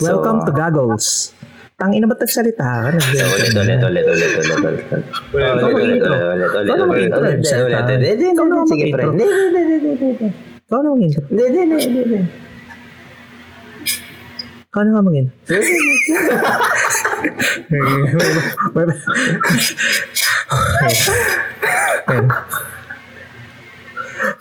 Welcome 0.00 0.42
to 0.42 0.50
Goggles. 0.50 1.30
Tangina 1.78 2.10
ba't 2.10 2.18
nagsalita 2.18 2.58
ka? 2.58 2.98
So, 2.98 3.14
ulit, 3.14 3.54
ulit, 3.54 3.78
ulit, 3.78 4.06
ulit, 4.10 4.34
ulit, 4.34 4.42
ulit, 4.42 4.58
ulit. 4.66 5.06
Ulit, 5.30 5.54
ulit, 5.54 5.74
ulit, 5.74 6.02
ulit, 6.02 6.50
ulit, 6.50 7.14
ulit, 7.14 7.14
ulit, 7.14 7.46
sige, 8.66 8.90
pre. 8.90 9.06
Hindi, 9.06 9.22
hindi, 9.22 9.60
hindi, 9.62 10.06
hindi. 10.10 10.28
Ikaw 10.66 10.78
na 10.82 10.88
mag-intro. 10.90 11.22
Hindi, 11.30 11.42
hindi, 11.46 11.60
hindi, 11.62 12.00
hindi. 12.02 12.18
Ikaw 14.66 14.82
na 14.82 14.90
nga 14.90 15.02
mag-intro. 15.06 15.34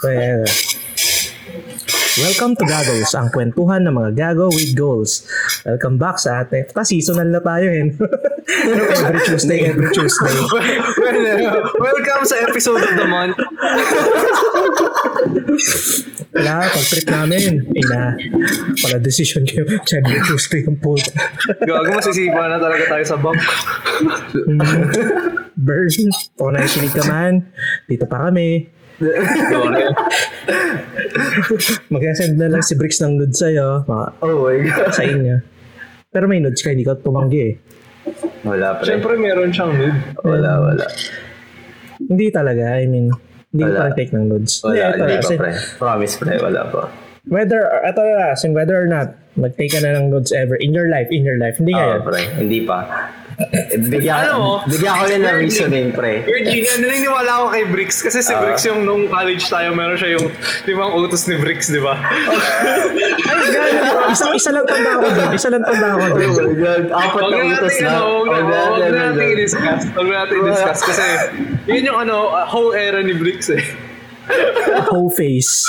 Well, 0.01 0.45
Welcome 2.13 2.53
to 2.61 2.69
Gaggles, 2.69 3.09
ang 3.17 3.33
kwentuhan 3.33 3.89
ng 3.89 3.97
mga 3.97 4.11
gago 4.13 4.53
with 4.53 4.77
goals. 4.77 5.25
Welcome 5.65 5.97
back 5.97 6.21
sa 6.21 6.45
atin. 6.45 6.69
Ta 6.69 6.85
seasonal 6.85 7.25
na 7.25 7.41
tayo 7.41 7.65
eh. 7.73 7.89
every 9.01 9.21
Tuesday, 9.25 9.65
every 9.65 9.89
Tuesday. 9.89 10.29
well, 10.29 11.65
welcome 11.81 12.21
sa 12.29 12.37
episode 12.45 12.85
of 12.85 12.93
the 13.01 13.09
month. 13.09 13.33
Wala, 16.37 16.69
pag-trip 16.69 17.09
namin. 17.09 17.65
Ina, 17.73 18.13
pala 18.77 19.01
decision 19.01 19.41
kayo. 19.49 19.65
Every 19.73 20.21
Tuesday 20.29 20.61
yung 20.69 20.77
po. 20.77 20.93
Gago, 21.65 21.97
masisipa 21.97 22.45
na 22.45 22.61
talaga 22.61 22.93
tayo 22.93 23.03
sa 23.09 23.17
bank. 23.17 23.41
Burn. 25.57 25.89
Kung 26.37 26.53
nakikinig 26.53 26.93
ka 26.93 27.09
man, 27.09 27.49
dito 27.89 28.05
pa 28.05 28.29
kami. 28.29 28.69
Mag-send 31.89 32.37
na 32.37 32.47
lang 32.47 32.61
si 32.61 32.73
Bricks 32.73 32.99
ng 32.99 33.17
nudes 33.17 33.37
sa'yo. 33.37 33.83
Mga, 33.83 34.05
Oh 34.21 34.35
my 34.43 34.57
God. 34.61 34.91
sa 34.91 35.03
inyo. 35.03 35.35
Pero 36.09 36.25
may 36.27 36.39
nudes 36.39 36.61
ka, 36.61 36.69
hindi 36.69 36.85
ka 36.85 36.95
tumanggi 36.95 37.39
eh. 37.43 37.53
Wala, 38.43 38.77
pre. 38.77 38.85
Siyempre, 38.85 39.15
meron 39.15 39.49
siyang 39.49 39.73
nude. 39.73 39.97
Wala, 40.21 40.51
wala. 40.61 40.85
Hindi 41.97 42.27
talaga, 42.29 42.75
I 42.75 42.85
mean, 42.85 43.09
hindi 43.49 43.63
ko 43.63 43.71
Wala. 43.71 43.89
pa 43.89 43.95
take 43.95 44.11
ng 44.11 44.25
nudes. 44.27 44.59
Wala, 44.61 44.91
ito, 44.91 45.01
hindi 45.01 45.17
pa, 45.17 45.29
pre. 45.39 45.51
Promise, 45.79 46.13
pre. 46.19 46.33
Wala 46.37 46.61
pa. 46.67 46.81
Whether, 47.23 47.61
ito 47.81 48.01
na, 48.03 48.35
as 48.35 48.43
in 48.43 48.51
whether 48.51 48.75
or 48.75 48.85
not, 48.85 49.15
mag-take 49.33 49.71
ka 49.71 49.79
na 49.79 49.95
ng 49.95 50.11
nudes 50.11 50.29
ever 50.29 50.53
in 50.53 50.75
your 50.75 50.91
life, 50.91 51.07
in 51.09 51.23
your 51.23 51.39
life. 51.39 51.55
Hindi 51.57 51.71
Oo, 51.73 51.79
ngayon. 51.79 52.01
pre. 52.03 52.21
Hindi 52.37 52.59
pa. 52.61 52.77
Bigyan, 53.83 54.29
Ano 54.29 54.61
bigyan 54.63 54.93
ko 54.93 55.03
rin 55.05 55.21
ng 55.21 55.37
reasoning, 55.39 55.87
pre. 55.89 56.21
Virginia, 56.21 56.73
naniniwala 56.77 57.31
ako 57.35 57.45
kay 57.49 57.63
Bricks 57.65 57.97
kasi 57.99 58.19
si 58.19 58.29
Ah. 58.29 58.39
Bricks 58.39 58.61
yung 58.63 58.83
nung 58.83 59.07
college 59.07 59.41
tayo, 59.43 59.71
meron 59.71 59.95
siya 59.95 60.15
yung 60.15 60.29
limang 60.63 60.93
utos 60.93 61.25
ni 61.25 61.35
Bricks, 61.35 61.67
di 61.67 61.79
ba? 61.79 61.97
Ay, 61.97 63.45
gano'n. 63.49 64.11
isa, 64.11 64.25
isa 64.31 64.49
lang 64.51 64.65
tanda 64.65 64.89
ako 64.93 65.07
doon. 65.09 65.29
Isa 65.31 65.49
lang 65.49 65.63
tanda 65.63 65.87
ako 65.89 65.99
Oh 65.99 66.09
doon. 66.11 66.29
my 66.37 66.53
God. 66.55 66.83
Apat 66.91 67.23
na 67.23 67.37
utos 67.43 67.75
na. 67.75 67.87
ano, 67.89 68.03
huwag 68.05 68.27
na- 68.27 68.37
Huwag 68.37 68.69
huwag 68.69 68.79
na 68.79 68.87
natin 68.91 69.09
natin. 69.11 69.33
i-discuss. 69.33 69.81
Huwag 69.91 70.07
na 70.07 70.15
natin 70.19 70.35
i-discuss 70.39 70.79
kasi 70.83 71.05
yun 71.67 71.83
yung 71.83 71.99
ano, 71.99 72.15
uh, 72.29 72.45
whole 72.45 72.71
era 72.71 72.99
ni 72.99 73.13
Bricks 73.13 73.49
eh. 73.49 73.63
Whole 74.87 75.09
face. 75.09 75.67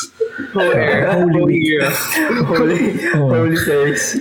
Whole 0.52 0.70
era. 0.70 1.10
Holy 1.12 1.26
Whole 1.26 1.46
week. 1.46 1.82
Holy, 2.44 2.80
Oh. 3.16 3.30
holy 3.32 3.56
face. 3.56 4.18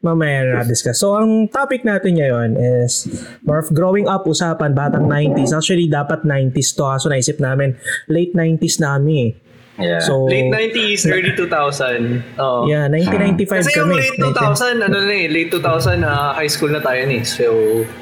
Mamaya 0.00 0.44
na 0.44 0.62
discuss. 0.62 0.96
So, 0.96 1.14
ang 1.14 1.46
topic 1.48 1.82
natin 1.82 2.14
ngayon 2.14 2.54
is 2.54 3.06
more 3.40 3.58
of 3.58 3.70
growing 3.70 4.06
up, 4.06 4.24
usapan, 4.24 4.72
batang 4.72 5.04
90s. 5.04 5.50
Actually, 5.50 5.86
dapat 5.86 6.22
90s 6.22 6.72
to. 6.72 6.84
Kaso 6.84 7.06
naisip 7.06 7.38
namin, 7.38 7.74
late 8.06 8.32
90s 8.32 8.78
na 8.78 8.96
kami. 8.96 9.16
eh. 9.20 9.32
Yeah. 9.78 10.02
So, 10.02 10.26
Late 10.26 10.50
90s, 10.74 11.06
early 11.06 11.38
2000. 11.38 12.34
Oo. 12.34 12.66
yeah, 12.66 12.90
1995 12.90 13.62
Kasi 13.62 13.70
kami. 13.72 13.94
yung 13.94 14.02
late 14.02 14.18
2000, 14.34 14.82
ano 14.82 14.96
na 14.98 15.14
eh, 15.14 15.30
late 15.30 15.54
2000, 15.54 16.02
ah, 16.02 16.34
high 16.34 16.50
school 16.50 16.74
na 16.74 16.82
tayo 16.82 16.98
ni. 17.06 17.22
So, 17.22 17.46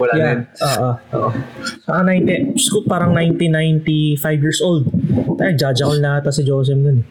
wala 0.00 0.10
na 0.10 0.16
Yeah, 0.16 0.32
yun. 0.32 0.40
oo. 0.64 0.90
Oo. 1.12 1.28
Saka 1.84 2.00
90, 2.00 2.56
Diyos 2.56 2.68
ko, 2.72 2.80
parang 2.82 3.12
1995 3.12 4.16
years 4.40 4.60
old. 4.60 4.88
Judge 5.52 5.80
ako 5.80 5.94
na 5.98 6.16
ata 6.16 6.32
si 6.32 6.42
Joseph 6.42 6.76
nun. 6.76 7.04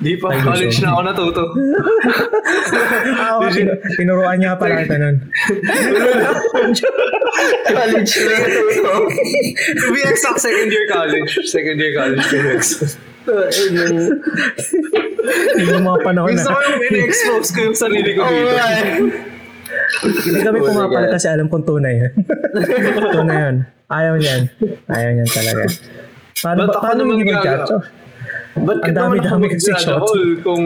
Di 0.00 0.16
pa, 0.16 0.32
years 0.32 0.44
college 0.48 0.76
old. 0.76 0.80
na 0.80 0.88
ako 0.90 1.00
natuto. 1.04 1.44
Ah, 3.20 3.36
tin- 3.52 3.76
tinuruan 3.94 4.40
niya 4.40 4.56
pala 4.56 4.80
kita 4.80 4.96
nun. 4.96 5.16
college 7.68 8.12
na 8.16 8.36
ito. 8.40 8.60
to 9.76 9.86
be 9.92 10.00
exact, 10.02 10.40
second 10.40 10.72
year 10.72 10.86
college. 10.88 11.30
Second 11.44 11.76
year 11.76 11.92
college. 11.92 12.24
to 12.24 12.36
be 12.38 12.48
exact. 12.56 12.96
Yung 15.60 15.84
mga 15.84 15.98
panahon 16.00 16.32
Gusto 16.32 16.48
ko 16.48 16.56
na. 16.56 16.66
yung 16.66 16.82
in-expose 16.88 17.48
ko 17.52 17.58
yung 17.68 17.76
sarili 17.76 18.10
ko 18.16 18.24
dito. 18.24 18.56
Hindi 20.00 20.40
kami 20.40 20.58
my 20.58 20.66
pumapal 20.66 21.04
God. 21.06 21.12
kasi 21.14 21.26
alam 21.28 21.46
kong 21.46 21.64
tunay. 21.68 21.94
tunay 23.12 23.38
yun. 23.38 23.56
Ayaw 23.86 24.14
niyan. 24.16 24.42
Ayaw 24.88 25.10
niyan 25.12 25.28
talaga. 25.28 25.62
Paano, 26.40 26.58
Ba't 26.64 26.68
ba, 26.68 26.72
ako 26.72 26.82
paano 26.82 27.00
naman 27.04 27.14
hindi 27.20 27.26
Ba't 28.60 28.78
Ang 28.82 28.94
dami-dami 28.94 29.44
kasi 29.48 29.72
shots. 29.74 30.12
Kung, 30.40 30.64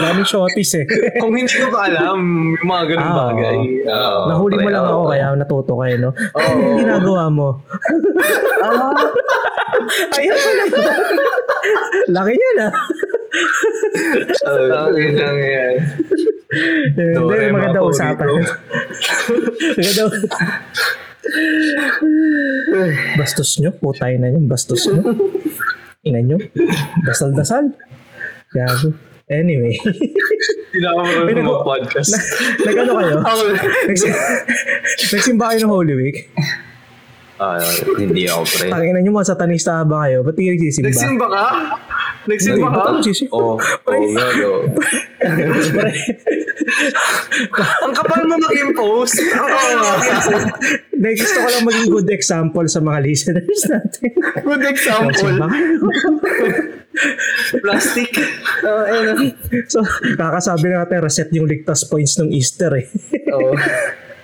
Daming 0.00 0.24
shorties 0.24 0.72
eh. 0.74 0.84
kung 1.20 1.32
hindi 1.32 1.52
ko 1.52 1.68
pa 1.68 1.84
alam 1.84 2.18
yung 2.56 2.64
mga 2.64 2.84
ganung 2.88 3.12
Ah, 3.12 3.16
bagay. 3.28 3.56
Oo, 3.84 4.20
Nahuli 4.26 4.54
mo 4.56 4.68
lang 4.68 4.82
ako 4.82 5.02
kaya 5.06 5.24
natuto 5.36 5.72
kayo, 5.76 5.96
no? 5.98 6.10
Ano 6.32 6.54
yung 6.56 6.78
ginagawa 6.80 7.24
mo? 7.28 7.48
Ayaw 10.12 10.34
mo 10.34 10.50
lang. 10.54 10.70
Laki 12.08 12.32
niya 12.32 12.50
na. 12.56 12.66
Tangin 14.42 15.12
lang 15.12 15.38
yan. 15.38 15.74
Hindi, 16.92 17.48
maganda 17.50 17.80
usapan. 17.80 18.26
maganda 19.76 20.02
Bastos 23.16 23.58
nyo? 23.58 23.70
Putay 23.72 24.18
na 24.18 24.28
yun. 24.28 24.46
Bastos 24.46 24.86
nyo. 24.86 25.02
Ina 26.02 26.20
nyo. 26.20 26.38
Dasal-dasal. 27.06 27.70
Gago. 28.50 28.92
Anyway. 29.30 29.78
Hindi 29.80 30.78
na 30.82 30.88
ako 30.92 31.00
marunong 31.24 31.46
mag-podcast. 31.46 32.10
Nag-ano 32.64 32.92
kayo? 32.98 33.14
Nagsim- 33.86 34.18
Nagsimba 35.08 35.44
kayo 35.52 35.58
ng 35.62 35.72
Holy 35.72 35.94
Week? 35.94 36.18
Ah, 37.42 37.58
hindi 37.98 38.30
ako, 38.30 38.42
pre. 38.46 38.70
Tangina 38.70 39.02
nyo 39.02 39.18
mga 39.18 39.34
satanista 39.34 39.82
ba 39.82 40.06
kayo? 40.06 40.22
Ba't 40.22 40.38
hindi 40.38 40.54
nagsisimba? 40.54 40.94
Nagsimba 40.94 41.26
ka? 41.26 41.44
Nagsimba 42.30 42.68
ka? 42.70 42.82
Nagsisimba? 43.02 43.34
Oh, 43.34 43.58
oh. 43.58 44.62
Ang 47.82 47.92
kapal 47.98 48.22
mo 48.30 48.38
mag-impose. 48.38 49.18
Ang 49.26 49.42
kapal 49.42 49.70
mo 49.74 49.84
mag-impose. 49.90 50.54
Hindi, 50.94 51.08
gusto 51.18 51.38
ko 51.42 51.48
lang 51.50 51.64
maging 51.66 51.88
good 51.90 52.08
example 52.14 52.66
sa 52.70 52.78
mga 52.78 52.98
listeners 53.02 53.60
natin. 53.66 54.10
Good 54.46 54.62
example. 54.70 55.34
Plastic. 57.58 58.10
Oh, 58.62 58.86
ayun. 58.86 59.34
so, 59.66 59.82
kakasabi 60.14 60.70
na 60.70 60.86
natin, 60.86 61.02
reset 61.02 61.26
yung 61.34 61.50
ligtas 61.50 61.90
points 61.90 62.22
ng 62.22 62.30
Easter 62.30 62.70
eh. 62.78 62.86
Oh. 63.34 63.50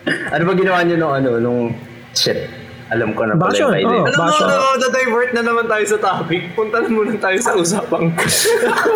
Ano 0.07 0.43
ba 0.47 0.53
ginawa 0.55 0.87
niyo 0.87 0.97
nung 1.03 1.15
ano, 1.19 1.43
nung 1.43 1.75
shit? 2.15 2.68
Alam 2.89 3.13
ko 3.13 3.23
na 3.23 3.37
pala 3.37 3.53
Bastion, 3.53 3.69
yung 3.69 3.79
idea. 3.79 4.01
oh. 4.01 4.07
Alam 4.07 4.17
mo, 4.17 4.25
Basha. 4.25 4.45
ano, 4.45 4.67
na-divert 4.81 5.31
na 5.33 5.43
naman 5.45 5.65
tayo 5.69 5.85
sa 5.85 5.99
topic. 5.99 6.43
Punta 6.53 6.77
na 6.81 6.89
muna 6.89 7.13
tayo 7.17 7.39
sa 7.39 7.53
usapang. 7.53 8.13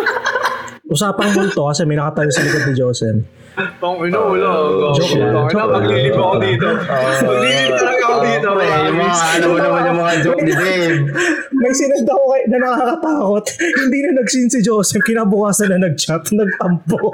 Usapang 0.93 1.29
multo 1.33 1.65
kasi 1.65 1.85
may 1.85 1.97
nakatayo 1.97 2.29
sa 2.29 2.41
likod 2.41 2.63
ni 2.69 2.73
Joseph. 2.73 3.17
Pang 3.53 4.01
ino, 4.01 4.33
wala. 4.33 4.49
Joke 4.97 5.13
lang. 5.13 5.33
Joke 5.45 5.53
lang. 5.53 5.69
Maglilib 5.77 6.17
ako 6.17 6.35
dito. 6.41 6.67
Maglilib 7.21 7.73
talaga 7.77 8.03
ako 8.09 8.17
dito. 8.25 8.47
Pre, 8.49 8.65
yung 8.65 8.97
mga 8.97 9.17
ano 9.21 9.45
mo 9.45 9.57
naman 9.61 9.81
yung 9.85 9.99
mga 10.01 10.13
joke 10.25 10.41
ni 10.41 10.53
Dave. 10.57 10.97
May 11.53 11.71
sinend 11.71 12.09
ako 12.09 12.23
kay, 12.33 12.43
na 12.49 12.57
nakakatakot. 12.57 13.45
Hindi 13.61 13.97
na 14.01 14.09
nagsin 14.17 14.49
si 14.49 14.59
Joseph. 14.65 15.05
Kinabukasan 15.05 15.69
na 15.69 15.85
nag-chat, 15.85 16.25
nagtampo. 16.33 17.13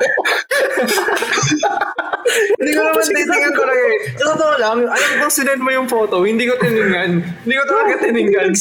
Hindi 2.60 2.72
ko 2.76 2.82
naman 2.86 3.04
titingnan 3.10 3.54
talaga 3.56 3.84
eh. 3.84 3.98
Sa 4.20 4.24
totoo 4.36 4.54
lang, 4.62 4.78
alam 4.86 5.12
ko 5.18 5.26
sinend 5.32 5.62
mo 5.64 5.72
yung 5.74 5.88
photo, 5.90 6.22
hindi 6.22 6.46
ko 6.46 6.54
tiningnan. 6.62 7.24
Hindi 7.24 7.56
ko 7.56 7.64
talaga 7.66 7.94
tiningnan. 8.06 8.52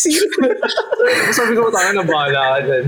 Sabi 1.37 1.53
ko, 1.59 1.69
taka 1.69 1.93
na 1.93 2.05
bahala 2.07 2.41
ka 2.57 2.59
dyan. 2.65 2.85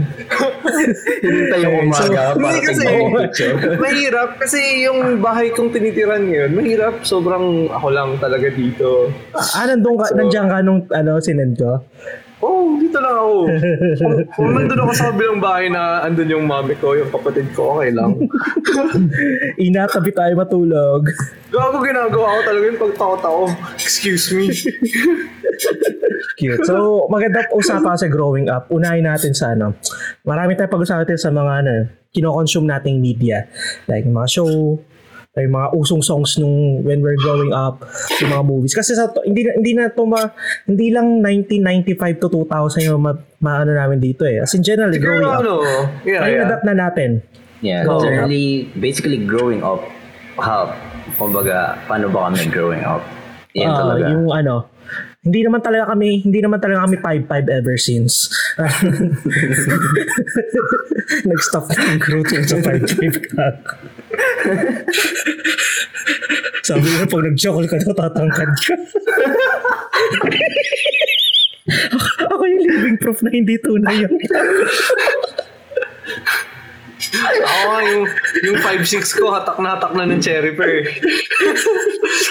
Hinintay 1.20 1.60
yung 1.66 1.76
umaga 1.84 2.22
para 2.32 2.52
tignan 2.56 2.94
yung 2.96 3.12
picture. 3.12 3.54
mahirap 3.76 4.30
kasi 4.40 4.79
yung 4.86 5.20
bahay 5.20 5.52
kong 5.52 5.72
tinitiran 5.74 6.24
ngayon, 6.28 6.50
mahirap. 6.56 6.94
Sobrang 7.04 7.68
ako 7.68 7.88
lang 7.92 8.10
talaga 8.16 8.48
dito. 8.48 9.12
ah, 9.36 9.64
nandun 9.68 9.96
ka, 10.00 10.06
nandiyan 10.16 10.46
ka 10.48 10.58
nung 10.64 10.80
ano, 10.90 11.20
sinend 11.20 11.58
ko? 11.58 11.84
Oh, 12.40 12.72
dito 12.80 12.96
lang 13.04 13.16
ako. 13.20 13.36
kung, 14.00 14.16
kung 14.36 14.50
nandun 14.56 14.80
ako 14.80 14.92
sa 14.96 15.12
kabilang 15.12 15.40
bahay 15.44 15.68
na 15.68 16.00
andun 16.08 16.32
yung 16.32 16.48
mami 16.48 16.72
ko, 16.80 16.96
yung 16.96 17.12
kapatid 17.12 17.52
ko, 17.52 17.76
okay 17.76 17.92
lang. 17.92 18.16
Ina, 19.68 19.84
tabi 19.84 20.08
tayo 20.08 20.32
matulog. 20.40 21.04
Gago 21.52 21.84
ginagawa 21.84 22.40
ko 22.40 22.40
talaga 22.48 22.64
yung 22.64 22.80
pagtakot 22.80 23.20
ako. 23.20 23.42
Excuse 23.76 24.32
me. 24.32 24.48
Cute. 26.40 26.64
So, 26.64 27.04
maganda 27.12 27.44
usapan 27.52 27.92
kasi 27.92 28.08
growing 28.08 28.48
up. 28.48 28.72
Unahin 28.72 29.04
natin 29.04 29.36
sa 29.36 29.52
ano. 29.52 29.76
Marami 30.24 30.56
tayong 30.56 30.72
pag-usapan 30.72 31.20
sa 31.20 31.28
mga 31.28 31.52
ano, 31.60 31.74
kino-consume 32.16 32.72
nating 32.72 33.04
media. 33.04 33.44
Like 33.84 34.08
mga 34.08 34.28
show, 34.32 34.80
like 35.30 35.46
mga 35.46 35.68
usong 35.72 36.02
songs 36.02 36.34
nung 36.36 36.82
when 36.82 36.98
we're 36.98 37.14
growing 37.16 37.54
up, 37.54 37.86
yung 38.18 38.34
mga 38.34 38.44
movies. 38.44 38.74
Kasi 38.74 38.98
sa 38.98 39.06
to, 39.06 39.22
hindi 39.22 39.46
na- 39.46 39.54
hindi 39.54 39.72
na 39.72 39.86
to 39.88 40.02
ma, 40.02 40.26
hindi 40.66 40.90
lang 40.90 41.22
1995 41.22 42.18
to 42.18 42.26
2000 42.42 42.82
yung 42.84 42.98
ma, 42.98 43.12
maano 43.38 43.70
namin 43.70 44.02
dito 44.02 44.26
eh. 44.26 44.42
As 44.42 44.50
in 44.52 44.60
general, 44.60 44.90
growing 44.92 45.22
Pero 45.22 45.30
up. 45.30 45.40
ano, 45.40 45.52
yeah, 46.02 46.20
Ay, 46.20 46.34
yeah. 46.34 46.44
adapt 46.44 46.64
na 46.66 46.74
natin. 46.74 47.22
Yeah, 47.60 47.84
Growing 47.84 48.02
generally, 48.02 48.48
basically 48.74 49.20
growing 49.20 49.60
up, 49.60 49.84
how, 50.34 50.72
kumbaga, 51.14 51.76
paano 51.86 52.08
ba 52.08 52.26
kami 52.26 52.48
growing 52.48 52.82
up? 52.82 53.04
Yan 53.52 53.70
Ah, 53.70 53.76
talaga. 53.76 54.04
yung 54.10 54.32
ano, 54.32 54.66
hindi 55.20 55.44
naman 55.44 55.60
talaga 55.60 55.92
kami, 55.92 56.24
hindi 56.24 56.40
naman 56.40 56.64
talaga 56.64 56.88
kami 56.88 56.96
5-5 57.28 57.58
ever 57.60 57.76
since. 57.76 58.32
Nag-stop 61.28 61.68
na 61.68 61.92
yung 61.92 62.00
growth 62.00 62.32
sa 62.48 62.56
5-5 62.56 63.28
ka. 63.28 63.52
Sabi 66.70 66.86
mo, 66.88 67.04
pag 67.04 67.24
nag-joke 67.28 67.68
ka 67.68 67.76
daw, 67.84 68.08
tatangkad 68.08 68.48
ka. 68.64 68.74
Ako 72.32 72.42
yung 72.48 72.64
living 72.64 72.96
proof 72.96 73.20
na 73.20 73.28
hindi 73.28 73.60
tunay 73.60 74.08
yun. 74.08 74.16
Ako 77.00 77.64
nga 77.72 77.80
yung, 77.88 78.04
yung 78.44 78.58
5'6 78.60 79.16
ko, 79.16 79.32
hatak 79.32 79.56
na 79.56 79.76
hatak 79.76 79.92
na 79.96 80.04
ng 80.04 80.20
cherry 80.20 80.52
pear. 80.52 80.84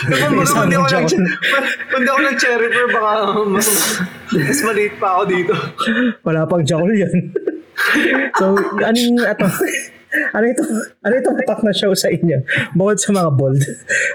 Kung 0.09 0.45
hindi 0.69 0.77
ako 0.77 0.87
joke. 0.87 1.09
kung 1.89 2.05
ako 2.05 2.19
nag 2.21 2.37
cherry 2.37 2.69
pear, 2.69 2.87
baka 2.93 3.11
mas, 3.49 3.67
mas 4.31 4.59
maliit 4.61 4.95
pa 5.01 5.17
ako 5.17 5.23
dito. 5.27 5.53
Wala 6.21 6.45
pang 6.45 6.61
jowl 6.61 6.93
yan. 6.93 7.33
so, 8.37 8.53
anong, 8.85 9.17
ato, 9.25 9.45
ano 10.37 10.45
ito, 10.45 10.63
ano 11.01 11.13
ito 11.17 11.29
matak 11.33 11.59
na 11.65 11.73
show 11.73 11.93
sa 11.97 12.07
inyo? 12.13 12.37
Bukod 12.77 12.97
sa 13.01 13.09
mga 13.09 13.29
bold. 13.33 13.61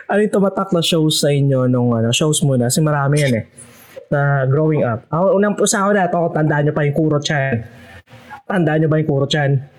Ano 0.07 0.21
ito 0.23 0.39
matak 0.39 0.71
na 0.71 0.81
show 0.81 1.05
sa 1.11 1.35
inyo 1.35 1.67
nung 1.67 1.91
ano, 1.93 2.15
shows 2.15 2.41
muna? 2.47 2.71
Kasi 2.71 2.79
marami 2.79 3.27
yan 3.27 3.35
eh. 3.43 3.45
Na 4.09 4.47
growing 4.47 4.87
up. 4.87 5.03
Ako, 5.11 5.35
unang 5.37 5.59
usa 5.59 5.83
ko 5.83 5.91
na 5.91 6.07
ito, 6.07 6.21
tandaan 6.31 6.71
nyo 6.71 6.73
pa 6.75 6.87
yung 6.87 6.97
Kuro 6.97 7.19
Chan. 7.19 7.67
Tandaan 8.47 8.79
nyo 8.85 8.89
ba 8.89 9.03
yung 9.03 9.11
Kuro 9.11 9.27
Chan? 9.27 9.74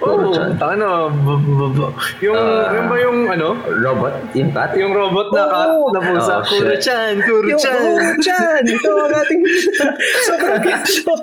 Oo, 0.00 0.30
oh, 0.30 0.38
ano, 0.62 0.88
b- 1.10 1.40
b- 1.40 1.72
b- 1.74 1.92
yung, 2.22 2.36
Ah. 2.36 2.70
yung 2.70 2.86
ba 2.86 2.96
yung, 2.96 3.18
ano, 3.26 3.48
Robot? 3.58 4.14
Yung 4.32 4.50
cat? 4.50 4.70
yung 4.72 4.92
robot 4.92 5.28
na 5.30 5.42
cat 5.44 5.68
Oo. 5.68 5.90
na 5.90 5.98
pusa, 6.00 6.34
Oh. 6.36 6.42
Kuro-chan, 6.44 7.12
Yung 7.16 7.26
Kuro-chan. 7.26 7.74
Kuro 7.74 8.10
Chan! 8.20 8.62
Ito 8.64 8.90
ang 8.94 9.14
ating 9.16 9.42
sobrang 10.26 10.60
cute 10.60 10.86
show. 10.88 11.16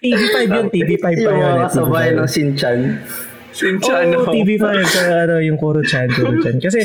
TV5 0.00 0.36
yun, 0.48 0.66
TV5 0.68 1.02
pa 1.02 1.08
Yung 1.12 1.18
yun. 1.18 1.34
mga 1.42 1.50
eh, 1.50 1.62
kasabay 1.64 2.06
TV5. 2.06 2.14
ng 2.14 2.28
Shinchan. 2.28 2.78
Sinchan, 3.50 4.04
Oo, 4.08 4.22
no? 4.22 4.30
TV5 4.30 4.64
sa 4.86 5.02
ano, 5.20 5.34
yung 5.40 5.58
Kuro-chan, 5.58 6.06
Kuro-chan. 6.08 6.56
Kasi, 6.64 6.80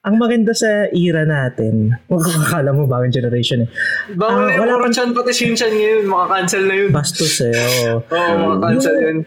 ang 0.00 0.16
maganda 0.16 0.54
sa 0.54 0.86
era 0.88 1.22
natin, 1.22 1.92
makakala 2.06 2.70
mo 2.70 2.86
bagong 2.86 3.10
generation 3.10 3.64
eh. 3.64 3.68
Bawal 4.12 4.48
yung 4.48 4.64
wala 4.64 4.72
pang 4.78 4.88
Kuro-chan 4.88 5.10
pati 5.12 5.32
Shinchan 5.34 5.72
ngayon, 5.72 6.04
makakancel 6.06 6.62
na 6.64 6.74
yun. 6.74 6.88
bastos 6.90 7.36
eh. 7.42 7.52
Oo. 7.52 8.00
Oo, 8.02 8.32
makakancel 8.48 8.94
Yung- 8.94 9.04
yun. 9.04 9.18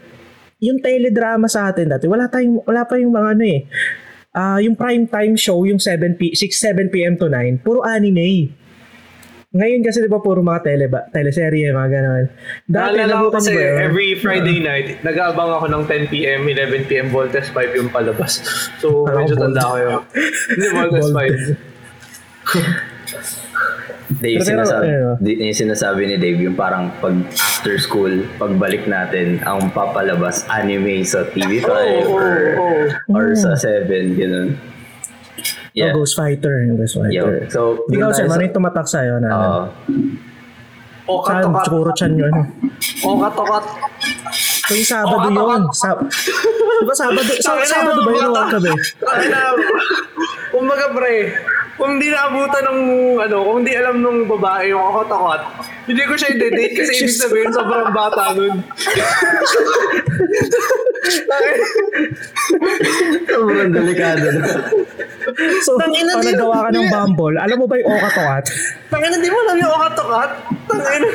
Yung 0.59 0.83
teledrama 0.83 1.47
sa 1.47 1.71
atin 1.71 1.87
dati, 1.87 2.03
wala 2.07 2.27
tayong 2.27 2.67
wala 2.67 2.83
pa 2.83 2.99
yung 2.99 3.15
mga 3.15 3.27
ano 3.35 3.43
eh. 3.47 3.63
Ah, 4.35 4.59
yung 4.61 4.75
prime 4.75 5.07
time 5.09 5.35
show, 5.39 5.63
yung 5.65 5.79
7 5.81 6.13
p 6.19 6.35
6 6.35 6.53
7 6.53 6.93
PM 6.93 7.17
to 7.17 7.31
9, 7.31 7.63
puro 7.63 7.81
anime. 7.81 8.51
Ngayon 9.49 9.81
kasi 9.81 10.05
'di 10.05 10.13
ba 10.13 10.21
puro 10.21 10.45
mga 10.45 10.61
tele 10.61 10.85
teleserye, 11.09 11.73
mga 11.73 11.89
ganun. 11.89 12.29
Dati 12.69 13.01
Naalala 13.01 13.25
ko 13.25 13.33
kasi 13.33 13.57
ba 13.57 13.81
every 13.81 14.13
Friday 14.13 14.61
night, 14.61 15.01
nag-aabang 15.01 15.57
ako 15.57 15.65
ng 15.73 15.83
10pm, 15.89 16.45
11pm, 16.45 17.09
Voltes 17.09 17.49
5 17.49 17.81
yung 17.81 17.89
palabas. 17.89 18.45
So, 18.77 19.09
Parang 19.09 19.25
medyo 19.25 19.41
tanda 19.41 19.65
ko 19.65 19.75
yun. 19.81 20.05
Hindi, 20.53 20.67
Voltes. 20.69 21.09
5. 21.09 21.57
Yung, 24.09 24.41
Pero, 24.41 24.65
sinasabi, 24.65 24.85
di, 25.21 25.31
yung 25.39 25.53
sinasabi 25.55 26.01
ni 26.03 26.15
Dave, 26.17 26.41
yung 26.41 26.57
parang 26.57 26.89
pag 26.97 27.13
after 27.37 27.77
school, 27.77 28.09
pagbalik 28.35 28.83
natin, 28.83 29.37
ang 29.43 29.69
papalabas 29.69 30.49
anime 30.49 31.05
sa 31.05 31.29
TV5 31.29 31.69
Oo, 31.69 32.17
or, 32.17 32.33
oo, 32.57 32.77
or 33.07 33.25
Mm. 33.29 33.37
sa 33.37 33.53
7, 33.53 33.85
ganun. 34.17 34.57
Yeah. 35.71 35.85
Yeah. 35.85 35.93
Oh, 35.93 36.01
Ghost 36.01 36.17
Fighter, 36.17 36.65
yung 36.65 36.75
Ghost 36.75 36.97
Fighter. 36.97 37.13
Yo. 37.13 37.53
So, 37.53 37.85
Ikaw 37.85 38.09
dun 38.09 38.11
sa 38.11 38.17
tayo 38.19 38.33
ano 38.33 38.41
yung 38.41 38.55
tumatak 38.57 38.87
sa'yo 38.89 39.13
na? 39.21 39.29
Oo. 39.29 39.61
Okat, 41.11 41.29
Saan? 41.31 41.45
okat. 41.47 41.63
Siguro 41.63 41.89
chan 41.93 42.13
yun. 42.15 42.33
Okat, 42.99 43.33
okat. 43.35 43.63
So, 44.65 44.71
yung 44.73 44.87
Sabado 44.87 45.21
Oh, 45.21 45.53
yun. 45.53 45.61
ato- 45.63 45.73
Sa, 45.75 45.89
di 45.95 46.83
ba 46.83 46.93
Sabado? 46.93 47.29
Sa, 47.37 47.51
Sabado 47.61 47.99
ba 48.01 48.09
yun 48.09 48.25
o 48.25 48.33
na, 48.33 49.41
kumbaga 50.49 50.85
pre, 50.91 51.13
kung 51.79 51.95
di 51.95 52.11
naabutan 52.11 52.67
ng, 52.67 52.79
ano, 53.23 53.37
kung 53.47 53.63
di 53.63 53.71
alam 53.71 54.03
nung 54.03 54.27
babae 54.27 54.75
yung 54.75 54.83
okot-okot, 54.83 55.41
hindi 55.87 56.03
ko 56.03 56.13
siya 56.19 56.35
i-date 56.35 56.75
kasi 56.75 56.91
ibig 56.99 57.15
sabihin 57.15 57.49
sobrang 57.55 57.95
bata 57.95 58.35
nun. 58.35 58.59
Sobrang 63.25 63.71
delikado 63.71 64.27
na. 64.35 64.47
So, 65.63 65.79
Tangina, 65.79 66.19
pag 66.19 66.27
nagawa 66.27 66.67
ka 66.67 66.69
ng 66.75 66.87
Bumble, 66.91 67.37
alam 67.39 67.57
mo 67.57 67.65
ba 67.65 67.75
yung 67.79 67.89
okat-okat? 67.95 68.43
Tangina, 68.91 69.15
di 69.17 69.29
mo 69.31 69.37
alam 69.47 69.55
yung 69.55 69.71
okot-okot? 69.79 70.31
Tangina, 70.67 71.07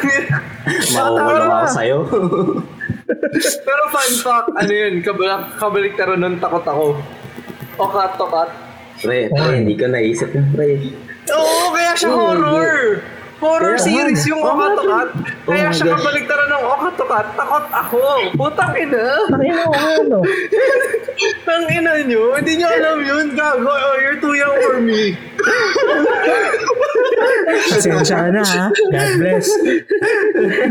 Mawawala 0.96 1.44
ako 1.44 1.68
sa'yo. 1.76 1.98
Pero 3.36 3.82
fun 3.92 4.12
fact, 4.24 4.48
ano 4.56 4.72
yun, 4.72 5.04
kabalik, 5.04 5.60
kabaliktaran 5.60 6.18
nun 6.24 6.40
takot 6.40 6.64
ako. 6.64 6.96
Okat-okat. 7.76 8.63
Pre, 9.04 9.18
pre, 9.28 9.52
hindi 9.60 9.74
ka 9.76 9.86
naisip 9.86 10.32
yun, 10.32 10.46
pre. 10.50 10.80
Oo, 11.30 11.70
kaya 11.70 11.92
siya 11.94 12.08
Oo, 12.10 12.18
horror. 12.32 13.04
Horror 13.44 13.76
Kaya 13.76 13.84
series 13.84 14.24
yung 14.24 14.40
nga, 14.40 14.56
Okatokat. 14.56 15.08
Oh 15.44 15.52
Kaya 15.52 15.68
siya 15.68 15.84
gosh. 15.90 16.00
kabaliktaran 16.00 16.48
ng 16.48 16.64
Okatokat. 16.64 17.26
Takot 17.36 17.66
ako. 17.68 18.00
Putang 18.40 18.72
ina. 18.78 19.04
Nakina 19.28 19.62
ko 19.68 19.74
ano. 19.76 20.18
Tang 21.46 21.66
ina 21.68 21.92
nyo. 22.08 22.22
Hindi 22.40 22.52
nyo 22.56 22.68
alam 22.72 22.98
yun. 23.04 23.26
Gago. 23.36 23.68
Oh, 23.68 23.96
you're 24.00 24.16
too 24.16 24.32
young 24.32 24.56
for 24.64 24.80
me. 24.80 25.12
Pasensya 27.68 28.16
ka 28.16 28.28
na 28.32 28.42
ha. 28.42 28.64
God 28.72 29.10
bless. 29.20 29.46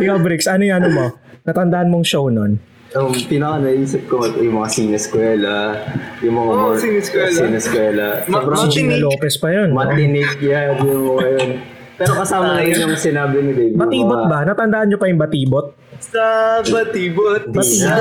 Ikaw, 0.02 0.18
Bricks, 0.24 0.48
ano 0.50 0.64
yung 0.66 0.78
ano 0.82 0.90
mo? 0.90 1.06
Natandaan 1.46 1.94
mong 1.94 2.06
show 2.08 2.32
nun? 2.32 2.58
Ang 2.94 3.10
pinaka 3.25 3.57
naisip 3.60 4.06
ko, 4.06 4.22
yung 4.30 4.56
mga 4.56 4.69
sineskwela, 4.69 5.81
yung 6.22 6.36
mga 6.36 6.51
more- 6.51 6.78
sineskwela. 6.78 7.34
sineskwela. 7.36 8.08
Ma- 8.27 8.38
Sobrang 8.39 8.60
Si 8.60 8.68
Gina 8.72 8.86
Matinik. 8.91 9.01
Lopez 9.03 9.36
pa 9.36 9.48
yun. 9.50 9.68
no? 9.68 9.75
matinik 9.75 10.32
yan, 10.39 10.68
yung 10.79 11.03
mga 11.10 11.27
yun. 11.32 11.50
Pero 11.94 12.12
kasama 12.15 12.44
na 12.51 12.62
rin 12.62 12.74
yung 12.75 12.94
sinabi 12.94 13.36
ni 13.39 13.51
Dave. 13.51 13.74
Batibot 13.75 14.20
mga- 14.20 14.29
ba? 14.29 14.38
Natandaan 14.44 14.86
nyo 14.88 14.98
pa 14.98 15.08
yung 15.08 15.18
batibot? 15.18 15.65
Sa 16.00 16.25
batibot. 16.62 17.41
Di 17.48 17.62
Sa 17.82 17.96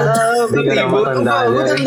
batibot. 0.46 0.64
yan. 0.66 0.88
matanda 0.90 1.32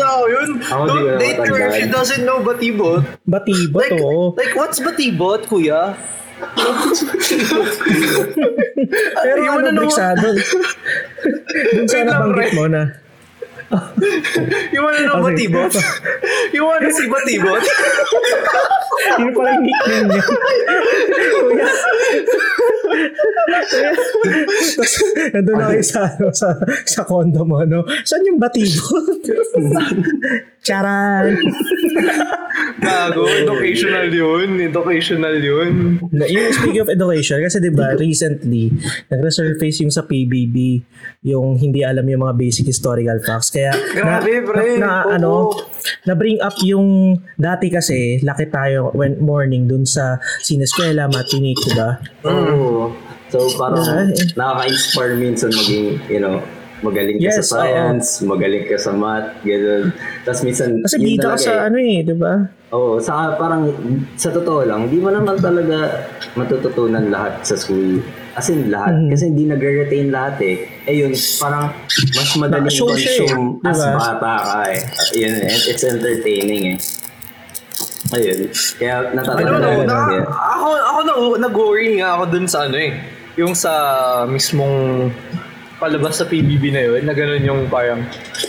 ko 0.08 0.26
yun. 0.26 0.48
Ako, 0.64 0.82
di 0.84 0.96
Don't 0.96 1.18
date 1.18 1.38
her 1.40 1.58
if 1.60 1.74
she 1.76 1.86
doesn't 1.86 2.22
know 2.22 2.38
batibot. 2.40 3.02
Batibot, 3.24 3.82
Like, 3.82 4.00
oo. 4.00 4.34
like 4.34 4.54
what's 4.54 4.78
batibot, 4.78 5.46
kuya? 5.46 5.94
Pero 9.22 9.38
you 9.42 9.50
ano, 9.50 9.54
wanna 9.56 9.72
know 9.72 9.80
Bricks, 9.82 9.96
what- 9.98 10.18
ha? 10.18 10.22
Dun, 10.22 10.36
dun 11.74 11.86
sa 11.88 11.96
Wait 11.96 12.04
lang, 12.04 12.12
nabanggit 12.12 12.50
pre. 12.50 12.56
mo 12.56 12.64
na. 12.68 12.82
You 14.74 14.80
wanna 14.82 15.00
know 15.06 15.18
Okay. 15.22 15.46
batibot? 15.48 15.72
you 16.54 16.62
wanna 16.64 16.90
see 16.92 17.08
batibot? 17.08 17.62
Yun 19.20 19.30
pala 19.32 19.48
yung 19.54 19.64
nickname 19.64 20.06
niya. 20.10 20.22
Kuya. 20.26 21.68
Tapos, 24.76 24.94
nandun 25.32 25.56
na 25.56 25.66
kayo 25.70 25.84
sa, 25.84 26.00
ano, 26.10 26.26
sa, 26.32 26.48
sa 26.84 27.02
condo 27.06 27.44
mo, 27.46 27.62
no? 27.62 27.84
Saan 28.02 28.26
yung 28.26 28.40
batibot? 28.40 29.20
Charan! 30.66 31.38
Gago, 32.82 33.24
educational 33.30 34.10
yun. 34.10 34.58
Educational 34.58 35.36
yun. 35.38 36.00
Na, 36.10 36.26
yung 36.26 36.50
speaking 36.50 36.82
of 36.82 36.90
education, 36.90 37.38
kasi 37.42 37.62
di 37.62 37.70
ba 37.70 37.94
recently, 37.94 38.72
nag-resurface 39.06 39.86
yung 39.86 39.92
sa 39.92 40.02
PBB, 40.02 40.82
yung 41.26 41.56
hindi 41.56 41.86
alam 41.86 42.04
yung 42.06 42.26
mga 42.26 42.34
basic 42.36 42.66
historical 42.66 43.16
facts. 43.22 43.54
Kaya, 43.54 43.70
Grabe, 44.26 44.42
pre. 44.42 44.78
na, 44.82 45.06
Oo. 45.06 45.10
ano, 45.14 45.32
na-bring 46.02 46.42
up 46.42 46.58
yung, 46.66 47.14
dati 47.38 47.70
kasi, 47.70 48.18
laki 48.26 48.50
tayo 48.50 48.90
when 48.92 49.14
morning 49.22 49.70
dun 49.70 49.86
sa 49.86 50.18
sineskwela, 50.42 51.06
matinik, 51.06 51.54
di 51.62 51.72
ba? 51.78 51.94
Oo. 52.26 52.90
So 53.26 53.42
parang 53.58 53.82
Yeah, 53.82 54.06
eh. 54.14 54.34
nakaka-inspire 54.38 55.14
minsan 55.18 55.50
maging, 55.50 55.98
you 56.06 56.22
know, 56.22 56.38
magaling 56.82 57.18
ka 57.18 57.26
Yes, 57.26 57.50
sa 57.50 57.58
science, 57.62 58.22
magaling 58.22 58.70
ka 58.70 58.78
sa 58.78 58.94
math, 58.94 59.34
gano'n. 59.42 59.90
Tapos 60.22 60.40
minsan, 60.46 60.78
Kasi 60.82 60.98
bida 61.02 61.34
ka 61.34 61.38
sa 61.38 61.52
eh. 61.58 61.66
ano 61.66 61.78
eh, 61.78 62.06
di 62.06 62.14
ba? 62.14 62.46
Oo, 62.70 62.98
sa 63.02 63.34
parang 63.34 63.70
sa 64.14 64.30
totoo 64.30 64.62
lang, 64.66 64.86
di 64.86 64.98
mo 65.02 65.10
naman 65.10 65.38
talaga 65.38 66.06
matututunan 66.38 67.10
lahat 67.10 67.42
sa 67.42 67.58
school. 67.58 67.98
As 68.36 68.52
in 68.52 68.68
lahat. 68.68 68.92
Mhm. 69.00 69.08
Kasi 69.08 69.22
hindi 69.32 69.44
nagre-retain 69.48 70.08
lahat 70.12 70.36
eh. 70.44 70.56
Eh 70.84 70.94
yun, 71.00 71.16
parang 71.40 71.72
mas 72.12 72.30
madaling 72.36 72.68
consume 72.68 73.56
as 73.64 73.80
ba? 73.80 74.20
bata 74.20 74.32
ka 74.44 74.60
eh. 74.76 74.80
Yun, 75.16 75.40
it's 75.48 75.84
entertaining 75.84 76.76
eh. 76.76 78.14
Ayun. 78.14 78.52
Kaya 78.78 78.94
natatanda 79.16 79.56
ko 79.56 79.82
Na, 79.82 79.96
na 80.06 80.20
ako, 80.28 80.68
ako 80.68 80.98
na, 81.00 81.12
nag-worry 81.48 81.98
nga 81.98 82.20
ako 82.20 82.24
dun 82.30 82.46
sa 82.46 82.68
ano 82.68 82.76
eh. 82.76 82.92
Yung 83.40 83.56
sa 83.56 83.72
mismong 84.28 85.10
palabas 85.76 86.20
sa 86.20 86.24
PBB 86.24 86.72
na 86.72 86.82
yun, 86.88 87.04
na 87.04 87.12
ganun 87.12 87.44
yung 87.44 87.60
parang, 87.68 88.00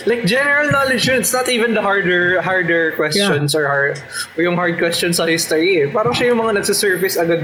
like 0.08 0.24
general 0.24 0.72
knowledge 0.72 1.08
yun, 1.12 1.20
it's 1.20 1.36
not 1.36 1.48
even 1.52 1.76
the 1.76 1.84
harder 1.84 2.40
harder 2.40 2.96
questions 2.96 3.52
or 3.52 3.68
hard, 3.68 4.00
yung 4.40 4.56
hard 4.56 4.80
questions 4.80 5.20
sa 5.20 5.28
history 5.28 5.84
eh. 5.84 5.88
Parang 5.92 6.16
siya 6.16 6.32
yung 6.32 6.40
mga 6.40 6.64
nagsisurface 6.64 7.20
agad 7.20 7.44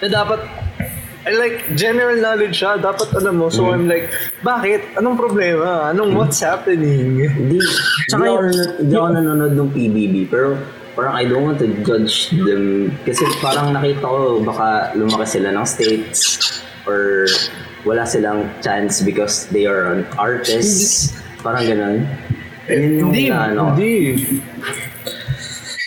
na 0.00 0.08
dapat, 0.08 0.40
like, 1.34 1.56
general 1.74 2.16
knowledge 2.16 2.62
siya, 2.62 2.80
dapat 2.80 3.12
alam 3.12 3.36
mo. 3.36 3.50
So 3.50 3.68
I'm 3.68 3.84
like, 3.84 4.08
bakit? 4.40 4.80
Anong 4.96 5.18
problema? 5.18 5.90
Anong 5.90 6.14
what's 6.14 6.40
happening? 6.40 7.20
Hindi, 7.20 7.58
Tsaka 8.06 8.22
hindi 8.22 8.32
ako, 8.32 8.40
hindi 8.80 8.94
ako 8.96 9.08
nanonood 9.12 9.52
ng 9.58 9.70
PBB, 9.74 10.14
pero 10.30 10.56
parang 10.94 11.14
I 11.14 11.24
don't 11.26 11.44
want 11.44 11.58
to 11.60 11.68
judge 11.82 12.34
them 12.34 12.90
kasi 13.06 13.22
parang 13.38 13.70
nakita 13.70 14.02
ko 14.02 14.42
baka 14.42 14.90
lumaki 14.98 15.38
sila 15.38 15.54
ng 15.54 15.62
states 15.62 16.20
or 16.90 17.26
wala 17.86 18.02
silang 18.02 18.50
chance 18.58 18.98
because 19.02 19.46
they 19.54 19.62
are 19.62 19.94
an 19.94 20.02
artist. 20.18 21.14
Parang 21.38 21.62
ganun. 21.62 22.02
Yun 22.66 22.82
yung 22.98 23.10
Hindi, 23.14 23.24
na, 23.30 23.36
ano. 23.48 23.62
hindi. 23.72 23.94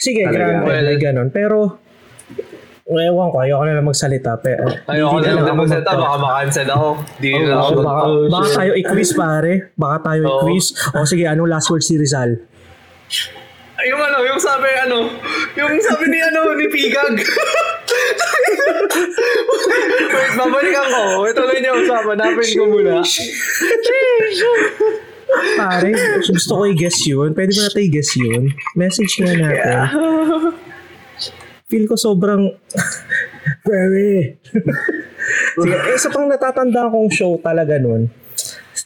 Sige, 0.01 0.25
Talaga. 0.25 0.65
grabe, 0.65 0.81
may 0.81 0.98
ganun. 0.98 1.27
Pero, 1.29 1.77
ewan 3.00 3.31
ko, 3.31 3.38
ayoko 3.39 3.63
na 3.63 3.77
lang 3.79 3.88
magsalita. 3.88 4.36
Pero, 4.43 4.67
Ayoko 4.89 5.24
na 5.24 5.39
lang 5.39 5.55
magsalita, 5.55 5.91
baka 5.95 6.15
makancel 6.19 6.67
ako. 6.67 6.88
Di 7.21 7.29
na 7.31 7.55
ako. 7.55 7.69
Oh, 7.71 7.83
baka, 7.86 8.01
baka 8.27 8.48
tayo 8.57 8.71
i-quiz 8.75 9.10
pare. 9.15 9.53
Baka 9.79 9.98
tayo 10.12 10.21
Oo. 10.27 10.33
i-quiz. 10.43 10.65
O 10.91 11.07
sige, 11.07 11.24
anong 11.24 11.48
last 11.48 11.71
word 11.71 11.86
si 11.86 11.95
Rizal? 11.95 12.36
Yung 13.81 13.98
ano, 13.98 14.17
yung 14.21 14.38
sabi 14.38 14.69
ano, 14.77 15.10
yung 15.57 15.74
sabi 15.81 16.05
ni 16.12 16.19
ano, 16.21 16.53
ni 16.53 16.69
Pigag. 16.69 17.17
Wait, 20.12 20.33
babalikan 20.38 20.86
ko. 20.86 21.25
Ituloy 21.25 21.57
niya 21.57 21.74
usapan. 21.74 22.15
Napin 22.19 22.50
ko 22.53 22.63
muna. 22.69 23.01
Pare, 25.57 25.89
gusto 26.27 26.51
ko 26.60 26.63
i-guess 26.69 27.00
yun. 27.07 27.31
Pwede 27.33 27.55
ba 27.57 27.62
natin 27.65 27.81
i-guess 27.88 28.12
yun? 28.19 28.43
Message 28.77 29.13
nga 29.17 29.33
natin. 29.33 29.79
Feel 31.72 31.88
ko 31.88 31.96
sobrang... 31.96 32.51
Very. 33.72 34.36
Sige, 35.56 35.72
eh, 35.72 35.96
isa 35.96 36.12
pang 36.12 36.28
natatanda 36.28 36.92
kong 36.92 37.08
show 37.08 37.40
talaga 37.40 37.80
nun. 37.80 38.12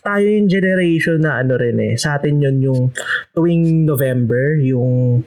Tayo 0.06 0.22
yung 0.22 0.46
generation 0.46 1.18
na 1.18 1.42
ano 1.42 1.58
rin 1.58 1.82
eh. 1.82 1.98
Sa 1.98 2.22
atin 2.22 2.38
yun 2.38 2.62
yung 2.62 2.82
tuwing 3.34 3.90
November, 3.90 4.54
yung 4.62 5.26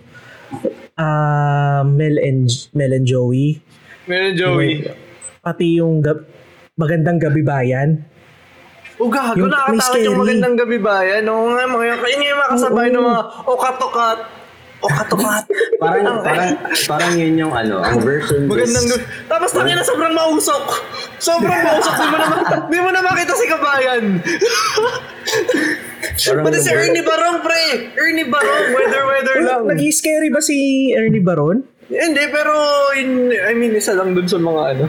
ah 0.94 1.82
Mel 1.82 2.22
and 2.22 2.46
Mel 2.78 2.94
and 2.94 3.02
Joey. 3.02 3.58
Meron 4.06 4.38
Joey. 4.38 4.86
Pati 5.42 5.82
yung 5.82 5.98
gab- 5.98 6.30
magandang 6.78 7.18
gabi 7.18 7.42
bayan. 7.42 8.06
Oh, 8.98 9.06
gago, 9.06 9.38
Yung 9.38 9.50
nakatakot 9.50 10.02
yung 10.02 10.18
magandang 10.18 10.56
gabi 10.58 10.78
ba? 10.82 11.06
Yan, 11.06 11.22
oo 11.30 11.54
nga, 11.54 11.70
mga, 11.70 12.02
kayo 12.02 12.18
yung 12.18 12.40
makasabay 12.42 12.90
ng 12.90 12.98
mga 12.98 13.22
okatokat. 13.46 14.18
Okatokat. 14.78 15.44
Parang, 15.82 16.22
parang, 16.22 16.54
parang 16.86 17.12
yun 17.18 17.34
yung 17.34 17.50
ano, 17.50 17.82
ang 17.82 17.98
version 17.98 18.46
Magandang 18.46 18.86
is. 18.86 19.02
Tapos 19.26 19.50
tangin 19.50 19.74
na 19.74 19.82
sobrang 19.82 20.14
mausok. 20.14 20.64
Sobrang 21.18 21.60
mausok. 21.66 21.94
Di 21.98 22.06
mo 22.06 22.16
na, 22.18 22.26
di 22.70 22.78
mo 22.78 22.88
na 22.94 23.00
makita 23.02 23.34
si 23.34 23.46
kabayan. 23.50 24.04
Pati 26.46 26.58
si 26.62 26.70
Ernie 26.70 27.02
Barong, 27.02 27.42
pre. 27.42 27.90
Ernie 27.98 28.30
Barong. 28.30 28.66
Weather, 28.70 29.02
weather 29.10 29.36
lang. 29.42 29.62
Nag-scary 29.66 30.30
ba 30.30 30.38
si 30.38 30.90
Ernie 30.94 31.22
Baron? 31.22 31.66
Hindi, 31.88 32.24
pero 32.30 32.52
in, 32.94 33.32
I 33.34 33.56
mean, 33.58 33.74
isa 33.74 33.96
lang 33.98 34.14
dun 34.14 34.28
sa 34.30 34.38
mga 34.38 34.62
ano. 34.76 34.84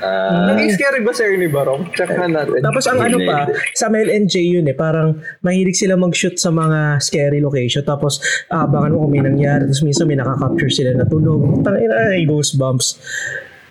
Ah, 0.00 0.50
Nag-scary 0.50 1.02
ba 1.02 1.12
si 1.12 1.22
Ernie 1.22 1.46
Barong? 1.46 1.86
Check 1.92 2.10
na 2.10 2.26
natin. 2.26 2.58
Tapos 2.58 2.84
ang 2.86 2.98
ano 2.98 3.16
pa, 3.20 3.46
sa 3.72 3.86
Mel 3.86 4.08
and 4.08 4.26
J 4.26 4.40
yun 4.40 4.66
eh, 4.66 4.74
parang 4.74 5.20
mahilig 5.40 5.76
sila 5.76 5.94
mag-shoot 5.94 6.34
sa 6.34 6.48
mga 6.48 6.98
scary 6.98 7.38
location. 7.38 7.82
Tapos 7.82 8.18
abangan 8.48 8.90
mo 8.90 9.04
kung 9.04 9.12
may 9.12 9.22
nangyari. 9.22 9.64
Tapos 9.64 9.82
minsan 9.82 10.06
may 10.06 10.16
nakaka-capture 10.16 10.72
sila 10.72 10.90
na 10.94 11.04
tunog. 11.04 11.62
Tangin 11.62 11.90
ay, 11.90 12.24
goosebumps. 12.24 12.98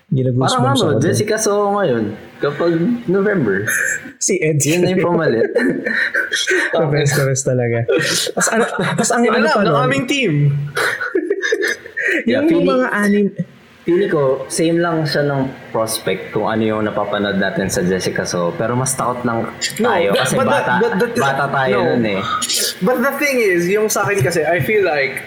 Hindi 0.07 0.29
na 0.29 0.31
parang 0.37 0.77
ano. 0.77 1.01
Jessica 1.01 1.41
Soho 1.41 1.73
ngayon, 1.73 2.13
kapag 2.37 2.77
November, 3.07 3.65
Si 4.23 4.37
Ed. 4.39 4.61
yun 4.61 4.85
na 4.85 4.93
yung 4.93 5.03
pamalit. 5.03 5.49
The 6.73 6.85
best, 6.87 7.17
the 7.17 7.25
best 7.25 7.43
talaga. 7.43 7.83
Tapos 8.31 8.47
ano, 8.49 8.63
tapos 8.69 9.09
ang 9.11 9.23
ano 9.25 9.45
pa 9.45 9.61
nun, 9.61 9.75
aming 9.81 10.05
team. 10.05 10.31
Yeah, 12.23 12.45
yung 12.45 12.61
feeling- 12.61 12.69
mga 12.69 12.87
anim, 12.93 13.25
Pili 13.83 14.07
ko, 14.07 14.47
same 14.47 14.79
lang 14.79 15.03
siya 15.03 15.27
ng 15.27 15.71
prospect 15.75 16.31
kung 16.31 16.47
ano 16.47 16.63
yung 16.63 16.81
napapanood 16.87 17.35
natin 17.35 17.67
sa 17.67 17.83
Jessica 17.83 18.23
So. 18.23 18.55
Pero 18.55 18.79
mas 18.79 18.95
takot 18.95 19.19
lang 19.27 19.51
tayo 19.75 20.15
but- 20.15 20.23
kasi 20.23 20.33
but 20.39 20.47
the- 20.47 20.55
bata, 20.55 20.73
but 20.79 20.93
the- 20.95 21.11
bata 21.19 21.45
tayo 21.51 21.75
no. 21.83 21.87
nun 21.99 22.05
eh. 22.15 22.21
But 22.79 23.03
the 23.03 23.13
thing 23.19 23.43
is, 23.43 23.67
yung 23.67 23.91
sa 23.91 24.07
akin 24.07 24.23
kasi, 24.23 24.47
I 24.47 24.63
feel 24.63 24.87
like, 24.87 25.19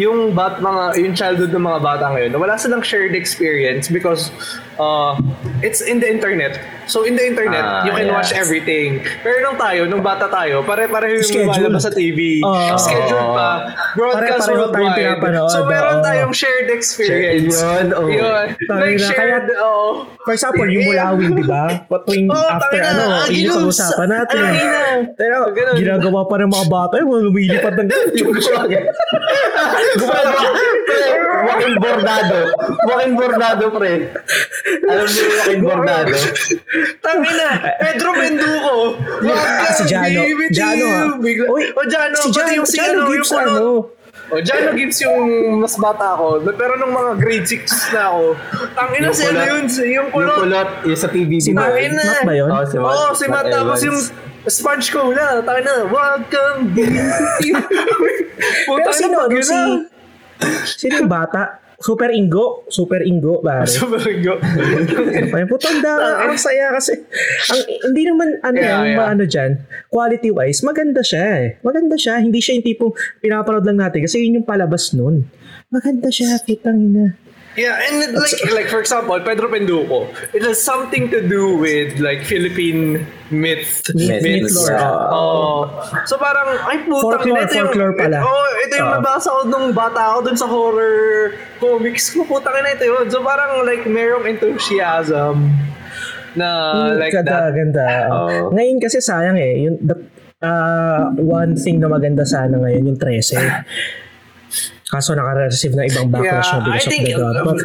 yung 0.00 0.32
bat 0.32 0.56
mga 0.64 1.04
yung 1.04 1.12
childhood 1.12 1.52
ng 1.52 1.64
mga 1.68 1.80
bata 1.84 2.16
ngayon 2.16 2.32
wala 2.40 2.56
silang 2.56 2.80
shared 2.80 3.12
experience 3.12 3.92
because 3.92 4.32
uh, 4.82 5.10
it's 5.60 5.78
in 5.80 5.96
the 5.96 6.08
internet 6.08 6.58
so 6.84 7.06
in 7.06 7.14
the 7.14 7.22
internet 7.22 7.62
Ah, 7.62 7.86
you 7.86 7.92
can 7.92 8.04
yeah. 8.04 8.12
watch 8.12 8.34
everything 8.34 8.98
pero 9.22 9.38
nung 9.40 9.54
tayo 9.56 9.86
nung 9.86 10.02
bata 10.02 10.26
tayo 10.26 10.60
pare-pareho 10.62 11.22
yung 11.22 11.24
Schedule. 11.24 11.46
lumalabas 11.46 11.82
sa 11.82 11.92
TV 11.92 12.42
Oo. 12.42 12.74
scheduled 12.76 13.30
pa 13.32 13.50
broadcast 13.94 14.18
Pare-pareho 14.18 14.42
tayong 14.42 14.58
worldwide 14.66 14.98
pinapanood, 14.98 15.48
so 15.48 15.58
meron 15.64 16.02
tayong 16.02 16.34
shared 16.34 16.68
experience 16.68 17.54
Shared 17.54 17.94
yun, 17.94 17.96
oo. 17.96 18.10
yun 18.10 18.46
like 18.68 18.98
shared 18.98 19.46
kaya- 19.46 19.62
oo 19.62 20.10
For 20.22 20.30
example, 20.32 20.62
yung 20.64 20.86
mulawin, 20.86 21.34
di 21.34 21.42
ba? 21.42 21.82
Tuwing 22.06 22.30
Oh, 22.30 22.38
after 22.46 22.78
ano, 22.78 23.02
ah, 23.10 23.26
yun 23.26 23.50
yung 23.50 23.58
pag-usapan 23.58 24.06
natin. 24.06 24.38
Ay. 24.38 24.54
Pero 25.18 25.50
Ganun. 25.50 25.74
ginagawa 25.74 26.30
pa 26.30 26.38
ng 26.38 26.46
mga 26.48 26.66
bata, 26.70 26.94
yung 27.02 27.10
mga 27.10 27.22
lumilipad 27.26 27.74
ng 27.74 27.88
pre, 29.98 31.02
walking 31.42 31.74
bordado. 31.76 32.38
Walking 32.86 33.14
bordado, 33.14 33.64
pre. 33.72 33.94
Alam 34.82 35.04
mo 35.04 35.12
yung 35.12 35.32
walking 35.36 35.62
bordado? 35.62 36.12
Tangina, 36.98 37.48
Pedro 37.78 38.10
Benduco. 38.12 38.74
Ah, 39.28 39.70
si 39.70 39.82
Jano. 39.84 40.20
Jano, 40.50 40.84
ha? 40.86 41.02
Bigla. 41.18 41.46
Uy, 41.48 41.64
o 41.70 41.80
Jano, 41.84 42.16
si 42.16 42.28
Jano, 42.30 42.50
yung 42.52 42.66
si 42.66 42.76
Jano 42.76 42.92
ano, 42.94 43.10
Gibbs, 43.10 43.28
yung 43.28 43.38
kulot. 43.38 43.52
ano? 43.52 43.70
O 44.32 44.36
Jano 44.40 44.68
Gibbs 44.72 44.98
yung 45.02 45.20
mas 45.60 45.74
bata 45.76 46.16
ako. 46.16 46.26
Pero 46.52 46.72
nung 46.76 46.90
mga 46.90 47.12
grade 47.16 47.46
6 47.46 47.68
na 47.92 48.02
ako, 48.08 48.22
tangina 48.72 49.06
si 49.10 49.22
ano 49.22 49.32
kulot. 49.32 49.46
yun, 49.46 49.64
yung 49.68 49.88
Yung 49.92 50.08
kulot. 50.10 50.36
kulot, 50.40 50.68
yung 50.84 50.98
sa 50.98 51.08
PBB. 51.08 51.32
Si 51.38 51.50
Matt. 51.52 51.72
Matt 51.76 52.24
ba 52.24 52.32
yun? 52.32 52.48
Oo, 52.48 52.64
si 52.64 52.76
Matt. 52.76 52.90
Oo, 52.90 53.08
si 53.12 53.24
Matt. 53.28 53.46
Tapos 53.48 53.78
yung 53.82 53.98
sponge 54.42 54.86
ko 54.90 55.12
na, 55.12 55.38
tangina, 55.40 55.84
welcome. 55.86 56.60
Pero 57.46 58.66
Puta 58.66 58.90
sino, 58.90 59.14
na, 59.14 59.30
ano, 59.30 59.38
si... 59.38 59.58
Sino 60.66 60.94
yung 60.98 61.12
bata? 61.12 61.61
Super 61.82 62.14
Ingo. 62.14 62.62
Super 62.70 63.02
Ingo, 63.02 63.42
pare. 63.42 63.66
Super 63.74 63.98
go. 64.22 64.38
Ay, 65.34 65.44
putang 65.50 65.82
da, 65.82 66.22
ang 66.22 66.38
saya 66.38 66.70
kasi. 66.70 66.94
Ang, 67.50 67.60
hindi 67.90 68.02
naman, 68.06 68.38
ano 68.38 68.54
Yeah, 68.54 68.86
yeah. 68.86 69.10
ano 69.10 69.26
dyan, 69.26 69.58
quality-wise, 69.90 70.62
maganda 70.62 71.02
siya 71.02 71.24
eh. 71.42 71.46
Maganda 71.66 71.98
siya. 71.98 72.22
Hindi 72.22 72.38
siya 72.38 72.62
yung 72.62 72.66
tipong 72.70 72.92
pinapanood 73.18 73.66
lang 73.66 73.82
natin 73.82 74.06
kasi 74.06 74.22
yun 74.22 74.40
yung 74.40 74.46
palabas 74.46 74.94
nun. 74.94 75.26
Maganda 75.74 76.06
siya, 76.14 76.38
putang 76.46 76.78
ina. 76.78 77.18
Yeah, 77.52 77.76
and 77.84 78.16
like 78.16 78.32
like 78.48 78.68
for 78.72 78.80
example, 78.80 79.20
Pedro 79.20 79.44
Penduko, 79.52 80.08
it 80.32 80.40
has 80.40 80.56
something 80.56 81.12
to 81.12 81.20
do 81.20 81.52
with 81.60 82.00
like 82.00 82.24
Philippine 82.24 83.04
myth. 83.28 83.84
Myth, 83.92 84.24
myth 84.24 84.48
lore. 84.56 84.80
Oh. 85.12 85.68
so 86.08 86.16
parang 86.16 86.48
ay 86.64 86.80
putang 86.88 87.20
Folklore, 87.20 87.44
ito 87.44 87.52
yung 87.52 87.68
folklore 87.68 87.92
pala. 87.92 88.24
Oh, 88.24 88.48
ito 88.64 88.72
yung 88.80 88.88
Oo. 88.88 88.96
nabasa 89.04 89.28
ko 89.28 89.40
nung 89.52 89.76
bata 89.76 90.00
ako 90.00 90.18
dun 90.32 90.36
sa 90.40 90.48
horror 90.48 91.36
comics 91.60 92.16
ko. 92.16 92.24
Putang 92.24 92.56
ina 92.56 92.72
ito 92.72 92.88
yun. 92.88 93.12
So 93.12 93.20
parang 93.20 93.68
like 93.68 93.84
merong 93.84 94.24
enthusiasm 94.32 95.52
na 96.32 96.48
Mm, 96.48 97.04
like 97.04 97.12
ganda, 97.12 97.32
that. 97.36 97.52
ganda. 97.52 97.86
Oo. 98.08 98.56
Ngayon 98.56 98.80
kasi 98.80 99.04
sayang 99.04 99.36
eh. 99.36 99.68
Yung, 99.68 99.76
the, 99.84 99.92
ah, 100.40 101.12
one 101.20 101.52
thing 101.60 101.76
na 101.76 101.92
maganda 101.92 102.24
sana 102.24 102.56
ngayon, 102.56 102.88
yung 102.88 102.96
13. 102.96 103.44
Kaso 104.92 105.16
naka-receive 105.16 105.72
ng 105.72 105.86
ibang 105.88 106.06
backlash 106.10 106.52
Yeah, 106.52 106.60
na 106.60 106.64
because 106.68 106.84
I 106.84 106.90
think 106.92 107.04
of 107.08 107.16
the 107.16 107.24
God. 107.24 107.44
But, 107.48 107.60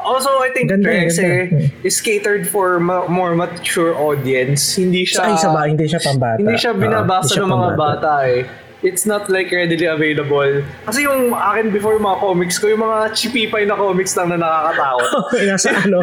Also, 0.00 0.32
I 0.40 0.48
think 0.48 0.72
Ganda, 0.72 0.88
Trece 0.88 1.20
ganda. 1.20 1.84
is 1.84 2.00
catered 2.00 2.48
for 2.48 2.80
ma- 2.80 3.04
more 3.04 3.36
mature 3.36 3.92
audience. 3.92 4.72
Hindi 4.74 5.04
siya... 5.04 5.28
Ay, 5.28 5.36
sa 5.36 5.52
ba, 5.52 5.68
hindi 5.68 5.84
siya 5.84 6.00
pambata. 6.00 6.40
Hindi 6.40 6.56
siya 6.56 6.72
binabasa 6.72 7.28
hindi 7.28 7.36
siya 7.36 7.44
ng 7.44 7.52
mga 7.52 7.70
bata 7.76 8.12
eh. 8.24 8.40
It's 8.80 9.04
not 9.04 9.28
like 9.28 9.52
readily 9.52 9.84
available. 9.84 10.64
Kasi 10.88 11.04
yung 11.04 11.36
akin 11.36 11.68
before 11.68 11.92
yung 11.92 12.08
mga 12.08 12.16
comics 12.18 12.56
ko, 12.56 12.72
yung 12.72 12.80
mga 12.80 13.12
chipipay 13.12 13.68
na 13.68 13.76
comics 13.76 14.16
lang 14.16 14.32
na 14.32 14.40
nakakatakot. 14.40 15.08
nasa 15.44 15.68
ano. 15.84 15.98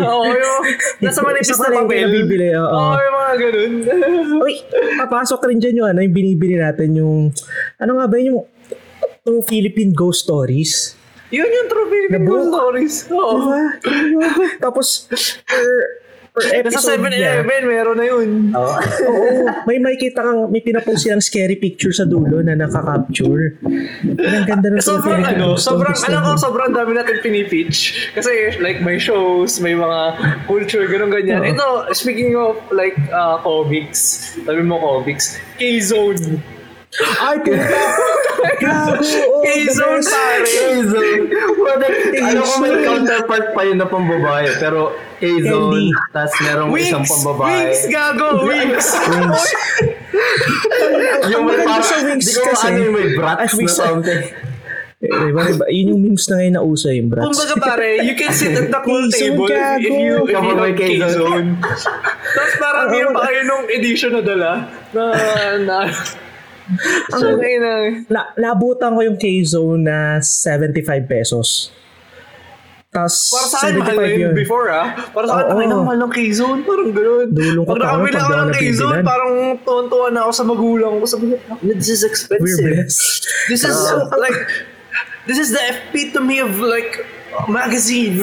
Oo, 0.00 0.24
yung 0.32 0.56
nasa 1.04 1.20
manipis 1.28 1.52
Sa 1.52 1.68
na 1.68 1.84
papel. 1.84 2.08
nabibili, 2.08 2.56
oo. 2.56 2.72
Oo, 2.72 2.96
yung 2.96 3.16
mga 3.20 3.32
ganun. 3.36 3.72
Uy, 4.40 4.54
papasok 4.96 5.44
rin 5.44 5.60
dyan 5.60 5.76
yung 5.76 5.88
ano, 5.92 6.00
yung 6.00 6.16
binibili 6.16 6.56
natin 6.56 6.96
yung, 6.96 7.28
ano 7.76 8.00
nga 8.00 8.08
ba 8.08 8.16
yun, 8.16 8.26
yung 8.32 8.40
True 9.22 9.38
Philippine 9.46 9.94
Ghost 9.94 10.26
Stories. 10.26 10.98
Yun 11.30 11.46
yung 11.46 11.68
true 11.70 11.86
Philippine. 11.86 12.26
Ghost 12.26 12.48
Stories. 12.50 12.94
Oo. 13.14 13.38
Diba? 13.86 14.30
Tapos, 14.58 15.06
per, 15.46 15.62
per 16.34 16.42
Nasa 16.42 16.58
episode 16.58 17.06
niya, 17.06 17.46
7-Eleven, 17.46 17.62
meron 17.70 17.96
na 18.02 18.06
yun. 18.10 18.28
Oo. 18.50 18.74
oo, 18.82 19.26
may 19.70 19.78
makikita 19.78 20.26
kang, 20.26 20.50
may 20.50 20.58
pinapost 20.58 21.06
silang 21.06 21.22
scary 21.22 21.54
picture 21.54 21.94
sa 21.94 22.02
dulo 22.02 22.42
na 22.42 22.58
nakaka-capture. 22.58 23.62
Ang 23.62 24.42
ganda 24.42 24.74
ng 24.74 24.82
sobrang 24.82 25.22
ano, 25.22 25.54
sobrang, 25.54 25.94
alam 26.02 26.20
ko, 26.26 26.30
sobrang 26.34 26.74
dami 26.74 26.90
natin 26.98 27.22
pinipitch. 27.22 28.10
Kasi 28.18 28.58
like 28.58 28.82
may 28.82 28.98
shows, 28.98 29.62
may 29.62 29.78
mga 29.78 30.18
culture, 30.50 30.82
ganun 30.90 31.14
ganyan. 31.14 31.46
Ito, 31.46 31.94
speaking 31.94 32.34
of 32.34 32.58
like 32.74 32.98
uh, 33.14 33.38
comics, 33.38 34.34
sabi 34.34 34.66
mo 34.66 34.82
comics, 34.82 35.38
K-Zone. 35.62 36.42
Ay! 36.92 37.36
Gago! 38.60 39.00
Best. 39.40 39.80
pare. 40.04 40.44
K-Zone. 40.44 41.22
What 41.56 41.80
a- 41.80 42.20
Alam 42.20 42.44
ko 42.44 42.54
may 42.60 42.74
counterpart 42.84 43.46
pa 43.56 43.60
yun 43.64 43.80
na 43.80 43.88
pambabae, 43.88 44.60
pero 44.60 44.92
Candy. 45.16 45.88
tas 46.12 46.32
merong 46.36 46.68
isang 46.76 47.00
Wings! 47.00 47.12
pambabae. 47.16 47.48
Wings, 47.48 47.82
gago! 47.88 48.28
Wings! 48.44 48.86
Wings. 49.08 49.44
Yung 51.32 51.44
may 51.48 51.58
parang, 51.64 52.20
di 52.20 52.32
ko 52.36 52.40
ano 52.52 52.76
yung 52.76 52.94
may 52.94 53.08
brats 53.16 53.40
na 53.48 53.56
Wings. 53.56 53.72
something. 53.72 54.22
Eh, 55.02 55.10
diba, 55.10 55.42
diba? 55.42 55.66
Yun 55.66 55.86
yung 55.96 56.00
memes 56.04 56.24
na 56.30 56.34
ngayon 56.38 56.54
na 56.54 56.62
uso 56.62 56.86
yung 56.92 57.08
brats. 57.10 57.26
Kumbaga 57.26 57.54
pare, 57.58 58.04
you 58.04 58.14
can 58.14 58.30
sit 58.30 58.54
at 58.54 58.68
the 58.68 58.80
pool 58.84 59.02
table 59.10 59.48
if 59.50 59.82
you, 59.82 60.28
if 60.28 60.36
you 60.36 60.54
know 60.54 60.68
K-Zone. 60.70 60.76
K-Zone. 60.78 61.48
Tapos 61.58 62.54
parang 62.60 62.86
yun 62.92 63.10
pa 63.10 63.20
kayo 63.26 63.40
nung 63.42 63.64
edition 63.66 64.12
na 64.12 64.22
dala 64.22 64.50
na, 64.92 65.02
na, 65.58 65.76
ang 67.10 67.40
ina. 67.40 67.72
na, 68.06 68.20
naabutan 68.34 68.92
ko 68.92 69.00
yung 69.02 69.16
K-Zone 69.16 69.82
na 69.82 69.96
75 70.18 70.78
pesos. 71.04 71.70
Tapos, 72.88 73.32
Para 73.32 73.48
sa 73.48 73.56
akin, 73.64 73.80
mahal 73.80 73.96
na 73.96 74.04
75 74.04 74.20
yun 74.20 74.32
before 74.36 74.68
ah. 74.68 74.92
Para 75.10 75.24
sa 75.24 75.32
akin, 75.34 75.48
ang 75.48 75.60
ina, 75.64 75.74
mahal 75.80 75.98
ng 75.98 76.12
K-Zone. 76.12 76.58
Parang 76.62 76.90
gano'n. 76.92 77.26
Dulong 77.30 77.64
ko 77.64 77.70
Pag 77.72 77.78
pa 77.78 77.86
ako 77.88 77.96
nakabila 77.96 78.12
pag 78.12 78.22
ako 78.22 78.36
ng 78.36 78.52
K-Zone, 78.52 78.68
nabibilan. 78.92 79.04
parang 79.08 79.32
tuwan-tuwa 79.64 80.06
na 80.08 80.20
ako 80.22 80.32
sa 80.32 80.44
magulang 80.44 80.92
ko. 80.94 81.04
Sabi 81.08 81.24
ko, 81.26 81.34
this 81.64 81.88
is 81.88 82.00
We're 82.00 82.10
expensive. 82.10 82.60
blessed. 82.62 83.22
This 83.48 83.62
is 83.64 83.76
Ah. 83.88 84.12
like, 84.14 84.38
this 85.24 85.38
is 85.38 85.50
the 85.50 85.62
epitome 85.66 86.38
of 86.38 86.60
like, 86.60 87.00
magazine. 87.48 88.14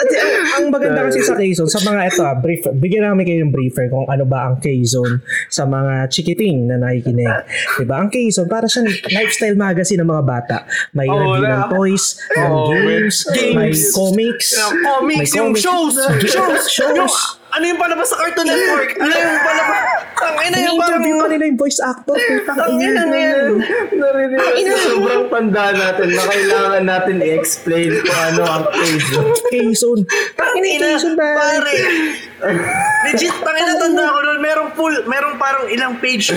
At 0.00 0.08
ang, 0.10 0.32
ang 0.56 0.64
maganda 0.70 1.06
kasi 1.06 1.20
sa 1.20 1.34
K-Zone, 1.34 1.68
sa 1.68 1.80
mga 1.80 2.00
ito, 2.08 2.22
ah, 2.22 2.34
brief, 2.34 2.64
bigyan 2.72 3.04
namin 3.06 3.24
kayo 3.24 3.38
ng 3.42 3.52
briefer 3.52 3.88
kung 3.88 4.06
ano 4.06 4.24
ba 4.24 4.48
ang 4.48 4.56
K-Zone 4.58 5.20
sa 5.48 5.64
mga 5.64 6.08
chikiting 6.08 6.66
na 6.66 6.76
nakikinig. 6.76 7.28
Diba? 7.76 8.00
Ang 8.00 8.08
K-Zone, 8.08 8.48
para 8.48 8.66
siyang 8.66 8.88
lifestyle 9.10 9.56
magazine 9.56 10.00
ng 10.00 10.08
mga 10.08 10.24
bata. 10.24 10.56
May 10.92 11.06
Oo, 11.06 11.16
review 11.36 11.46
ng 11.46 11.62
toys, 11.68 12.04
ng 12.30 12.48
Oo, 12.48 12.68
games, 12.70 13.16
games. 13.30 13.54
may 13.54 13.70
comics, 13.92 14.48
Yung 14.56 14.76
comics, 14.82 15.18
may 15.18 15.28
yung 15.30 15.50
comics. 15.52 15.62
shows, 15.62 15.94
shows, 16.26 16.64
Shows. 16.70 17.39
Ano 17.50 17.64
yung 17.66 17.80
palabas 17.82 18.06
sa 18.06 18.16
Cartoon 18.22 18.46
Network? 18.46 18.90
Ano 19.02 19.10
yung 19.10 19.42
palabas? 19.42 19.80
Ang 20.20 20.36
ina 20.46 20.56
yung 20.62 20.78
parang... 20.78 21.02
Ini-interview 21.02 21.14
pa 21.18 21.26
nila 21.26 21.44
yung 21.50 21.58
voice 21.58 21.80
actor. 21.82 22.16
Ang 22.46 22.78
ina 22.78 23.02
na 23.08 23.18
yan. 23.18 23.50
Kasi 24.38 24.86
sobrang 24.86 25.26
tanda 25.26 25.64
natin 25.74 26.08
na 26.14 26.22
kailangan 26.30 26.84
natin 26.86 27.16
i-explain 27.18 27.90
kung 28.06 28.20
ano 28.30 28.42
ang 28.46 28.64
K-Zone. 28.70 29.32
K-Zone. 29.50 30.02
Ang 30.38 30.62
ina? 30.62 30.88
Pare. 31.18 31.74
Legit, 33.04 33.34
tangin 33.40 33.64
na 33.68 33.74
tanda 33.76 34.04
ko 34.08 34.18
doon. 34.24 34.38
Merong 34.40 34.70
full, 34.72 34.94
merong 35.04 35.36
parang 35.36 35.64
ilang 35.68 36.00
page 36.00 36.32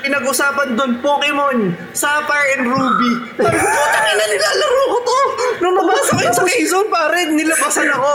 pinag-usapan 0.00 0.68
doon, 0.76 0.92
Pokemon, 1.04 1.76
Sapphire 1.92 2.56
and 2.58 2.72
Ruby. 2.72 3.12
Sabi 3.36 3.56
ko, 3.56 3.68
putang 3.68 4.06
ina, 4.08 4.24
nilalaro 4.32 4.82
ko 4.88 4.98
to. 5.04 5.18
Nung 5.60 5.74
nabasa 5.76 6.10
ko 6.16 6.20
yun 6.24 6.34
sa 6.34 6.44
K-Zone, 6.44 6.88
pare, 6.88 7.18
nilabasan 7.28 7.88
ako. 7.92 8.12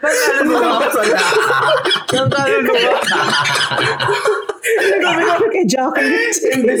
Nagkala 0.00 0.40
mo 0.48 0.54
ba? 0.56 0.88
Nagkala 2.16 2.56
mo 2.64 2.72
ba? 2.72 2.92
Sabi 4.66 5.22
ko 5.22 5.46
kay 5.52 5.64
Jackie. 5.68 6.08
Imbis 6.56 6.80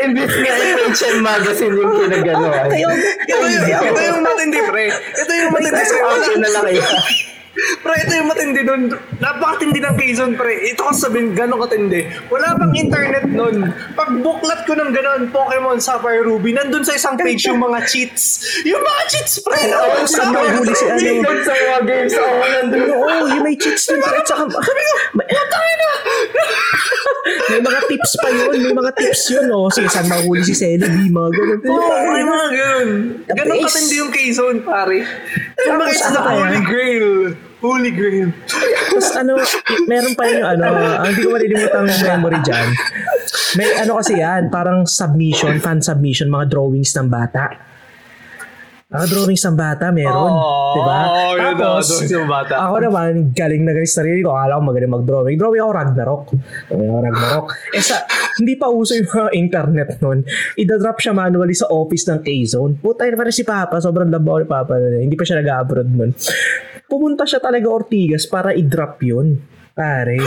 imbis 0.00 0.34
nga 0.40 1.10
Magazine 1.20 1.74
yung 1.78 1.94
pinagano. 2.00 2.48
Ito 2.50 2.76
yung, 2.80 2.96
ito 3.68 4.00
yung 4.00 4.20
matindi, 4.24 4.58
pre. 4.66 4.86
Ito 4.90 5.30
yung 5.30 5.52
matindi. 5.54 5.82
Na 6.40 6.48
lang 6.50 6.64
kaya. 6.66 6.84
Pre, 7.54 7.94
ito 8.06 8.12
yung 8.14 8.28
matindi 8.30 8.62
doon. 8.62 8.82
Napakatindi 9.18 9.78
ng 9.82 9.94
Quezon, 9.98 10.32
pre. 10.38 10.70
Ito 10.70 10.80
ko 10.86 10.92
sabihin, 10.94 11.34
gano'ng 11.34 11.60
katindi. 11.66 12.06
Wala 12.30 12.54
pang 12.54 12.72
internet 12.78 13.26
noon. 13.26 13.74
Pag 13.98 14.10
buklat 14.22 14.62
ko 14.64 14.78
ng 14.78 14.90
gano'n, 14.94 15.34
Pokemon, 15.34 15.82
Sapphire, 15.82 16.22
Ruby, 16.22 16.54
nandun 16.54 16.86
sa 16.86 16.94
isang 16.94 17.18
page 17.18 17.50
yung 17.50 17.58
mga 17.58 17.82
cheats. 17.90 18.46
Yung 18.62 18.80
mga 18.80 19.02
cheats, 19.10 19.42
pre. 19.42 19.58
na 19.66 19.76
Oo, 19.82 20.06
saan 20.06 20.30
mahuli 20.30 20.72
si 20.72 20.86
ano? 20.86 20.98
Tingnan 21.00 21.38
sa 21.42 21.52
mga 21.54 21.80
games 21.86 22.14
ako 22.14 22.46
nandun. 22.46 22.82
Oo, 22.94 23.08
yung 23.34 23.44
may 23.44 23.56
cheats 23.58 23.84
din. 23.90 23.98
At 23.98 24.26
saka, 24.26 24.44
may, 24.46 24.88
may 27.50 27.60
mga 27.66 27.80
tips 27.90 28.12
pa 28.22 28.28
yun. 28.30 28.54
May 28.62 28.74
mga 28.74 28.92
tips 28.94 29.22
yun. 29.34 29.46
Oh. 29.50 29.66
Sige, 29.68 29.88
saan 29.90 30.06
mahuli 30.06 30.42
si 30.46 30.54
Celebi? 30.54 31.10
Mga 31.10 31.30
ganun. 31.34 31.60
Oo, 31.66 31.82
oh, 31.82 32.10
may 32.14 32.24
mga 32.24 32.46
ganun. 32.54 32.88
Ganun 33.26 33.58
katindi 33.66 33.94
yung 33.98 34.12
Quezon, 34.14 34.56
pare. 34.62 35.02
Ano 35.66 35.84
the 35.84 36.20
kaya? 36.22 36.46
Holy 36.46 36.60
Grail. 36.62 37.10
Holy 37.60 37.92
Grail. 37.92 38.32
Tapos 38.90 39.08
ano, 39.14 39.36
meron 39.84 40.16
pa 40.16 40.24
yung 40.26 40.44
ano, 40.48 40.64
ang 41.00 41.12
hindi 41.12 41.20
ko 41.22 41.30
malilimutan 41.36 41.84
ng 41.84 42.00
memory 42.08 42.38
dyan. 42.40 42.68
May 43.54 43.68
ano 43.76 44.00
kasi 44.00 44.16
yan, 44.16 44.48
parang 44.48 44.88
submission, 44.88 45.60
fan 45.60 45.84
submission, 45.84 46.32
mga 46.32 46.48
drawings 46.48 46.96
ng 46.96 47.12
bata. 47.12 47.52
Mga 48.90 49.06
drawings 49.06 49.44
ng 49.46 49.54
bata, 49.54 49.94
meron. 49.94 50.34
Oo, 50.34 50.74
diba? 50.74 50.98
oo, 51.06 51.30
yun, 51.38 51.54
Tapos, 51.54 51.86
ng 52.02 52.26
bata. 52.26 52.54
ako 52.58 52.74
naman, 52.82 53.30
galing 53.30 53.62
na 53.62 53.70
galing 53.70 53.86
sa 53.86 54.02
sarili 54.02 54.18
ko. 54.18 54.34
Akala 54.34 54.58
ko 54.58 54.62
magaling 54.66 54.90
mag-drawing. 54.90 55.36
Drawing 55.38 55.62
ako 55.62 55.70
Ragnarok. 55.70 56.22
Drawing 56.66 56.90
ako 56.90 56.98
Ragnarok. 57.06 57.46
Eh 57.70 57.82
sa, 57.86 58.02
hindi 58.42 58.58
pa 58.58 58.66
uso 58.66 58.98
yung 58.98 59.06
mga 59.06 59.30
internet 59.38 59.88
nun. 60.02 60.26
Ida-drop 60.58 60.98
siya 60.98 61.14
manually 61.14 61.54
sa 61.54 61.70
office 61.70 62.02
ng 62.10 62.18
K-Zone. 62.18 62.82
Puta, 62.82 63.06
yun 63.06 63.14
parang 63.14 63.30
si 63.30 63.46
Papa. 63.46 63.78
Sobrang 63.78 64.10
labaw 64.10 64.42
ni 64.42 64.50
Papa. 64.50 64.74
nun 64.74 64.98
eh. 64.98 65.02
Hindi 65.06 65.14
pa 65.14 65.22
siya 65.22 65.38
nag-abroad 65.38 65.86
nun. 65.86 66.10
Pumunta 66.90 67.22
siya 67.22 67.38
talaga 67.38 67.70
Ortigas 67.70 68.26
para 68.26 68.50
i-drop 68.50 68.98
yun. 69.06 69.38
Pare. 69.80 70.20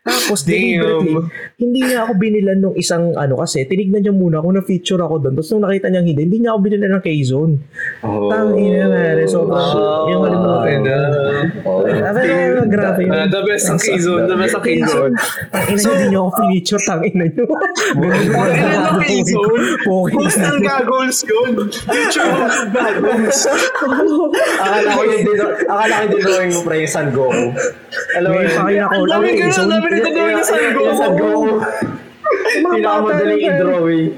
Tapos, 0.00 0.48
deliberately, 0.48 1.12
hindi 1.60 1.80
niya 1.84 2.08
ako 2.08 2.12
binilan 2.16 2.56
nung 2.56 2.76
isang 2.76 3.12
ano 3.20 3.36
kasi, 3.36 3.68
tinignan 3.68 4.00
niya 4.00 4.16
muna 4.16 4.40
kung 4.40 4.56
na-feature 4.56 5.00
ako 5.04 5.20
doon. 5.20 5.36
Tapos 5.36 5.52
nung 5.52 5.64
nakita 5.68 5.92
niya 5.92 6.00
hindi, 6.00 6.24
hindi 6.24 6.38
niya 6.40 6.56
ako 6.56 6.60
binilan 6.64 6.90
ng 6.96 7.04
K-Zone. 7.04 7.52
Oh. 8.00 8.32
Tangina, 8.32 8.88
pare. 8.88 9.24
Sobrang, 9.28 10.08
yung 10.08 10.20
malimutan. 10.24 10.80
Ah, 12.04 12.12
pero 12.12 12.64
grabe 12.68 13.00
yun. 13.04 13.12
Ah, 13.12 13.28
the 13.28 13.40
best 13.44 13.68
ang 13.68 13.80
Quezon. 13.80 14.24
The 14.28 14.36
best 14.36 14.54
ang 14.56 14.64
Quezon. 14.64 15.12
Tangina 15.52 15.80
so, 15.80 15.88
hindi 15.92 16.06
niyo 16.12 16.20
ako 16.28 16.30
feature, 16.48 16.82
tangina 16.84 17.24
niyo. 17.28 17.44
Ang 17.44 19.02
ina 19.04 19.34
ng. 19.44 19.64
Okay. 19.84 20.14
Host 20.14 20.38
ng 20.40 20.60
gagols 20.64 21.18
yun. 21.28 21.52
Host 21.68 22.16
ng 22.16 22.68
gagols. 22.72 23.38
Akala 24.60 24.88
ko 24.96 25.00
yung 25.04 25.24
dino, 25.24 25.44
akala 25.68 25.92
ko 25.92 26.04
yung 26.08 26.22
drawing 26.24 26.52
mo 26.56 26.60
pre 26.64 26.76
yung 26.84 26.92
San 26.92 27.08
Goku. 27.12 27.52
Alam 28.16 28.28
mo 28.32 28.40
yun? 28.40 28.88
Pakina 28.94 29.18
ko. 29.18 29.24
Ang 29.24 29.26
dami 29.26 29.50
so, 29.50 29.60
ang 29.64 29.70
dami 29.70 29.86
nito 29.90 30.10
gawin 30.14 30.34
na 30.38 30.44
sa 30.44 30.54
Yung 30.60 30.98
San 30.98 31.12
Goku. 31.18 31.52
Pinakamadaling 32.54 33.42
i-drawing. 33.42 34.12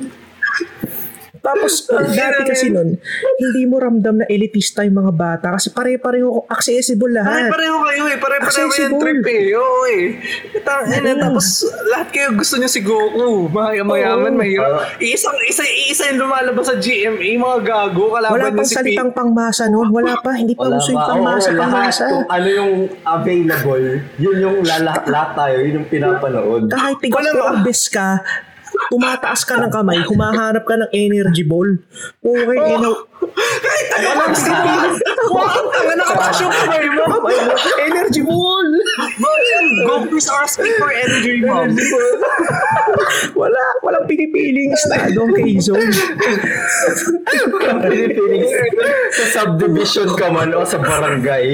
Tapos, 1.46 1.86
dati 2.18 2.42
kasi 2.42 2.66
nun, 2.68 2.98
hindi 3.38 3.62
mo 3.62 3.78
ramdam 3.78 4.18
na 4.18 4.26
elitista 4.26 4.82
yung 4.82 4.98
mga 4.98 5.12
bata 5.14 5.46
kasi 5.54 5.70
pare-pareho 5.70 6.26
accessible 6.46 7.14
lahat. 7.14 7.46
Pare-pareho 7.46 7.76
kayo 7.80 8.02
eh. 8.10 8.16
Pare-pareho 8.18 8.66
yung 8.68 8.94
trip 8.98 9.22
eh. 9.24 9.42
Oo 9.54 9.80
eh. 9.86 10.02
Tang- 10.60 10.90
ina, 10.90 11.14
Tapos 11.16 11.46
lahat 11.86 12.08
kayo 12.10 12.34
gusto 12.34 12.58
nyo 12.58 12.66
si 12.66 12.82
Goku. 12.82 13.46
Mayaman, 13.46 14.34
Oo. 14.34 14.34
mahirap. 14.34 14.98
Isang, 14.98 15.38
isa, 15.46 15.62
isa 15.62 16.10
yung 16.10 16.26
lumalabas 16.26 16.66
sa 16.66 16.76
GMA. 16.76 17.38
Mga 17.38 17.58
gago. 17.62 18.10
Kalaban 18.10 18.34
Wala 18.34 18.50
pang 18.50 18.66
si 18.66 18.74
salitang 18.74 19.12
pangmasa 19.12 19.70
nun. 19.70 19.88
Wala 19.88 20.18
pa. 20.18 20.34
Hindi 20.34 20.58
pa 20.58 20.66
uso 20.66 20.90
yung 20.90 20.98
pa. 20.98 21.10
pangmasa, 21.14 21.46
Oo, 21.46 21.54
lahat. 21.54 21.62
pangmasa. 21.62 22.04
Kung 22.10 22.26
ano 22.26 22.48
yung 22.48 22.72
available, 23.02 23.86
yun 24.16 24.36
yung 24.36 24.56
lahat, 24.64 25.04
tayo, 25.36 25.56
yun 25.60 25.72
yung 25.78 25.88
pinapanood. 25.88 26.62
Kahit 26.68 26.98
tigas 26.98 27.16
Wala 27.16 27.30
ko 27.30 27.38
ba? 27.38 27.48
ang 27.52 27.60
bes 27.62 27.82
ka, 27.86 28.08
tumataas 28.92 29.42
ka 29.44 29.58
ng 29.58 29.72
kamay, 29.72 30.00
humahanap 30.04 30.64
ka 30.64 30.74
ng 30.76 30.90
energy 30.92 31.42
ball. 31.42 31.78
Okay, 32.20 32.76
eh, 33.34 33.82
na, 33.90 34.08
Walang 34.14 34.34
steam. 34.36 34.92
Wow, 35.26 35.68
ang 35.74 35.98
nakataas 35.98 36.38
yung 36.44 36.52
kamay 36.54 36.86
mo. 36.94 37.04
Energy 37.82 38.22
ball! 38.22 38.68
Goku's 39.86 40.28
asking 40.30 40.74
for 40.78 40.90
energy, 40.90 41.42
mom. 41.42 41.70
Wala, 43.36 43.62
walang 43.84 44.06
pinipiling 44.08 44.72
estado 44.72 45.26
ang 45.26 45.32
K-Zone. 45.34 45.90
Pinipiling 47.86 48.44
sa 49.12 49.24
subdivision 49.42 50.08
ka 50.16 50.28
man 50.32 50.54
o 50.54 50.64
sa 50.64 50.78
barangay. 50.80 51.46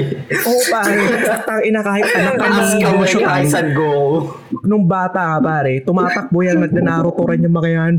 Oo, 0.45 0.61
pare. 0.71 0.95
Tang 1.43 1.61
ina 1.65 1.81
kahit 1.83 2.07
anak 2.15 2.35
ka 2.39 2.45
Ask 2.53 2.75
ka 2.79 2.89
ng 2.89 2.97
mo 2.97 3.05
yung 3.05 3.25
Isan 3.43 3.67
go. 3.75 3.91
nung 4.63 4.85
bata 4.87 5.35
ka, 5.35 5.37
pare, 5.43 5.81
tumatakbo 5.83 6.39
yan, 6.45 6.63
nagnanaruto 6.63 7.27
rin 7.27 7.43
yung 7.43 7.55
mga 7.55 7.69
yan. 7.73 7.93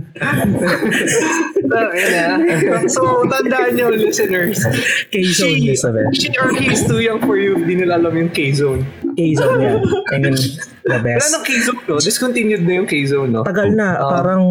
So, 2.95 3.25
tandaan 3.25 3.75
nyo, 3.75 3.89
listeners. 3.91 4.61
K-Zone, 5.09 5.57
She, 5.57 5.65
Elizabeth. 5.65 6.09
she 6.13 6.29
or 6.37 6.53
he 6.53 6.69
is 6.69 6.85
too 6.85 7.01
young 7.01 7.21
for 7.21 7.37
you. 7.37 7.57
Hindi 7.57 7.81
nila 7.81 7.97
alam 7.97 8.13
yung 8.15 8.29
K-Zone. 8.29 8.85
K-Zone 9.17 9.59
yan. 9.59 9.79
I 10.13 10.17
mean, 10.21 10.35
the 10.35 10.61
Wala 10.85 11.01
best. 11.01 11.33
nang 11.33 11.45
K-Zone, 11.45 11.81
no? 11.87 11.97
Discontinued 11.99 12.63
na 12.63 12.73
yung 12.79 12.89
K-Zone, 12.89 13.31
no? 13.31 13.43
Tagal 13.43 13.73
na, 13.73 13.97
Ah. 13.97 14.21
parang 14.21 14.45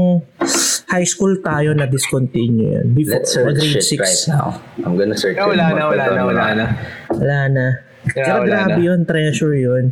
high 0.89 1.05
school 1.05 1.37
tayo 1.39 1.73
na 1.73 1.85
discontinue 1.85 2.81
yan. 2.81 2.85
Before, 2.93 3.21
Let's 3.21 3.29
search 3.31 3.57
grade 3.57 3.77
it 3.77 3.85
6. 3.85 4.01
right 4.01 4.23
now. 4.29 4.47
I'm 4.81 4.97
gonna 4.97 5.17
search 5.17 5.37
Ah, 5.37 5.45
it. 5.45 5.53
wala 5.53 5.65
na, 5.69 5.81
wala 5.87 6.05
na, 6.07 6.21
wala 6.23 6.43
na. 6.53 6.65
Wala 7.09 7.39
na. 7.47 7.65
Yeah, 8.03 8.13
Pero 8.19 8.33
wala 8.43 8.51
grabe 8.67 8.73
na. 8.75 8.83
yun, 8.83 8.99
treasure 9.05 9.55
yun. 9.55 9.85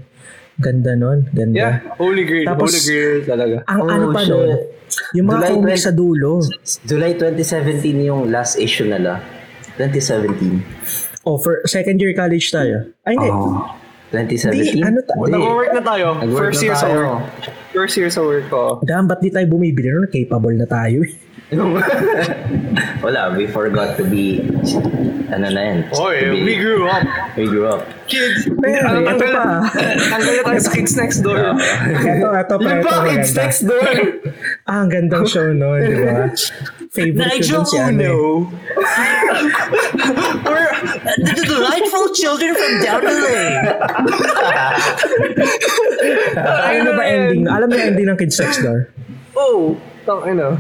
Ganda 0.61 0.93
nun, 0.93 1.25
ganda. 1.31 1.57
Yeah, 1.57 1.73
holy 1.97 2.23
grail, 2.23 2.45
Tapos, 2.45 2.69
holy 2.69 2.81
grail 2.85 3.17
talaga. 3.25 3.55
Ang 3.65 3.79
Oh, 3.81 3.89
ano 3.89 4.05
pa 4.13 4.21
shit. 4.21 4.29
nun, 4.29 4.49
yung 5.13 5.25
mga 5.25 5.39
July 5.39 5.51
comics 5.51 5.81
20 5.81 5.83
sa 5.83 5.91
dulo. 5.91 6.31
July 6.85 7.11
2017 7.17 7.99
yung 8.03 8.21
last 8.29 8.53
issue 8.55 8.85
nila. 8.85 9.19
2017. 9.75 10.61
Oh, 11.23 11.37
for 11.37 11.61
second 11.65 11.97
year 11.97 12.13
college 12.13 12.47
tayo. 12.47 12.93
Ay, 13.01 13.17
hindi. 13.17 13.29
Oh. 13.29 13.65
Hindi, 14.11 14.35
2017? 14.37 14.83
ano 14.83 14.99
ta-. 15.01 15.15
Nag-work 15.17 15.71
na 15.71 15.81
tayo. 15.81 16.07
Nag-work 16.19 16.41
First 16.45 16.59
na 16.59 16.65
year 16.65 16.75
sa 16.75 16.85
tayo. 16.85 16.99
work. 17.17 17.60
First 17.71 17.95
year 17.95 18.09
sa 18.09 18.21
work 18.21 18.51
ko. 18.51 18.79
Damn, 18.83 19.07
ba't 19.07 19.19
di 19.19 19.31
tayo 19.31 19.47
bumibili 19.47 19.87
nun? 19.87 20.07
Capable 20.07 20.53
na 20.53 20.65
tayo. 20.65 21.01
eh. 21.01 21.13
Wala, 23.03 23.35
we 23.35 23.43
forgot 23.45 23.99
to 23.99 24.07
be, 24.07 24.39
ano 25.27 25.47
na 25.47 25.59
yan? 25.61 25.77
Oy, 25.91 26.31
be- 26.31 26.43
we 26.43 26.55
grew 26.55 26.87
up. 26.87 27.03
we 27.35 27.43
grew 27.43 27.67
up. 27.67 27.83
Kids. 28.07 28.47
Pero, 28.55 28.87
Ano, 28.87 29.03
ito 29.03 29.19
tanggal, 29.19 29.31
pa. 29.35 29.67
tanggal 30.09 30.31
na 30.31 30.43
tayo 30.47 30.59
sa 30.59 30.71
kids 30.71 30.95
next 30.95 31.19
door. 31.19 31.35
Ito, 31.35 32.27
ito 32.29 32.55
pa, 32.55 32.63
Yung 32.65 32.79
ito 32.79 32.87
package 32.87 33.03
maganda. 33.31 33.39
next 33.43 33.61
door! 33.63 33.91
Ah, 34.63 34.79
ang 34.79 34.89
gandang 34.89 35.27
show 35.27 35.47
nun, 35.47 35.79
di 35.81 35.95
ba? 35.97 36.31
Favorite 36.91 37.19
ko 37.19 37.35
Nigel 37.35 37.63
eh. 37.63 37.83
Uno. 37.89 38.15
We're 40.43 40.71
the 41.17 41.45
delightful 41.45 42.11
children 42.11 42.51
from 42.51 42.71
down 42.79 43.01
the 43.01 43.15
lane. 43.17 43.63
Ano 46.35 46.89
ba 46.95 47.03
ending? 47.05 47.47
Alam 47.61 47.77
niyo 47.77 47.81
ending 47.93 48.09
ng 48.09 48.17
Kids 48.17 48.41
Next 48.41 48.65
Door? 48.65 48.89
Oh, 49.37 49.77
tang 50.01 50.25
ina. 50.25 50.57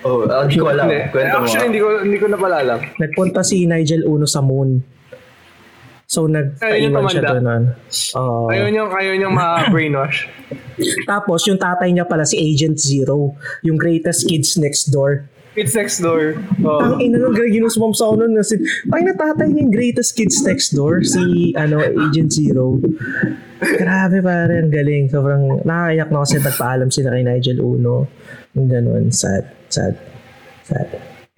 Oh, 0.00 0.24
ah, 0.24 0.48
hindi 0.48 0.56
ko 0.56 0.72
alam. 0.72 0.88
Hindi. 0.88 1.12
Kwento 1.12 1.36
mo. 1.36 1.44
Actually, 1.44 1.68
hindi 1.68 1.80
ko 1.84 1.88
hindi 2.00 2.16
ko 2.16 2.26
na 2.32 2.38
pala 2.40 2.56
alam. 2.64 2.80
Nagpunta 2.96 3.44
si 3.44 3.68
Nigel 3.68 4.08
Uno 4.08 4.24
sa 4.24 4.40
moon. 4.40 4.80
So, 6.08 6.24
nagpaiwan 6.26 7.06
siya 7.12 7.22
doon. 7.22 7.44
ano. 7.44 7.68
Oo. 8.18 8.50
Ayaw 8.50 8.66
niyang, 8.72 8.90
ayaw 8.90 9.14
niyang 9.14 9.36
ma-brainwash. 9.36 10.26
Tapos, 11.12 11.46
yung 11.46 11.60
tatay 11.60 11.92
niya 11.94 12.02
pala 12.02 12.26
si 12.26 12.34
Agent 12.34 12.80
Zero. 12.82 13.38
Yung 13.62 13.78
greatest 13.78 14.26
kids 14.26 14.58
next 14.58 14.90
door. 14.90 15.28
Kids 15.54 15.70
next 15.70 16.02
door. 16.02 16.34
Oh. 16.66 16.82
Ang 16.82 17.04
ina 17.04 17.22
nung 17.22 17.30
Greginus 17.30 17.78
Mom 17.78 17.94
sa 17.94 18.10
nun. 18.10 18.34
Kasi, 18.34 18.58
ay 18.90 19.06
natatay 19.06 19.54
niya 19.54 19.70
yung 19.70 19.74
greatest 19.76 20.18
kids 20.18 20.42
next 20.42 20.74
door. 20.74 20.98
Si, 21.06 21.54
ano, 21.54 21.78
Agent 21.78 22.34
Zero. 22.34 22.82
Grabe 23.60 24.24
pare, 24.24 24.64
ang 24.64 24.72
galing. 24.72 25.12
Sobrang 25.12 25.60
nakakayak 25.62 26.08
na 26.08 26.18
kasi 26.24 26.36
nagpaalam 26.40 26.88
sila 26.88 27.12
kay 27.12 27.22
Nigel 27.24 27.60
Uno. 27.60 28.08
Yung 28.56 28.68
ganun. 28.72 29.12
Sad. 29.12 29.44
Sad. 29.68 29.94
Sad. 30.64 30.88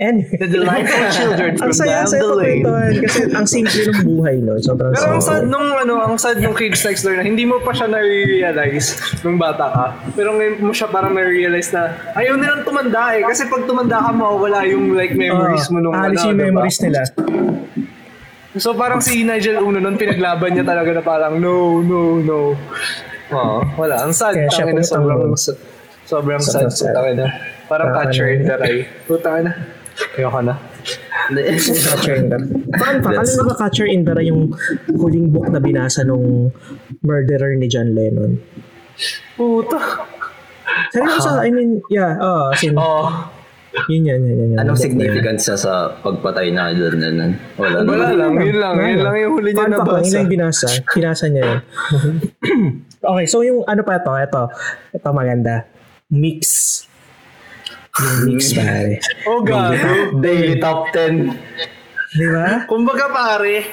Anyway. 0.02 0.34
The 0.34 0.50
delightful 0.50 1.06
children 1.14 1.54
ang 1.62 1.70
from 1.70 1.72
saya 1.78 2.02
down 2.02 2.10
the 2.10 2.34
lane. 2.34 2.64
kasi 3.06 3.20
ang 3.30 3.46
simple 3.46 3.86
ng 3.86 4.02
buhay 4.02 4.36
no 4.42 4.58
sobrang 4.58 4.90
Pero 4.98 5.14
ang 5.14 5.22
sad 5.22 5.46
nung 5.46 5.62
ano, 5.78 5.94
ang 6.02 6.18
sad 6.18 6.42
nung 6.42 6.58
kids 6.58 6.82
next 6.82 7.06
door 7.06 7.14
na 7.14 7.22
hindi 7.22 7.46
mo 7.46 7.62
pa 7.62 7.70
siya 7.70 7.86
na-realize 7.86 8.98
nung 9.22 9.38
bata 9.38 9.70
ka. 9.70 9.86
Pero 10.18 10.34
ngayon 10.34 10.58
mo 10.58 10.74
siya 10.74 10.90
parang 10.90 11.14
na-realize 11.14 11.70
na 11.70 11.94
ayaw 12.18 12.34
nilang 12.34 12.66
tumanda 12.66 13.14
eh. 13.14 13.22
Kasi 13.22 13.46
pag 13.46 13.62
tumanda 13.62 14.02
ka, 14.02 14.10
mawawala 14.10 14.66
yung 14.66 14.90
like 14.98 15.14
memories 15.14 15.70
mo 15.70 15.78
nung 15.78 15.94
alis 15.94 16.18
ano, 16.26 16.34
yung 16.34 16.38
diba? 16.40 16.48
memories 16.50 16.78
nila 16.82 17.00
So 18.60 18.76
parang 18.76 19.00
si 19.00 19.24
Nigel 19.24 19.64
Uno 19.64 19.80
nun 19.80 19.96
pinaglaban 19.96 20.52
niya 20.52 20.64
talaga 20.66 20.92
na 20.92 21.02
parang 21.04 21.40
no, 21.40 21.80
no, 21.80 22.20
no. 22.20 22.40
Oo, 23.32 23.58
wala. 23.80 24.04
Ang 24.04 24.12
sad. 24.12 24.36
Kaya 24.36 24.52
siya 24.52 24.68
pumunta 24.68 24.84
sobrang, 24.84 25.32
sobrang 26.04 26.42
sad. 26.42 26.68
Sad. 26.68 26.92
Tangina. 26.92 27.32
Parang 27.64 27.96
Parang 27.96 28.12
catcher 28.12 28.28
in 28.28 28.44
the 28.44 28.56
rye. 28.60 28.84
Puta 29.08 29.40
na. 29.40 29.52
Ayoko 30.20 30.40
na. 30.44 30.54
Catcher 31.32 32.16
in 32.20 32.28
the 32.28 32.38
Fun 32.76 33.00
fact, 33.00 33.16
alam 33.16 33.34
mo 33.40 33.42
ba 33.48 33.54
Catcher 33.56 33.88
in 33.88 34.04
the 34.04 34.12
Rye 34.12 34.28
yung 34.28 34.52
huling 34.92 35.32
book 35.32 35.48
na 35.48 35.62
binasa 35.62 36.04
nung 36.04 36.50
murderer 37.00 37.56
ni 37.56 37.70
John 37.72 37.94
Lennon? 37.96 38.36
Puta. 39.38 39.80
Seryoso, 40.92 41.40
I 41.40 41.48
mean, 41.48 41.80
yeah, 41.88 42.16
oh, 42.20 42.52
as 42.52 42.60
in, 42.64 42.76
Oh. 42.76 43.08
Yun 43.88 44.02
yan, 44.04 44.20
yun 44.20 44.36
yan. 44.36 44.48
yun. 44.52 44.58
Anong 44.60 44.78
na 44.78 44.84
significance 44.84 45.42
sa 45.48 45.54
sa 45.56 45.72
pagpatay 46.04 46.52
na 46.52 46.72
doon? 46.76 47.00
Ano? 47.00 47.24
Wala. 47.56 47.76
Wala 47.84 48.08
lang, 48.12 48.32
yun 48.36 48.58
lang. 48.60 48.74
Yun 48.76 49.00
lang 49.00 49.16
yung 49.16 49.32
huli 49.36 49.50
niya 49.52 49.64
Fun 49.64 49.72
fact 49.72 49.80
yun 49.80 49.88
nabasa. 49.88 50.12
lang 50.12 50.20
yung 50.20 50.32
binasa. 50.32 50.68
Binasa 50.92 51.24
niya 51.32 51.42
yun. 51.48 51.60
okay, 53.12 53.26
so 53.26 53.40
yung 53.40 53.60
ano 53.64 53.80
pa 53.82 53.98
ito, 53.98 54.12
ito, 54.12 54.42
ito 54.92 55.08
maganda. 55.10 55.54
Mix. 56.12 56.40
Yung 57.96 58.36
mix, 58.36 58.52
pare. 58.52 59.00
Oh, 59.24 59.40
gago. 59.40 60.20
Daily 60.20 60.60
top 60.60 60.92
10. 60.92 61.32
Di 62.12 62.26
ba? 62.28 62.68
Kumbaga 62.68 63.08
pare, 63.08 63.64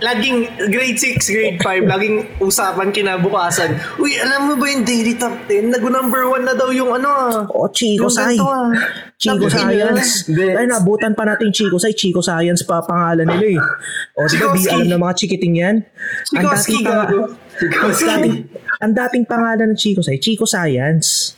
laging 0.00 0.48
grade 0.72 0.98
6, 0.98 1.30
grade 1.30 1.58
5, 1.60 1.86
laging 1.86 2.16
usapan 2.40 2.88
kinabukasan. 2.90 3.76
Uy, 4.00 4.16
alam 4.16 4.48
mo 4.48 4.54
ba 4.56 4.66
yung 4.68 4.84
daily 4.84 5.14
top 5.16 5.36
10? 5.46 5.72
Nag-number 5.72 6.28
1 6.28 6.48
na 6.48 6.54
daw 6.56 6.72
yung 6.72 6.90
ano 6.92 7.08
ah. 7.08 7.36
O, 7.52 7.68
Chico 7.68 8.08
Yung 8.08 8.12
Sai. 8.12 8.36
ganito, 8.36 8.48
ah. 8.48 8.72
Chico 9.20 9.46
Science. 9.52 10.24
Ay, 10.32 10.64
nabutan 10.64 11.12
pa 11.12 11.28
natin 11.28 11.52
Chico 11.52 11.76
Sai. 11.76 11.92
Chico 11.92 12.24
Science 12.24 12.64
pa 12.64 12.80
pangalan 12.80 13.28
nila 13.28 13.46
eh. 13.56 13.60
O, 14.16 14.24
di 14.24 14.36
ba, 14.40 14.56
di 14.56 14.64
alam 14.66 14.88
ng 14.88 15.00
mga 15.00 15.14
chikiting 15.20 15.54
yan? 15.60 15.76
Ang 16.34 16.44
Chikoski, 16.48 16.80
dating, 16.80 16.84
pang- 16.88 17.36
ang 17.60 17.92
dating, 17.92 18.34
ang 18.80 18.92
dating 18.96 19.24
pangalan 19.28 19.66
ng 19.72 19.78
Chico 19.78 20.00
Sai, 20.00 20.16
Chico 20.16 20.48
Science. 20.48 21.36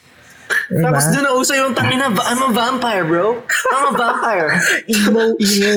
Diba? 0.69 0.89
Tapos 0.89 1.05
doon 1.09 1.23
na 1.23 1.33
uso 1.33 1.53
yung 1.53 1.73
tangina, 1.73 2.09
ba- 2.09 2.25
I'm 2.25 2.41
a 2.41 2.51
vampire, 2.51 3.05
bro. 3.05 3.41
I'm 3.69 3.85
a 3.87 3.95
vampire. 4.01 4.49
emo, 4.87 5.35
emo. 5.35 5.71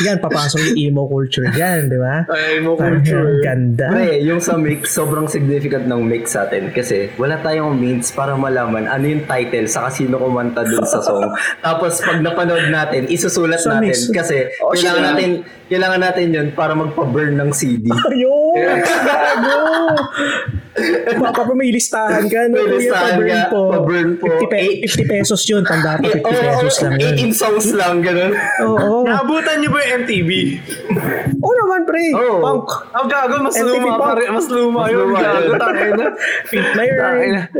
Yan, 0.00 0.18
papasok 0.18 0.60
yung 0.64 0.76
emo 0.88 1.02
culture 1.04 1.48
dyan, 1.48 1.86
di 1.86 1.96
ba? 1.96 2.22
Ay, 2.24 2.58
mo 2.58 2.74
Parang 2.74 2.98
culture. 2.98 3.40
ganda. 3.40 3.86
Pre, 3.88 4.20
yung 4.20 4.38
sa 4.38 4.54
mix, 4.54 4.90
sobrang 4.90 5.26
significant 5.26 5.84
ng 5.84 6.00
mix 6.00 6.32
sa 6.32 6.44
atin 6.44 6.70
kasi 6.70 7.10
wala 7.14 7.38
tayong 7.38 7.74
means 7.74 8.08
para 8.08 8.34
malaman 8.34 8.86
ano 8.86 9.04
yung 9.04 9.24
title 9.24 9.64
sa 9.64 9.88
sino 9.88 10.16
kumanta 10.16 10.62
dun 10.62 10.82
sa 10.82 10.98
song. 10.98 11.28
Tapos 11.66 11.98
pag 11.98 12.18
napanood 12.18 12.68
natin, 12.68 13.06
isusulat 13.06 13.58
Sa 13.58 13.74
natin 13.74 13.90
mix. 13.90 14.06
kasi 14.08 14.50
Oh, 14.58 14.70
kailangan 14.70 14.94
shit. 14.96 15.08
natin 15.08 15.30
kailangan 15.68 16.00
natin 16.00 16.26
yun 16.30 16.48
para 16.50 16.72
magpa-burn 16.72 17.34
ng 17.34 17.50
CD. 17.50 17.90
Ayun! 17.90 18.80
Gago! 18.80 19.58
Papa 21.18 21.42
pa 21.44 21.52
may 21.54 21.70
listahan 21.70 22.24
ka. 22.26 22.48
No? 22.48 22.54
May 22.54 22.66
listahan 22.78 23.18
ka, 23.20 23.38
pa-burn 23.50 24.08
po. 24.16 24.26
50, 24.40 24.52
pe- 24.52 24.80
50 24.86 25.12
pesos 25.12 25.40
yun. 25.44 25.62
Tanda 25.62 25.98
pa 25.98 26.06
50 26.06 26.22
Oo, 26.22 26.32
pesos 26.32 26.76
lang 26.82 26.94
yun. 26.96 27.14
18 27.32 27.32
songs 27.34 27.66
lang, 27.74 27.94
ganun. 28.00 28.32
Oo. 28.64 29.04
Naabutan 29.04 29.60
niyo 29.60 29.70
ba 29.70 29.78
yung 29.82 29.92
MTV? 30.04 30.30
Oo 31.38 31.54
naman, 31.54 31.80
pre. 31.86 32.02
Oo. 32.14 32.38
Punk. 32.40 32.68
Ang 32.94 33.06
gago, 33.06 33.34
mas 33.40 33.54
MTV 33.56 33.66
luma 33.78 33.90
pa. 33.94 34.04
pa 34.04 34.12
rin. 34.18 34.28
Mas 34.30 34.46
luma 34.48 34.80
Mas 34.80 34.90
yun. 34.90 34.98
luma 35.04 35.18
Gago. 35.18 35.52
Tangina. 35.56 36.06
Diba? 36.48 37.08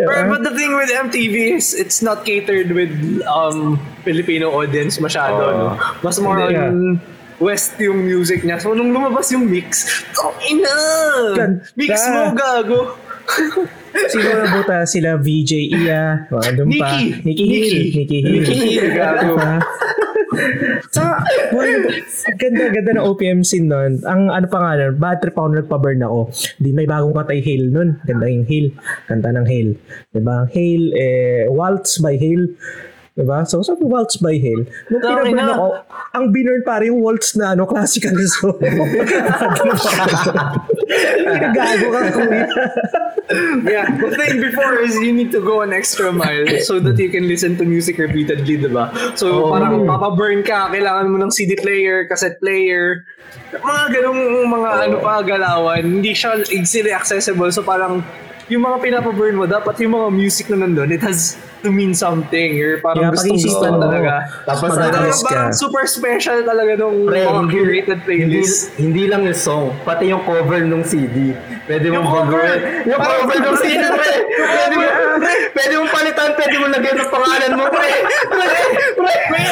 But, 0.07 0.23
but 0.29 0.41
the 0.45 0.55
thing 0.55 0.73
with 0.75 0.91
MTV 0.91 1.57
is 1.57 1.75
it's 1.75 2.01
not 2.01 2.25
catered 2.25 2.73
with 2.73 2.91
um 3.25 3.79
Filipino 4.03 4.51
audience 4.51 4.99
masyado. 4.99 5.39
Oo. 5.39 5.53
no? 5.53 5.69
Mas 6.03 6.17
more 6.19 6.39
on 6.41 6.99
West 7.39 7.79
yung 7.79 8.03
music 8.03 8.43
niya. 8.43 8.59
So, 8.59 8.75
nung 8.75 8.91
lumabas 8.91 9.31
yung 9.31 9.47
mix, 9.47 9.87
ina! 10.51 10.75
Ganda. 11.39 11.63
Mix 11.79 11.95
mo, 12.11 12.35
gago. 12.35 12.99
Sino 14.09 14.29
na 14.37 14.47
buta 14.53 14.85
sila? 14.88 15.19
VJ 15.21 15.53
Iya. 15.75 16.29
O, 16.33 16.41
andun 16.41 16.73
pa. 16.77 16.97
Nikki. 17.01 17.25
Nikki 17.25 17.45
Hill. 17.45 17.79
Nikki. 17.93 18.19
Hill. 18.25 18.35
Nikki 18.41 18.57
Hill, 18.57 18.88
gago. 18.95 19.35
Sa, 20.93 21.19
well, 21.51 21.83
ganda-ganda 22.38 22.95
ng 22.97 23.05
OPM 23.05 23.41
scene 23.43 23.67
nun. 23.67 23.99
Ang 24.05 24.29
ano 24.31 24.47
pa 24.47 24.59
nga 24.61 24.79
nun, 24.79 24.95
bad 25.01 25.19
trip 25.19 25.35
ako 25.35 25.57
nagpa-burn 25.57 26.05
ako. 26.05 26.31
Di 26.61 26.71
may 26.71 26.87
bagong 26.87 27.17
kanta 27.17 27.35
yung 27.35 27.47
Hail 27.49 27.64
nun. 27.73 27.88
Ganda 28.05 28.27
yung 28.29 28.47
Hail. 28.47 28.67
Kanta 29.09 29.35
ng 29.35 29.47
Hail. 29.49 29.69
Diba? 30.14 30.47
Hail, 30.53 30.83
eh, 30.95 31.45
Waltz 31.51 31.99
by 32.05 32.14
Hail. 32.17 32.55
Diba? 33.19 33.43
So, 33.51 33.67
sa 33.67 33.75
Waltz 33.83 34.23
by 34.23 34.39
Hell, 34.39 34.63
nung 34.95 35.03
Tangina. 35.03 35.27
pinaburn 35.27 35.51
ako, 35.59 35.67
ang 36.15 36.25
binurn 36.31 36.63
pare 36.63 36.87
yung 36.87 37.03
waltz 37.03 37.35
na 37.35 37.59
ano, 37.59 37.67
classical 37.67 38.15
song. 38.31 38.55
Gago 41.59 41.87
ka 41.91 42.01
kuya. 42.15 42.47
Yeah, 43.67 43.91
the 43.99 44.15
thing 44.15 44.39
before 44.39 44.79
is 44.79 44.95
you 45.03 45.11
need 45.11 45.35
to 45.35 45.43
go 45.43 45.67
an 45.67 45.75
extra 45.75 46.15
mile 46.15 46.47
so 46.63 46.79
that 46.79 46.95
you 46.97 47.11
can 47.11 47.27
listen 47.27 47.59
to 47.59 47.67
music 47.67 47.99
repeatedly, 47.99 48.55
di 48.55 48.71
ba? 48.71 48.95
So, 49.19 49.51
parang 49.51 49.83
papaburn 49.83 50.47
ka, 50.47 50.71
kailangan 50.71 51.11
mo 51.11 51.19
ng 51.19 51.35
CD 51.35 51.59
player, 51.59 52.07
cassette 52.07 52.39
player, 52.39 53.03
mga 53.51 53.83
ganung 53.99 54.47
mga 54.47 54.71
ano 54.89 54.97
pa, 55.03 55.27
galawan. 55.27 55.83
Hindi 55.83 56.15
siya 56.15 56.39
easily 56.55 56.95
accessible. 56.95 57.51
So, 57.51 57.67
parang 57.67 58.07
yung 58.49 58.65
mga 58.65 58.81
pinapaburn 58.81 59.37
mo, 59.37 59.45
dapat 59.45 59.77
yung 59.85 59.93
mga 59.93 60.09
music 60.09 60.49
na 60.49 60.65
nandun, 60.65 60.89
it 60.89 61.05
has 61.05 61.37
to 61.61 61.71
mean 61.71 61.92
something. 61.92 62.57
Or 62.57 62.79
parang 62.79 63.11
gustong 63.11 63.37
gusto 63.37 63.66
mo. 63.66 63.81
talaga. 63.81 64.12
Tapos 64.44 64.71
madalas 64.73 65.18
ka. 65.21 65.40
Super 65.51 65.85
special 65.85 66.42
talaga 66.42 66.77
nung 66.77 67.05
Pre, 67.05 67.18
mga 67.18 67.40
hindi, 67.40 67.53
curated 67.53 67.99
hindi, 68.01 68.07
playlist. 68.40 68.75
hindi 68.77 69.03
lang 69.05 69.23
yung 69.23 69.37
song, 69.37 69.66
pati 69.83 70.09
yung 70.09 70.23
cover 70.23 70.61
ng 70.61 70.83
CD. 70.83 71.35
Pwede 71.64 71.88
mong 71.88 71.97
Yung 71.97 72.09
cover! 72.09 72.42
baguhin. 72.49 72.88
Yung 72.88 73.01
cover 73.01 73.38
ng 73.38 73.57
CD, 73.59 73.83
pre! 73.85 74.12
Pwede 74.33 74.75
mo, 74.75 74.87
pre! 75.21 75.35
Pwede 75.51 75.73
mong 75.75 75.90
palitan, 75.90 76.31
pwede 76.33 76.55
mo 76.57 76.66
lagyan 76.66 76.97
ng 76.97 77.11
pangalan 77.11 77.53
mo, 77.55 77.64
pre! 77.68 77.90
Pre! 78.25 78.49
Pre! 78.97 79.14
may, 79.29 79.47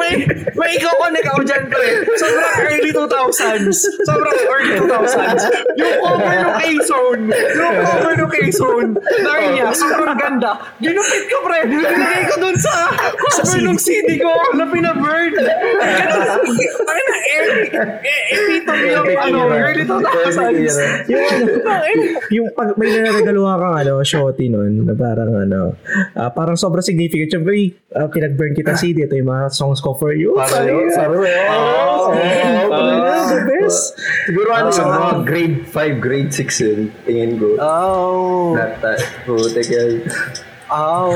may, 0.00 0.12
may 0.54 0.70
ikaw 0.72 0.94
connect 0.98 1.28
ako 1.28 1.40
dyan, 1.42 1.62
pre. 1.66 1.88
Sobrang 2.16 2.54
early 2.62 2.90
2000s. 2.90 3.76
Sobrang 4.02 4.36
early 4.46 4.74
2000s. 4.78 5.42
Yung 5.76 5.94
cover 6.00 6.34
ng 6.38 6.52
K-Zone. 6.56 7.22
Yung 7.28 7.74
cover 7.78 8.14
ng 8.16 8.30
K-Zone. 8.30 8.88
Narnia, 9.20 9.66
sobrang 9.70 10.16
ganda. 10.16 10.50
Ginupit 10.78 11.22
ko, 11.28 11.36
pre. 11.42 11.58
Nilagay 11.66 12.22
ko 12.28 12.34
dun 12.38 12.56
sa 12.56 12.74
cover 13.16 13.60
ng 13.60 13.78
CD 13.78 14.18
ko 14.18 14.32
na 14.54 14.64
pinaburn. 14.66 15.32
Ay 16.90 17.00
na, 17.00 17.16
early. 17.40 17.64
Eh, 18.00 18.20
epitome 18.34 18.84
yung 18.90 19.06
Epic 19.06 19.18
ano, 19.18 19.38
era. 19.46 19.56
early 19.70 19.84
Epic 19.84 20.06
2000s. 20.34 20.74
era. 20.76 20.86
yung 21.08 21.24
ano, 21.24 21.44
yung 22.36 22.46
pag 22.52 22.68
may 22.76 22.88
nanaregaluhan 22.90 23.56
kang 23.58 23.76
ano, 23.80 23.92
shorty 24.02 24.46
nun, 24.48 24.84
na 24.84 24.94
parang 24.94 25.32
ano, 25.32 25.74
ah, 26.14 26.30
parang 26.30 26.56
sobrang 26.58 26.84
significant. 26.84 27.30
Siyempre, 27.30 27.74
uh, 27.94 28.08
pinag-burn 28.10 28.52
kita 28.52 28.74
CD, 28.76 29.06
ito 29.06 29.14
yung 29.14 29.30
mga 29.30 29.50
songs 29.50 29.80
ko 29.80 29.94
for 29.94 30.12
you. 30.12 30.34
Para 30.34 30.66
yun, 30.66 30.90
sabi 30.90 31.14
mo, 31.16 31.24
oh, 31.24 32.12
Ah, 32.70 33.26
the 33.30 33.40
best. 33.46 33.94
Siguro 34.26 34.48
ano 34.50 34.68
yung 34.70 34.90
mga 34.90 35.12
grade 35.26 35.58
5, 35.66 35.98
grade 36.02 36.30
6 36.32 36.64
yun, 36.64 36.78
tingin 37.06 37.32
ko. 37.38 37.48
Oh. 37.58 38.54
That, 38.54 38.78
that, 38.82 39.00
putik 39.24 39.68
yan. 39.70 40.02
Oh. 40.70 41.14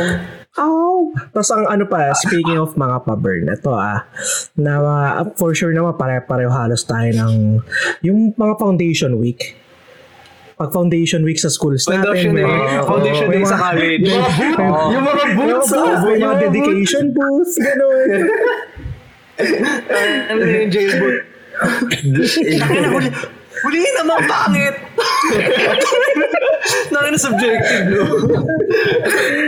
Ow! 0.55 1.11
Tapos 1.35 1.51
ang 1.51 1.67
ano 1.67 1.83
pa, 1.83 2.15
speaking 2.15 2.55
of 2.55 2.79
mga 2.79 3.03
pa-burn, 3.03 3.51
ito 3.51 3.75
ah, 3.75 4.07
na 4.55 4.79
uh, 4.79 5.27
for 5.35 5.51
sure 5.51 5.75
naman 5.75 5.99
pare-pareho 5.99 6.47
halos 6.47 6.87
tayo 6.87 7.11
ng 7.11 7.59
yung 8.03 8.31
mga 8.35 8.55
foundation 8.55 9.19
week. 9.19 9.59
Pag 10.55 10.71
foundation 10.71 11.27
week 11.27 11.43
sa 11.43 11.51
schools 11.51 11.83
Foundation 11.83 12.39
natin, 12.39 12.47
day. 12.47 12.47
may- 12.47 12.87
Foundation 12.87 13.27
day 13.27 13.43
sa 13.43 13.59
mga- 13.59 13.65
college. 13.67 14.07
Yung 14.07 14.23
mga 14.23 14.31
mga, 14.31 14.63
ah, 14.63 14.87
mga 14.95 15.25
yung 15.35 16.23
boots. 16.23 16.39
dedication 16.39 17.05
booths, 17.11 17.55
gano'n. 17.59 18.09
Ano 20.31 20.41
na 20.41 20.55
yung 20.63 20.71
jailboot? 20.71 21.17
Nakina, 22.07 22.59
huli, 23.65 23.83
naman 23.95 24.19
pangit! 24.25 24.75
Nakina 26.93 27.19
subjective, 27.19 27.87
no? 27.91 28.05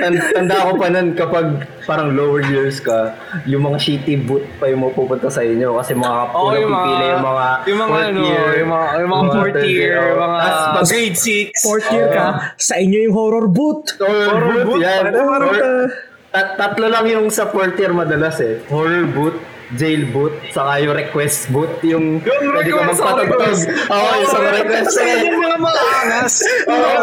Tan- 0.02 0.20
Tanda 0.35 0.68
ko 0.68 0.72
pa 0.76 0.87
nun 0.88 1.14
kapag 1.14 1.46
parang 1.85 2.12
lower 2.12 2.44
years 2.44 2.79
ka, 2.79 3.14
yung 3.44 3.64
mga 3.64 3.79
shitty 3.79 4.20
boot 4.20 4.44
pa 4.59 4.68
yung 4.68 4.85
mapupunta 4.85 5.29
sa 5.29 5.40
inyo 5.40 5.79
kasi 5.79 5.94
mga 5.94 6.35
unang 6.35 6.61
yung 6.61 6.68
mga, 6.68 6.83
pipili 6.83 7.07
yung 7.07 7.24
mga 7.24 7.46
yung 7.66 7.79
mga 7.79 7.88
fourth 7.88 8.05
ano, 8.07 8.20
year, 8.22 8.46
yung 8.57 8.70
mga, 8.70 8.87
yung 8.92 9.11
mga 9.11 9.24
fourth 9.31 9.61
year, 9.64 9.96
oh. 9.96 10.18
mga 10.18 10.38
pag 10.74 10.87
grade 10.87 11.16
6. 11.16 11.62
Fourth 11.62 11.88
year 11.90 12.07
ka, 12.11 12.26
sa 12.59 12.74
inyo 12.76 12.98
yung 13.00 13.14
horror 13.14 13.46
boot. 13.48 13.83
horror, 13.96 14.26
Horror 14.26 14.52
boot, 14.52 14.66
boot, 14.66 14.81
yan. 14.83 15.02
parang- 15.02 15.26
parang- 15.26 15.50
Horror- 15.50 15.92
tat- 16.29 16.55
tatlo 16.59 16.87
lang 16.87 17.07
yung 17.07 17.26
sa 17.31 17.48
fourth 17.48 17.76
year 17.76 17.92
madalas 17.92 18.37
eh. 18.40 18.61
Horror 18.68 19.09
boot, 19.09 19.37
jail 19.74 20.07
boot, 20.14 20.31
saka 20.55 20.79
yung 20.79 20.94
request 20.94 21.50
boot, 21.50 21.83
yung, 21.83 22.22
Yung 22.22 22.38
pwede 22.55 22.70
ka 22.70 22.87
request, 22.87 23.00
magpatugtog. 23.02 23.26
request. 23.35 23.62
Oo, 23.90 24.11
yung 24.14 24.31
sa 24.31 24.38
request 24.38 24.94
eh. 25.02 25.14
yung 25.26 25.40
mga 25.42 25.57
mga 25.59 25.83
angas. 25.98 26.35
Oo, 26.70 26.98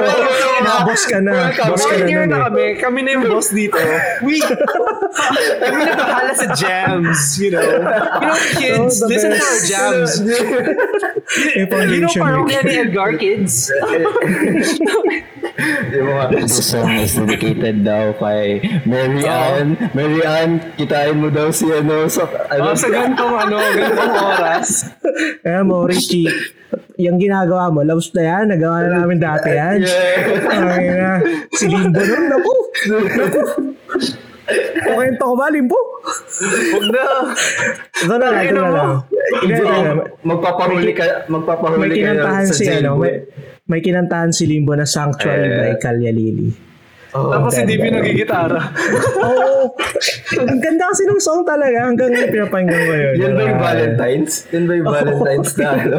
Na 0.63 0.71
boss 0.87 1.03
ka 1.03 1.19
na. 1.19 1.33
Boss 1.51 1.83
ka 1.83 1.95
na 1.99 2.23
na 2.23 2.37
eh. 2.39 2.43
kami, 2.47 2.63
kami 2.79 2.99
na 3.03 3.09
yung 3.19 3.25
boss 3.27 3.51
dito. 3.51 3.75
We, 4.25 4.39
kami 4.39 5.81
na 5.83 5.93
bahala 5.99 6.31
sa 6.31 6.47
jams, 6.55 7.35
you 7.35 7.51
know. 7.51 7.59
You 7.59 7.83
know, 7.83 8.39
kids, 8.55 9.03
Oh, 9.03 9.11
the 9.11 9.11
listen 9.11 9.31
to 9.35 9.43
our 9.43 9.61
jams. 9.67 10.11
You 11.33 11.65
know, 11.65 12.13
parang 12.13 12.45
yan 12.47 12.63
ni 12.67 12.75
Edgar, 12.77 13.17
kids. 13.17 13.67
yung 15.93 16.07
mga 16.09 16.23
This 16.33 16.65
song 16.65 16.89
is 16.97 17.13
dedicated 17.13 17.85
daw 17.85 18.13
kay 18.17 18.57
Mary 18.89 19.21
Ann. 19.23 19.77
Mary 19.93 20.21
Ann, 20.25 20.57
kitain 20.75 21.21
mo 21.21 21.29
daw 21.29 21.53
si 21.53 21.69
ano 21.69 22.09
sa 22.09 22.25
ano 22.49 22.73
Oh, 22.73 22.77
sa 22.77 22.89
gantong 22.89 23.35
ano, 23.37 23.57
gantong 23.61 24.15
oras. 24.33 24.69
Kaya 25.45 25.61
mo, 25.61 25.85
Richie, 25.85 26.29
yung 26.97 27.21
ginagawa 27.21 27.69
mo, 27.69 27.85
loves 27.85 28.09
na 28.17 28.23
yan, 28.25 28.45
nagawa 28.49 28.81
na 28.85 29.05
namin 29.05 29.21
dati 29.21 29.49
yan. 29.53 29.77
Yeah. 29.85 30.49
Ay 30.49 30.85
na, 30.89 31.09
si 31.53 31.65
Limbo 31.69 32.01
nun, 32.01 32.23
naku. 32.29 32.53
Naku. 32.89 33.41
Okay, 34.83 35.07
ito 35.07 35.23
ko 35.23 35.35
ba, 35.39 35.47
Limbo? 35.47 35.79
Huwag 36.75 36.85
na. 36.91 37.03
Ito 38.03 38.13
na 38.19 38.27
lang, 38.27 38.43
ito 38.43 38.59
na 39.63 39.81
magpapahuli 40.23 40.91
ka, 40.91 41.05
May 41.25 41.31
magpapahuli 41.31 41.95
ka 41.95 41.95
kinantahan 41.95 42.45
sa 42.49 42.53
si, 42.53 42.65
jail 42.67 42.83
ano, 42.83 42.99
boot. 42.99 43.07
may, 43.07 43.15
may 43.65 43.79
kinantahan 43.79 44.29
si 44.29 44.43
Limbo 44.43 44.75
na 44.75 44.83
Sanctuary 44.83 45.47
Eh. 45.47 45.55
by 45.57 45.73
Kalya 45.77 46.11
Lili. 46.11 46.51
Tapos 47.13 47.53
hindi 47.53 47.77
ganda. 47.77 48.01
pinagigitara. 48.01 48.59
Oo. 49.23 49.69
Ang 50.35 50.57
ganda 50.57 50.89
kasi 50.89 51.05
ng 51.05 51.21
song 51.21 51.45
talaga. 51.45 51.85
Hanggang 51.85 52.09
ngayon 52.09 52.31
pinapakinggan 52.33 52.81
ko 52.81 52.93
yun. 52.97 53.13
Yan 53.15 53.31
ba 53.31 53.41
yung 53.45 53.53
Ah, 53.53 53.65
Valentine's? 53.69 54.33
Yan 54.49 54.63
ba 54.65 54.73
yung 54.73 54.87
Valentine's 54.89 55.51
na 55.53 55.67
ano? 55.77 55.97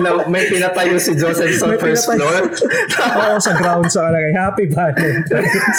na 0.00 0.08
may 0.26 0.48
pinatayo 0.48 0.96
si 0.96 1.12
Joseph 1.12 1.52
sa 1.52 1.68
first 1.76 2.08
pinatayo. 2.08 2.16
floor? 2.16 2.42
Oo, 3.20 3.36
sa 3.38 3.52
ground 3.52 3.86
sa 3.86 4.08
kalagay. 4.08 4.32
Happy 4.32 4.64
Valentine's. 4.66 5.78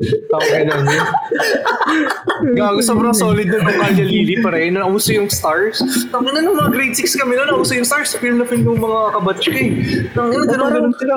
Okay 0.00 0.64
na 0.64 0.80
yun. 0.80 1.06
Gago, 2.56 2.80
sobrang 2.80 3.12
solid 3.12 3.52
na 3.52 3.60
kung 3.60 3.76
Kalya 3.76 4.04
Lili 4.08 4.40
pa 4.40 4.50
rin. 4.56 4.72
Nauso 4.80 5.12
yung 5.12 5.28
stars. 5.28 5.84
Tangin 6.08 6.32
na 6.32 6.40
ng 6.40 6.56
mga 6.56 6.70
grade 6.72 6.96
6 6.96 7.20
kami 7.20 7.36
na, 7.36 7.52
nauso 7.52 7.76
yung 7.76 7.84
stars. 7.84 8.16
Film 8.16 8.40
na 8.40 8.48
film 8.48 8.64
ng 8.64 8.80
mga 8.80 9.00
kabatch 9.20 9.44
ko 9.44 9.58
eh. 9.60 9.70
Tangin 10.16 10.38
na, 10.40 10.46
ganun 10.48 10.70
ganun 10.72 10.94
sila. 10.96 11.14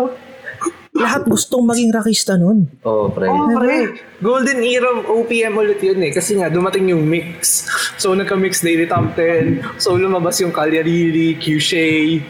Lahat 0.93 1.25
gustong 1.25 1.65
maging 1.65 1.89
rakista 1.89 2.37
nun. 2.37 2.69
Oo, 2.85 3.07
oh, 3.07 3.15
pre. 3.15 3.25
Oo, 3.25 3.55
pre. 3.55 3.97
Golden 4.21 4.59
era 4.61 4.93
of 4.93 5.07
OPM 5.07 5.57
ulit 5.57 5.79
yun 5.81 5.99
eh. 6.03 6.11
Kasi 6.11 6.37
nga, 6.37 6.51
dumating 6.51 6.91
yung 6.91 7.07
mix. 7.07 7.65
So, 7.97 8.13
nagka-mix 8.13 8.61
Daily 8.61 8.85
Top 8.85 9.15
10. 9.15 9.79
So, 9.81 9.95
lumabas 9.95 10.37
yung 10.43 10.51
Cagliari, 10.51 11.39
Q-Shay. 11.39 12.21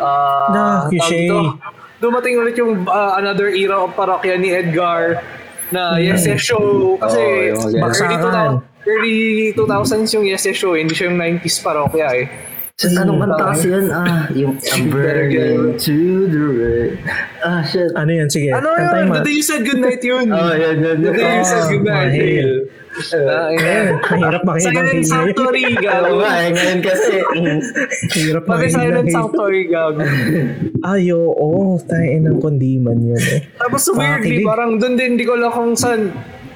Uh, 0.00 0.48
Na, 0.54 0.62
Q-Shay. 0.88 1.28
Dumating 2.00 2.40
ulit 2.40 2.56
yung 2.56 2.88
uh, 2.88 3.20
another 3.20 3.52
era 3.52 3.76
of 3.76 3.92
parokya 3.92 4.40
ni 4.40 4.48
Edgar 4.48 5.20
na 5.72 5.96
Yes 5.98 6.26
Yes 6.26 6.42
Show. 6.42 6.96
Kasi 6.98 7.18
Oo, 7.18 7.46
yung 7.50 7.60
early, 7.62 7.80
Baksakan. 7.80 8.62
2000, 8.84 8.86
early 8.90 9.18
2000s 9.54 10.10
yung 10.14 10.24
Yes 10.26 10.44
Yes 10.46 10.58
Show. 10.58 10.74
Hindi 10.74 10.94
siya 10.94 11.10
yung 11.10 11.18
90s 11.18 11.56
parokya 11.62 12.08
eh. 12.14 12.24
Shit, 12.80 12.96
anong 12.96 13.20
kanta 13.20 13.44
kasi 13.52 13.66
yun? 13.68 13.86
Ah, 13.92 14.24
yung 14.32 14.56
I'm 14.56 14.88
burning 14.88 15.76
to 15.76 15.96
the 16.32 16.44
red. 16.48 16.96
Ah, 17.40 17.62
shit. 17.62 17.88
Ano 17.92 18.10
yan? 18.10 18.28
Sige. 18.28 18.52
Ano 18.52 18.68
yun? 18.70 19.10
The 19.10 19.22
day 19.22 19.34
you 19.34 19.42
said 19.42 19.62
goodnight 19.62 20.00
yun. 20.00 20.28
Oh, 20.36 20.52
yan, 20.52 20.76
yan. 20.76 20.96
The 21.00 21.10
day 21.10 21.30
you 21.34 21.44
said 21.44 21.64
Oh, 21.64 21.70
goodnight. 21.70 22.12
mahil. 22.12 22.50
Ah, 22.90 23.48
yeah. 23.50 23.96
Mahirap 24.02 24.42
makinig 24.42 24.60
Sa 24.60 24.68
ng 24.68 24.76
ngayon, 24.76 24.92
Disney. 24.92 25.08
Sanctuary, 25.08 25.62
gago. 25.86 26.12
nga, 26.18 26.32
eh, 26.36 26.48
ngayon 26.50 26.80
kasi. 26.82 27.14
Hirap 28.18 28.42
Pati 28.44 28.50
makinig 28.50 28.74
silent 28.74 28.96
ng 28.98 29.08
Sanctuary, 29.08 29.62
gago. 29.66 30.00
Ay, 30.82 31.04
oo. 31.10 31.50
Tayo 31.80 32.16
ng 32.20 32.38
kondiman 32.38 32.98
yun 32.98 33.22
eh. 33.22 33.40
Tapos 33.56 33.82
weirdly, 33.88 34.42
parang 34.42 34.76
doon 34.76 34.94
din, 34.94 35.08
hindi 35.14 35.24
ko 35.24 35.38
alam 35.38 35.50
kung 35.50 35.72
saan 35.74 36.10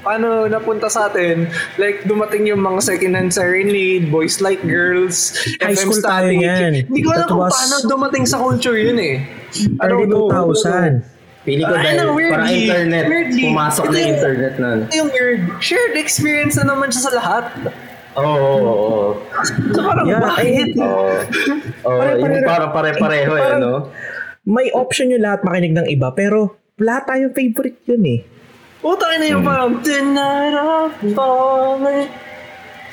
paano 0.04 0.28
napunta 0.44 0.86
sa 0.86 1.08
atin. 1.08 1.48
Like, 1.74 2.04
dumating 2.04 2.44
yung 2.44 2.60
mga 2.60 2.84
second-hand 2.84 3.32
serenade, 3.32 4.06
boys 4.06 4.38
like 4.38 4.60
girls, 4.62 5.32
High 5.58 5.72
FM 5.72 5.80
school 5.80 5.98
tayo 5.98 6.28
static. 6.28 6.38
yan. 6.38 6.72
Hindi 6.84 7.00
ko 7.00 7.10
alam 7.10 7.26
kung 7.26 7.40
was 7.40 7.50
paano 7.50 7.74
dumating 7.88 8.24
sa 8.24 8.36
culture 8.36 8.76
yun 8.76 8.96
eh. 8.96 9.24
I 9.80 9.88
don't 9.88 10.04
Early 10.04 10.06
know. 10.06 10.28
2000. 10.28 11.00
Pili 11.42 11.60
ko 11.60 11.72
Ay, 11.72 11.80
dahil 11.82 11.96
no, 11.98 12.12
weirdly, 12.12 12.32
parang 12.32 12.48
internet. 12.54 13.04
weirdly. 13.04 13.44
Pumasok 13.46 13.84
na 13.86 13.98
internet 14.00 14.54
na. 14.56 14.68
Ito 14.82 14.94
yung 14.94 15.10
weird. 15.10 15.40
Shared 15.58 15.94
experience 15.94 16.56
na 16.56 16.64
naman 16.66 16.88
siya 16.88 17.02
sa 17.02 17.12
lahat. 17.12 17.44
Oo, 18.14 18.24
oo, 18.24 18.56
oo. 18.64 19.08
So 19.70 19.80
parang, 19.80 20.04
Yeah, 20.06 20.22
bakit? 20.22 20.72
Oo. 20.78 21.04
Oo, 21.84 21.98
Pare-pare- 21.98 22.32
yung 22.32 22.46
parang 22.46 22.70
pare-pareho 22.72 23.32
eh, 23.34 23.52
no? 23.58 23.72
May 24.42 24.68
option 24.70 25.08
yung 25.08 25.20
lahat 25.20 25.40
makinig 25.40 25.72
ng 25.74 25.86
iba, 25.86 26.08
pero 26.10 26.52
lahat 26.76 27.08
tayong 27.08 27.32
favorite 27.32 27.76
yun 27.84 28.04
eh. 28.06 28.18
Utang 28.84 29.16
na 29.16 29.26
yung 29.26 29.40
parang, 29.40 29.80
Tonight 29.80 30.52
I'm 30.52 31.16
falling. 31.16 32.12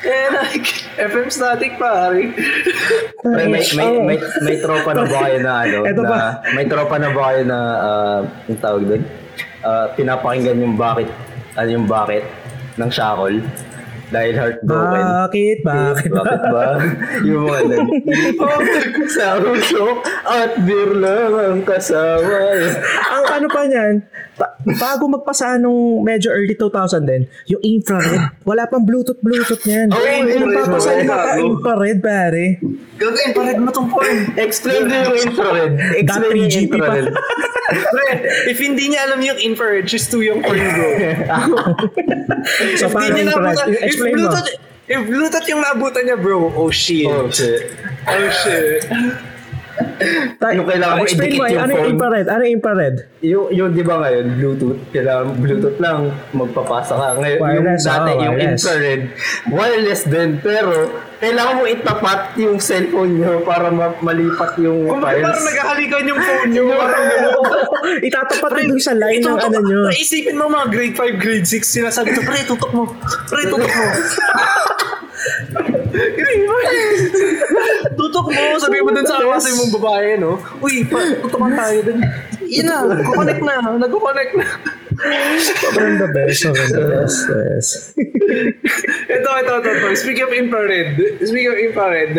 And 0.02 0.34
I 0.34 0.56
FM 0.98 1.30
static 1.30 1.78
pare. 1.78 2.32
Pre, 3.22 3.44
may, 3.46 3.62
may, 3.62 3.86
Oo. 3.86 4.02
may, 4.02 4.18
may 4.42 4.56
tropa 4.58 4.98
na 4.98 5.06
ba 5.06 5.16
kayo 5.28 5.38
na 5.44 5.52
ano? 5.62 5.78
Eto 5.86 6.02
na. 6.02 6.42
May 6.58 6.66
tropa 6.66 6.96
na 6.98 7.08
ba 7.14 7.20
kayo 7.30 7.42
na, 7.46 7.58
uh, 7.78 8.20
yung 8.50 8.60
tawag 8.60 8.82
doon? 8.88 9.02
Ah, 9.62 9.86
pinapakinggan 9.94 10.58
yung 10.58 10.74
bakit, 10.74 11.06
ano 11.54 11.68
yung 11.70 11.86
bakit 11.86 12.26
ng 12.80 12.90
Shackle? 12.90 13.38
Dahil 14.12 14.34
heartbroken. 14.36 15.04
Bakit? 15.08 15.58
Bakit? 15.64 16.10
Bakit 16.12 16.40
ba? 16.52 16.66
yung 17.28 17.48
mga 17.48 17.60
nag 17.72 17.88
sa 19.08 19.40
usok 19.40 19.96
at 20.28 20.50
beer 20.68 20.92
lang 20.92 21.32
ang 21.32 21.60
kasama. 21.64 22.36
ang 23.08 23.24
ano 23.24 23.46
pa 23.48 23.64
niyan, 23.64 24.04
pa- 24.36 24.51
bago 24.64 25.04
magpasa 25.08 25.58
nung 25.58 26.02
medyo 26.02 26.30
early 26.30 26.54
2000 26.54 27.02
din, 27.04 27.22
yung 27.48 27.62
infrared, 27.62 28.32
wala 28.42 28.66
pang 28.66 28.82
Bluetooth, 28.82 29.18
Bluetooth 29.20 29.62
niyan. 29.62 29.88
Oh, 29.90 29.98
yung 29.98 30.28
infrared, 30.28 30.66
papasa 30.66 30.88
oh, 30.88 30.96
yung 30.96 31.10
gago. 31.10 31.40
infrared, 31.42 31.98
pare. 32.02 32.44
Gagawin 32.98 33.30
pa 33.34 33.40
rin 33.46 33.56
mo 33.58 33.70
tong 33.70 33.88
porn. 33.90 34.18
Explain 34.38 34.82
mo 34.86 34.94
yung 34.94 35.16
infrared. 35.18 35.72
Explain 35.98 36.34
yung 36.38 36.50
3GP 36.50 36.72
pa. 36.72 36.76
infrared. 36.76 37.08
Pre, 37.72 38.06
if 38.52 38.58
hindi 38.60 38.84
niya 38.92 39.00
alam 39.08 39.20
yung 39.24 39.38
infrared, 39.40 39.88
she's 39.88 40.04
too 40.04 40.20
young 40.20 40.44
for 40.44 40.52
you, 40.52 40.68
bro. 40.68 40.88
So, 42.76 42.86
if 42.86 42.92
paano 42.92 43.14
hindi 43.14 43.30
niya 43.30 43.34
infrared? 43.38 43.56
nabutan, 43.56 43.66
if 43.70 43.82
Explain 43.86 44.12
mo. 44.12 44.16
Bluetooth, 44.18 44.48
if 44.86 45.00
Bluetooth 45.08 45.46
yung 45.48 45.62
nabutan 45.62 46.02
niya, 46.04 46.16
bro, 46.18 46.50
oh 46.52 46.70
shit. 46.70 47.08
Oh, 47.08 47.30
shit. 47.30 47.72
Oh 48.04 48.28
shit. 48.42 48.82
Yung 50.52 50.66
kailangan 50.66 50.94
mo 50.98 51.04
explain 51.06 51.30
mo, 51.32 51.44
idikit 51.44 51.54
yung 51.54 51.62
ano 51.62 51.72
yung 51.72 51.78
phone. 51.78 51.92
infrared? 51.94 52.26
Ano 52.26 52.40
yung 52.42 52.54
infrared? 52.54 52.96
Yung, 53.22 53.46
yung 53.50 53.70
di 53.72 53.82
ba 53.82 53.94
ngayon, 53.98 54.26
Bluetooth, 54.34 54.80
kailangan 54.90 55.24
Bluetooth 55.38 55.78
lang, 55.78 55.98
magpapasa 56.32 56.92
ka. 56.92 57.06
Ngayon, 57.16 57.38
Wireless, 57.38 57.80
yung 57.80 57.86
dati, 57.86 58.10
oh, 58.10 58.20
yung 58.20 58.36
infrared, 58.36 59.02
wireless 59.48 60.02
din, 60.04 60.30
pero 60.38 60.74
kailangan 61.16 61.54
mo 61.54 61.64
itapat 61.64 62.20
yung 62.36 62.58
cellphone 62.58 63.14
nyo 63.14 63.46
para 63.46 63.70
ma- 63.70 63.94
malipat 64.02 64.58
yung 64.58 64.90
Kung 64.90 64.98
files. 64.98 65.22
parang 65.22 65.46
naghahalikan 65.46 66.02
yung 66.04 66.20
phone 66.20 66.50
niyo, 66.50 66.64
parang 66.82 67.04
gano'n. 67.06 67.44
Itatapat 68.10 68.50
mo 68.50 68.62
dun 68.66 68.82
sa 68.82 68.92
line 68.92 69.22
ng 69.22 69.38
ano 69.38 69.58
nyo. 69.62 69.80
Isipin 69.88 70.34
mo 70.34 70.50
mga 70.50 70.66
grade 70.68 70.96
5, 70.98 71.16
grade 71.16 71.46
6, 71.46 71.62
sinasabi 71.62 72.10
ko, 72.12 72.20
pre, 72.26 72.42
tutok 72.42 72.72
mo. 72.74 72.84
Pre, 73.30 73.42
tutok 73.46 73.70
mo. 73.70 73.86
tutok 77.98 78.26
mo, 78.32 78.42
sabi 78.58 78.82
mo 78.82 78.90
dun 78.90 79.06
sa 79.06 79.20
kasi 79.20 79.50
mong 79.56 79.72
babae, 79.78 80.18
no? 80.18 80.38
Uy, 80.62 80.86
pa, 80.86 80.98
tutokan 81.22 81.52
tayo 81.56 81.78
dun. 81.86 81.98
Yun 82.46 82.66
na, 82.68 82.76
kukonect 83.00 83.42
na, 83.42 83.54
nagkukonect 83.80 84.32
na. 84.36 84.46
Sobrang 85.40 85.96
the 85.98 86.08
best, 86.12 86.36
sobrang 86.44 86.70
the 86.70 86.84
best. 86.84 87.18
Yes. 87.26 87.68
ito, 89.08 89.28
ito, 89.28 89.52
ito, 89.58 89.70
ito. 89.72 89.88
Speaking 89.96 90.24
of 90.28 90.32
infrared, 90.36 90.88
speaking 91.24 91.50
of 91.50 91.58
infrared, 91.58 92.12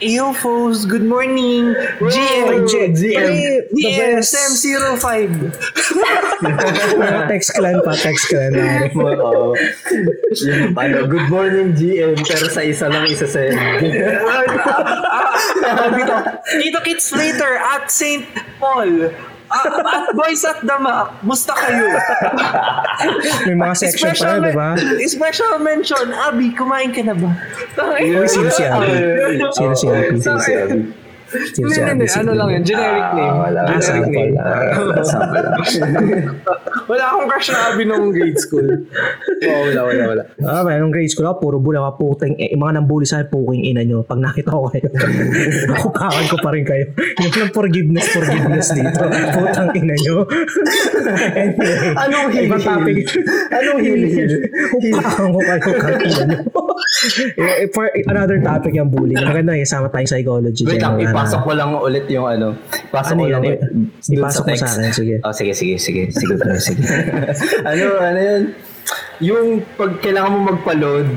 UFOs, 0.00 0.88
good 0.88 1.04
morning. 1.04 1.76
GM. 2.00 2.64
GM. 2.64 3.20
Pre, 3.20 3.68
The 3.68 3.84
best. 4.16 4.32
SM05. 4.32 5.52
Mga 6.96 7.28
text 7.28 7.52
clan 7.52 7.76
pa, 7.84 7.92
text 8.00 8.24
clan. 8.32 8.56
Oo. 8.96 9.52
yung, 10.40 10.72
ano, 10.72 11.04
good 11.04 11.28
morning 11.28 11.76
GM, 11.76 12.16
pero 12.24 12.48
sa 12.48 12.64
isa 12.64 12.88
lang 12.88 13.04
isa 13.12 13.28
sa 13.28 13.44
dito. 15.92 16.14
Dito 16.56 16.78
kids 16.80 17.12
later 17.12 17.60
at 17.60 17.92
St. 17.92 18.24
Paul. 18.56 19.12
Ah, 19.50 19.66
at 19.66 20.14
Boys 20.14 20.46
at 20.46 20.62
Dama, 20.62 21.10
musta 21.26 21.50
kayo? 21.58 21.90
May 23.50 23.58
mga 23.58 23.74
section 23.74 24.14
pa 24.14 24.38
yun, 24.38 24.46
di 24.46 24.54
ba? 24.54 24.68
Special 25.02 25.58
mention, 25.58 26.14
Abi, 26.14 26.54
kumain 26.54 26.94
ka 26.94 27.02
na 27.02 27.18
ba? 27.18 27.34
Uy, 27.98 28.30
sino 28.30 28.46
si 28.54 28.62
Abi? 28.62 28.94
Sino 29.50 29.74
si 29.74 29.86
Abi? 29.90 30.16
Sino 30.22 30.38
si 30.38 30.52
Abi? 30.54 30.78
Hindi, 31.30 31.78
hindi, 31.78 32.06
ano 32.10 32.30
lang 32.34 32.48
yun, 32.50 32.62
generic 32.64 33.06
name. 33.12 33.36
wala, 33.38 33.58
Ah, 33.60 33.70
generic 33.70 33.86
sample 33.86 34.10
name. 34.10 34.34
lang. 34.34 35.04
Sample 35.04 35.40
lang. 35.40 35.62
Wala 36.84 37.04
akong 37.06 37.26
crush 37.28 37.48
na 37.48 37.60
Abi 37.70 37.82
nung 37.84 38.10
grade 38.10 38.34
school. 38.34 38.66
Oo, 39.46 39.60
wala, 39.64 39.80
wala, 39.86 40.02
wala. 40.10 40.22
Ah, 40.42 40.62
may 40.62 40.76
nung 40.76 40.90
grade 40.90 41.06
school 41.06 41.24
ako, 41.24 41.38
puro 41.40 41.56
bula 41.56 41.86
ka 41.86 41.96
puting, 41.96 42.34
eh, 42.36 42.50
mga 42.52 42.72
nambuli 42.76 43.04
sa 43.04 43.22
puking 43.22 43.62
ina 43.64 43.80
nyo. 43.80 44.02
Pag 44.02 44.18
nakita 44.18 44.50
ko 44.50 44.66
kayo, 44.66 44.90
kukakan 45.80 46.24
ko 46.26 46.36
pa 46.36 46.50
rin 46.50 46.64
kayo. 46.64 46.84
Yung 47.20 47.32
lang 47.32 47.52
forgiveness, 47.52 48.06
forgiveness 48.10 48.68
dito. 48.72 49.02
Putang 49.34 49.70
ina 49.72 49.94
nyo. 49.96 50.26
anyway, 51.30 51.94
Anong 51.96 52.26
topic. 52.58 53.06
Anong 53.50 53.78
hil-hil? 53.80 54.32
Kukakan 54.74 55.28
ko 55.30 55.40
kayo, 55.40 55.70
kang 55.78 55.98
ina 56.00 56.22
nyo. 56.26 56.38
Eh, 57.40 57.68
For 57.72 57.88
another 58.08 58.38
topic 58.44 58.76
yung 58.76 58.92
bullying. 58.92 59.20
Maganda 59.20 59.56
yung 59.56 59.68
sama 59.68 59.88
tayong 59.88 60.10
psychology. 60.10 60.62
Wait 60.68 60.82
lang, 60.82 61.00
ipasok 61.00 61.40
ko 61.44 61.50
lang 61.56 61.70
ulit 61.72 62.04
yung 62.12 62.28
ano. 62.28 62.52
Ipasok 62.92 63.14
Ano 63.16 63.20
ko 63.20 63.26
lang 63.32 63.42
Ipasok 64.04 64.42
mo 64.44 64.54
sa 64.56 64.68
akin, 64.68 64.92
sige. 64.92 65.14
Oh, 65.24 65.32
sige, 65.32 65.52
sige, 65.56 65.74
sige. 65.80 66.02
Sige, 66.12 66.34
sige. 66.66 66.82
ano, 67.64 67.84
ano 67.98 68.20
yun? 68.20 68.42
Yung 69.20 69.60
pag 69.76 70.00
kailangan 70.00 70.32
mo 70.32 70.38
magpa-load 70.48 71.08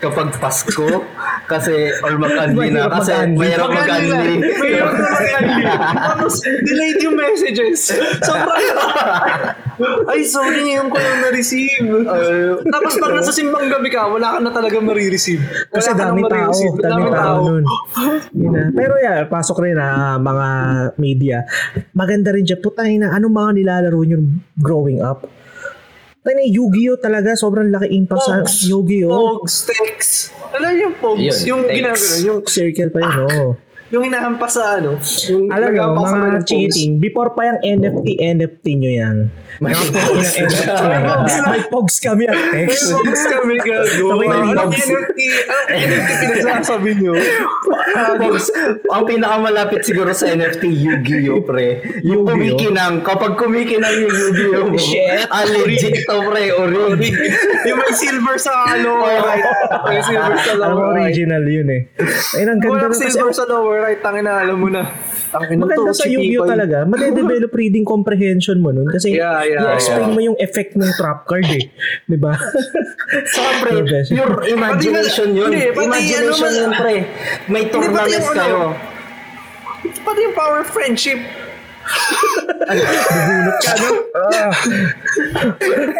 kapag 0.00 0.36
Pasko 0.36 1.04
kasi 1.44 1.92
or 2.00 2.16
mag-unli 2.16 2.72
na 2.72 2.88
kasi 2.88 3.12
mahirap 3.36 3.68
mag-unli. 3.68 4.36
Na 4.40 4.48
mag-unli. 4.48 5.64
Tapos, 5.92 6.40
delayed 6.40 7.00
yung 7.04 7.16
messages. 7.16 7.92
Sobrang, 8.20 8.64
ay, 10.08 10.24
sorry, 10.24 10.60
ngayon 10.64 10.88
ko 10.88 10.96
lang 10.96 11.20
na-receive. 11.24 11.84
Tapos 12.68 12.92
pag 12.96 13.12
nasa 13.12 13.32
simbang 13.32 13.68
gabi 13.68 13.88
ka, 13.92 14.08
wala 14.08 14.36
ka 14.36 14.38
na 14.40 14.50
talaga 14.52 14.76
marireceive. 14.80 15.44
Kasi 15.68 15.92
dami 15.92 16.24
tao, 16.24 16.52
dami 16.80 17.08
tao 17.12 17.38
nun. 17.44 17.64
Pero 18.72 18.96
yeah, 19.04 19.24
pasok 19.28 19.68
rin 19.68 19.76
na 19.76 20.16
mga 20.16 20.48
media. 20.96 21.44
Maganda 21.92 22.32
rin 22.32 22.44
dyan. 22.44 22.60
Putang 22.64 22.88
ina, 22.88 23.12
anong 23.12 23.36
mga 23.36 23.50
nilalaro 23.56 24.00
nyo 24.04 24.18
growing 24.56 25.04
up? 25.04 25.28
Tayo 26.24 26.40
na, 26.40 26.48
Yu-Gi-Oh 26.48 26.96
talaga. 27.04 27.36
Sobrang 27.36 27.68
laki 27.68 27.92
impact 28.00 28.24
sa 28.24 28.40
Pogs. 28.40 28.64
Yu-Gi-Oh. 28.64 29.44
Pogs, 29.44 29.68
Tex. 29.68 29.98
Alam 30.56 30.72
niyo 30.72 30.82
yung 30.88 30.96
Pogs? 30.96 31.20
Yun, 31.20 31.36
yung 31.44 31.62
Tex. 31.68 31.76
ginagano, 31.76 32.16
yung, 32.24 32.40
Circle 32.48 32.88
pa 32.88 32.98
yun, 33.04 33.14
oh. 33.28 33.52
Yung 33.94 34.10
hinahampas 34.10 34.58
sa 34.58 34.82
ano. 34.82 34.98
Yung 35.30 35.46
Alam 35.54 35.70
nyo, 35.70 35.84
mga 35.94 36.42
cheating, 36.42 36.98
before 36.98 37.30
pa 37.30 37.46
yung 37.46 37.60
NFT, 37.62 38.18
NFT 38.18 38.66
nyo 38.82 38.90
yan. 38.90 39.16
Mga 39.62 39.82
pogs. 39.94 40.30
May 41.46 41.62
pogs 41.70 41.96
kami 42.02 42.26
at 42.26 42.34
May 42.50 42.66
text. 42.66 42.90
Pogs 42.90 43.22
kami 43.30 43.54
gago. 43.62 44.18
Anong. 44.18 44.74
NFT? 44.74 45.18
Anong 45.46 45.68
NFT 45.78 46.10
pinagsasabi 46.26 46.90
niyo? 46.98 47.14
Pogs, 48.18 48.50
ang 48.90 49.04
pinakamalapit 49.06 49.86
siguro 49.86 50.10
sa 50.10 50.26
NFT, 50.26 50.66
Yu-Gi-Oh, 50.74 51.46
pre. 51.46 51.86
Yung 52.02 52.26
kumikinang, 52.26 53.06
kapag 53.06 53.38
kumikinang 53.38 53.94
yung 53.94 54.10
Yu-Gi-Oh 54.10 54.74
Shit. 54.74 55.30
ah, 55.30 55.46
legit 55.46 56.02
to, 56.02 56.18
pre, 56.26 56.50
orig. 56.50 57.14
yung 57.68 57.78
may 57.78 57.94
silver 57.94 58.36
sa 58.42 58.74
right. 58.74 59.46
May 59.86 60.02
silver 60.02 60.36
sa 60.42 60.52
lower 60.58 60.98
original 60.98 61.44
yun 61.46 61.68
eh. 61.70 61.82
Ayun, 62.34 62.48
ang 62.50 62.60
ganda 62.60 62.90
Walang 62.90 62.98
silver 62.98 63.30
sa 63.30 63.44
lower 63.46 63.83
right. 63.84 64.00
Tangin 64.00 64.24
na, 64.24 64.40
alam 64.40 64.56
mo 64.56 64.68
na. 64.72 64.88
Tangin 65.28 65.60
na 65.60 65.68
Maganda 65.68 65.92
to, 65.92 66.00
sa 66.00 66.08
Yu-Gi-Oh 66.08 66.48
talaga. 66.48 66.88
Made-develop 66.88 67.52
reading 67.60 67.84
comprehension 67.84 68.64
mo 68.64 68.72
nun 68.72 68.88
kasi 68.88 69.12
Yeah, 69.12 69.44
yeah, 69.44 69.76
i-explain 69.76 70.08
yeah. 70.08 70.16
mo 70.16 70.20
yung 70.32 70.38
effect 70.40 70.72
ng 70.74 70.88
trap 70.96 71.28
card 71.28 71.44
eh. 71.52 71.68
Di 72.08 72.16
ba? 72.16 72.32
Pre, 73.60 73.84
pure 73.84 74.48
imagination 74.48 75.36
yun. 75.36 75.52
Hindi, 75.52 75.70
pati 75.76 75.84
Imagination 75.84 76.50
ano, 76.50 76.60
yun, 76.64 76.70
pre. 76.74 76.96
May 77.52 77.64
tournaments 77.68 78.16
yung 78.16 78.32
kayo. 78.32 78.60
Pati 79.84 80.18
yung 80.24 80.34
power 80.34 80.64
of 80.64 80.68
friendship. 80.72 81.20
Bubunot 82.64 83.56
ka, 83.60 83.72
no? 83.76 83.88
Ah. 84.14 84.52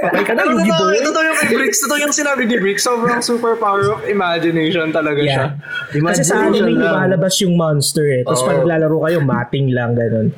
Patay 0.00 0.22
ka 0.24 0.32
na, 0.32 0.40
Ano 0.42 0.56
Yu-Gi 0.56 0.72
Boy. 0.72 0.96
totoo 1.02 1.22
yung 1.22 1.36
kay 1.36 1.50
Bricks. 1.52 1.78
Totoo 1.84 1.98
yung 2.00 2.14
sinabi 2.14 2.42
ni 2.44 2.56
Bricks. 2.56 2.82
Sobrang 2.82 3.20
super 3.20 3.54
power 3.54 3.84
of 3.90 4.00
imagination 4.06 4.88
talaga 4.90 5.20
siya. 5.20 5.46
Yeah. 5.92 6.02
Kasi 6.02 6.22
sa 6.22 6.46
anime, 6.46 6.72
lumalabas 6.74 7.34
yung 7.40 7.54
monster 7.54 8.06
eh. 8.10 8.22
Tapos 8.22 8.40
Oo. 8.40 8.48
pag 8.48 8.56
naglalaro 8.62 8.96
kayo, 9.02 9.18
mating 9.20 9.66
lang, 9.70 9.92
ganun. 9.92 10.32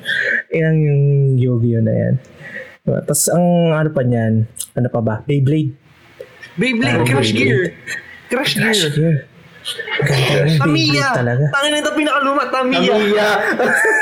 Yan 0.51 0.75
yung 0.77 1.03
Yu-Gi-Oh 1.37 1.83
na 1.83 1.95
yan. 1.95 2.15
Diba? 2.83 2.99
Tapos 3.03 3.27
ang 3.29 3.47
ano 3.73 3.91
pa 3.91 4.03
niyan, 4.03 4.47
ano 4.75 4.89
pa 4.89 5.01
ba? 5.01 5.15
Beyblade. 5.23 5.75
Beyblade, 6.55 7.03
Ah, 7.03 7.05
Crash 7.05 7.31
Beyblade. 7.31 7.39
Gear. 7.39 7.63
Crash 8.27 8.53
Gear. 8.55 8.75
Yeah. 8.95 9.19
Tamiya. 10.61 11.09
Talaga. 11.17 11.45
Tangin 11.51 11.71
na 11.75 11.79
ito 11.83 11.91
pinakaluma, 11.93 12.43
Tamiya. 12.49 12.93
Tamiya. 12.95 13.29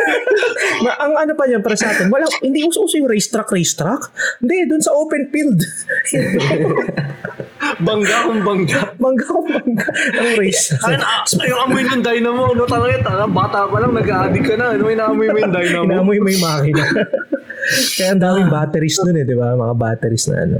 Ma- 0.84 0.98
ang 1.00 1.14
ano 1.16 1.32
pa 1.32 1.44
yan 1.48 1.62
para 1.64 1.76
sa 1.78 1.88
atin, 1.88 2.12
wala, 2.12 2.26
hindi 2.42 2.66
uso-uso 2.66 3.00
yung 3.00 3.08
racetrack, 3.08 3.48
racetrack. 3.48 4.10
Hindi, 4.44 4.68
dun 4.68 4.82
sa 4.82 4.92
open 4.92 5.32
field. 5.32 5.60
Bangga 7.80 8.28
kung 8.28 8.44
bangga. 8.44 8.92
mangga 9.00 9.24
ko 9.24 9.40
mangga. 9.40 9.88
Ang 10.20 10.36
racetrack. 10.36 10.84
Ay, 10.84 10.96
na, 11.00 11.08
yung 11.48 11.60
amoy 11.64 11.82
ng 11.82 12.02
dynamo, 12.04 12.52
no? 12.52 12.68
Tangin, 12.68 13.00
tanga, 13.00 13.24
bata 13.24 13.64
pa 13.64 13.76
lang, 13.80 13.96
nag-a-addict 13.96 14.44
ka 14.44 14.54
na. 14.60 14.76
Ano, 14.76 14.92
inaamoy 14.92 15.32
mo 15.32 15.38
yung 15.40 15.54
dynamo? 15.58 15.88
Inamoy 15.88 16.18
mo 16.20 16.28
yung 16.28 16.44
makina. 16.44 16.84
Kaya 17.96 18.08
ang 18.12 18.20
daming 18.20 18.52
batteries 18.52 19.00
nun 19.00 19.16
eh, 19.16 19.24
di 19.24 19.32
ba? 19.32 19.56
Mga 19.56 19.74
batteries 19.80 20.28
na 20.28 20.36
ano. 20.44 20.58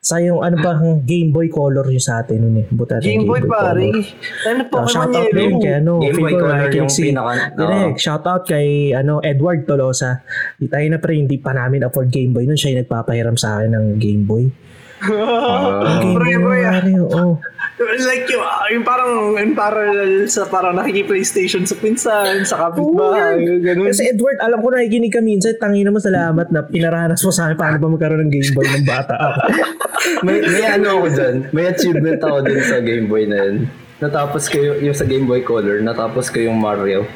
Sa 0.00 0.16
yung 0.16 0.40
ano 0.40 0.56
ba 0.56 0.72
ang 0.72 1.04
Game 1.04 1.28
Boy 1.28 1.52
Color 1.52 1.84
yung 1.86 2.00
sa 2.00 2.24
atin 2.24 2.40
nun 2.40 2.56
eh. 2.56 2.66
Buta 2.66 2.96
Game 2.98 3.28
Boy 3.28 3.44
pare. 3.44 3.84
Color. 3.92 4.00
Ano 4.48 4.60
Uh, 4.60 4.68
Pokemon 4.70 4.88
shout 4.88 5.12
out 5.12 5.28
din 5.28 5.52
kay 5.60 5.72
ano, 5.76 5.92
Game 6.00 6.16
Boy 6.16 6.32
Color 6.34 6.70
yung 6.72 6.88
si 6.88 7.02
pinaka- 7.06 7.52
Direk, 7.52 7.94
shout 7.96 8.24
out 8.24 8.42
kay 8.42 8.66
ano 8.90 9.20
Edward 9.20 9.68
Tolosa. 9.68 10.24
Di 10.56 10.66
tayo 10.66 10.88
na 10.88 10.96
pre 10.96 11.14
hindi 11.14 11.36
pa 11.36 11.52
namin 11.52 11.84
afford 11.84 12.08
Game 12.08 12.32
Boy 12.32 12.48
nun 12.48 12.56
siya 12.56 12.72
yung 12.72 12.80
nagpapahiram 12.82 13.36
sa 13.36 13.60
akin 13.60 13.70
ng 13.70 13.86
Game 13.96 14.24
Boy. 14.24 14.48
Game 16.00 16.12
Pre, 16.14 16.32
Boy, 16.34 16.44
pre, 16.44 16.60
ah. 16.60 16.72
pare, 16.74 16.92
oo. 16.98 17.40
Like 17.80 18.28
yung, 18.28 18.44
ah, 18.44 18.68
yung 18.68 18.84
parang 18.84 19.40
in 19.40 19.56
parallel 19.56 20.28
sa 20.28 20.44
parang 20.44 20.76
nakiki-PlayStation 20.76 21.64
sa 21.64 21.72
pinsan, 21.80 22.44
sa 22.44 22.68
kapitbahay, 22.68 23.40
ganun. 23.64 23.88
Kasi 23.88 24.12
Edward, 24.12 24.36
alam 24.36 24.60
ko 24.60 24.68
nakikinig 24.68 25.08
ka 25.08 25.24
minsan, 25.24 25.56
tangin 25.56 25.88
naman 25.88 26.04
salamat 26.04 26.52
na 26.52 26.60
pinaranas 26.60 27.24
mo 27.24 27.32
sa 27.32 27.48
akin 27.48 27.56
paano 27.56 27.80
ba 27.80 27.88
magkaroon 27.88 28.28
ng 28.28 28.32
Game 28.36 28.52
Boy 28.52 28.68
ng 28.68 28.84
bata 28.84 29.16
ako. 29.16 29.40
may, 30.28 30.44
may 30.44 30.64
ano 30.68 31.00
ako 31.00 31.06
dyan. 31.08 31.34
May 31.56 31.64
achievement 31.72 32.20
ako 32.20 32.36
dun 32.44 32.60
sa 32.68 32.76
Game 32.84 33.06
Boy 33.08 33.24
na 33.24 33.36
yun. 33.48 33.56
Natapos 33.96 34.42
ko 34.52 34.56
yung, 34.60 34.78
yung 34.84 34.96
sa 34.96 35.08
Game 35.08 35.24
Boy 35.24 35.40
Color, 35.40 35.80
natapos 35.80 36.28
ko 36.28 36.36
yung 36.36 36.60
Mario. 36.60 37.08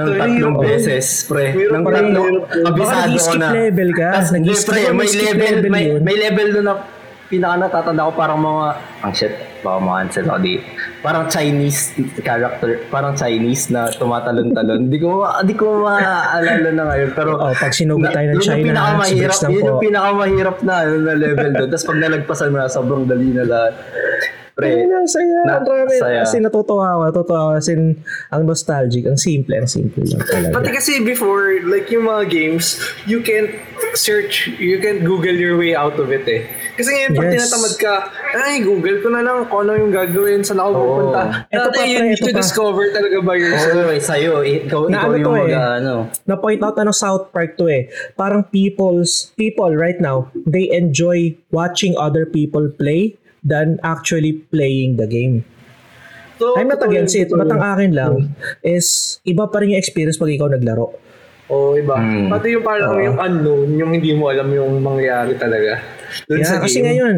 Ay, 0.00 0.16
tatlong 0.16 0.56
yun. 0.56 0.64
beses, 0.64 1.28
pre. 1.28 1.52
Rin, 1.52 1.84
tatlong, 1.84 2.48
kabisado 2.48 3.04
ko 3.04 3.36
nag-skip 3.36 3.36
na. 3.36 3.48
level 3.52 3.90
ka. 3.92 4.10
Nag-skip 4.32 4.64
pre, 4.64 4.80
may 4.96 5.10
level, 5.12 5.36
level 5.36 5.68
may, 5.68 5.84
yun. 5.92 6.00
may 6.00 6.16
level 6.16 6.48
doon 6.56 6.66
na 6.72 6.74
pinaka 7.30 7.70
natatanda 7.70 8.10
ko 8.10 8.12
parang 8.12 8.42
mga, 8.42 8.64
ang 9.06 9.12
shit, 9.14 9.30
baka 9.62 9.78
ma-cancel 9.78 10.26
ako 10.26 10.38
di. 10.42 10.54
Parang 11.00 11.24
Chinese 11.30 11.94
character, 12.26 12.82
parang 12.90 13.14
Chinese 13.14 13.70
na 13.70 13.86
tumatalon-talon. 13.94 14.90
Hindi 14.90 14.98
ko, 14.98 15.24
di 15.46 15.54
ko 15.54 15.86
maaalala 15.86 16.70
na 16.74 16.82
ngayon. 16.90 17.10
Pero, 17.14 17.30
Oo, 17.38 17.54
pag 17.54 17.72
sinugot 17.72 18.10
tayo 18.10 18.34
ng 18.34 18.34
yun 18.34 18.42
yung 18.42 18.50
China, 18.50 18.66
pinakamahirap, 18.66 19.38
lang 19.38 19.52
yun 19.54 19.62
yung 19.62 19.80
pinakamahirap 19.80 20.56
na, 20.66 20.74
na 20.90 21.12
level 21.14 21.50
doon. 21.54 21.68
Tapos 21.70 21.86
pag 21.86 21.98
nalagpasan 22.02 22.48
mo 22.50 22.56
na, 22.58 22.66
sobrang 22.66 23.04
dali 23.06 23.30
na 23.30 23.44
lahat. 23.46 23.74
Pre, 24.60 24.68
Ayun, 24.70 25.04
saya. 25.06 25.38
na- 25.42 25.56
ang 25.56 25.64
dami. 25.64 25.94
saya. 25.96 26.20
Kasi 26.22 26.36
natutuwa 26.38 26.86
ako, 26.90 27.00
natutuwa 27.08 27.38
ako. 27.40 27.50
Kasi 27.56 27.70
ang 28.28 28.42
nostalgic, 28.44 29.04
ang 29.04 29.16
simple, 29.16 29.56
ang 29.56 29.66
simple 29.66 30.04
lang 30.04 30.20
talaga. 30.20 30.52
Pati 30.54 30.70
kasi 30.70 30.92
before, 31.00 31.64
like 31.64 31.88
yung 31.88 32.04
mga 32.04 32.28
games, 32.28 32.76
you 33.04 33.20
can't 33.20 33.48
search, 33.92 34.52
you 34.54 34.76
can't 34.78 35.00
Google 35.00 35.32
your 35.32 35.56
way 35.56 35.72
out 35.72 35.96
of 35.96 36.08
it 36.08 36.24
eh. 36.24 36.44
Kasi 36.72 36.88
ngayon, 36.90 37.12
pag 37.14 37.26
Yes. 37.26 37.34
tinatamad 37.42 37.74
ka, 37.76 37.94
ay, 38.38 38.60
Google 38.60 39.00
ko 39.00 39.08
na 39.08 39.20
lang 39.20 39.44
kung 39.44 39.64
ano 39.64 39.72
yung 39.74 39.90
gagawin, 39.90 40.40
saan 40.40 40.56
ako 40.56 40.70
Oo. 40.70 40.80
pupunta. 40.80 41.20
Ito 41.46 41.60
Dati 41.66 41.76
pa, 41.76 41.84
you 41.84 41.98
pre, 41.98 42.06
need 42.06 42.16
ito 42.16 42.24
to 42.24 42.32
pa. 42.32 42.38
discover 42.38 42.84
talaga 42.90 43.16
by 43.20 43.36
yourself. 43.36 43.76
Oo, 43.76 43.90
eh, 43.90 44.00
sa'yo. 44.00 44.32
Ikaw, 44.40 44.80
Na 44.86 44.96
ikaw 44.98 45.10
ano 45.10 45.16
yung 45.18 45.34
mag, 45.34 45.50
eh. 45.50 45.76
ano. 45.78 45.94
na-point 46.24 46.60
out 46.60 46.76
ano 46.76 46.90
South 46.90 47.28
Park 47.30 47.56
to 47.56 47.66
eh. 47.66 47.88
Parang 48.14 48.44
people's 48.44 49.32
people 49.34 49.68
right 49.70 49.98
now, 49.98 50.28
they 50.34 50.70
enjoy 50.70 51.20
watching 51.50 51.92
other 51.96 52.24
people 52.24 52.70
play 52.70 53.19
than 53.42 53.80
actually 53.82 54.32
playing 54.52 54.96
the 54.96 55.08
game. 55.08 55.44
So, 56.40 56.56
I'm 56.56 56.72
not 56.72 56.80
against 56.80 57.12
it, 57.20 57.28
but 57.28 57.52
ang 57.52 57.60
akin 57.60 57.92
lang 57.92 58.32
is 58.64 59.20
iba 59.28 59.44
pa 59.44 59.60
rin 59.60 59.76
yung 59.76 59.80
experience 59.80 60.16
pag 60.16 60.32
ikaw 60.32 60.48
naglaro. 60.48 60.96
Oo, 61.50 61.74
iba. 61.74 61.98
Hmm. 61.98 62.30
Pati 62.30 62.54
yung 62.54 62.64
parang 62.64 62.94
Oo. 62.94 63.02
yung 63.02 63.18
unknown, 63.18 63.68
yung 63.76 63.90
hindi 63.90 64.14
mo 64.14 64.30
alam 64.30 64.46
yung 64.54 64.78
mangyayari 64.80 65.34
talaga. 65.34 65.82
Dun 66.30 66.40
Yeah, 66.40 66.48
sa 66.48 66.62
kasi 66.62 66.78
game. 66.78 66.86
ngayon, 66.94 67.16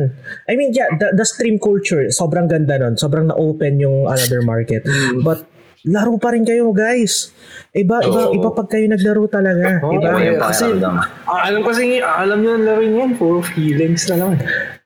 I 0.49 0.53
mean, 0.57 0.73
yeah, 0.73 0.89
the, 0.97 1.13
the 1.13 1.27
stream 1.29 1.61
culture, 1.61 2.09
sobrang 2.09 2.49
ganda 2.49 2.81
nun. 2.81 2.97
Sobrang 2.97 3.29
na-open 3.29 3.77
yung 3.79 4.09
another 4.09 4.41
market. 4.41 4.89
Hmm. 4.89 5.21
But, 5.21 5.45
laro 5.85 6.17
pa 6.17 6.33
rin 6.33 6.49
kayo, 6.49 6.73
guys. 6.73 7.31
Iba, 7.77 8.01
iba, 8.01 8.33
Oo. 8.33 8.35
iba 8.35 8.49
pag 8.57 8.73
kayo 8.73 8.89
naglaro 8.89 9.29
talaga. 9.29 9.85
Oo, 9.85 10.01
iba. 10.01 10.17
Iba 10.17 10.25
yung 10.25 10.41
kasi-. 10.41 10.81
Ah, 11.29 11.53
alam 11.53 11.61
kasi, 11.63 12.01
ah, 12.01 12.25
alam 12.25 12.41
nyo 12.41 12.51
ang 12.57 12.65
laro 12.65 12.83
yan, 12.83 13.11
puro 13.21 13.45
feelings 13.45 14.09
na 14.09 14.17
lang. 14.17 14.41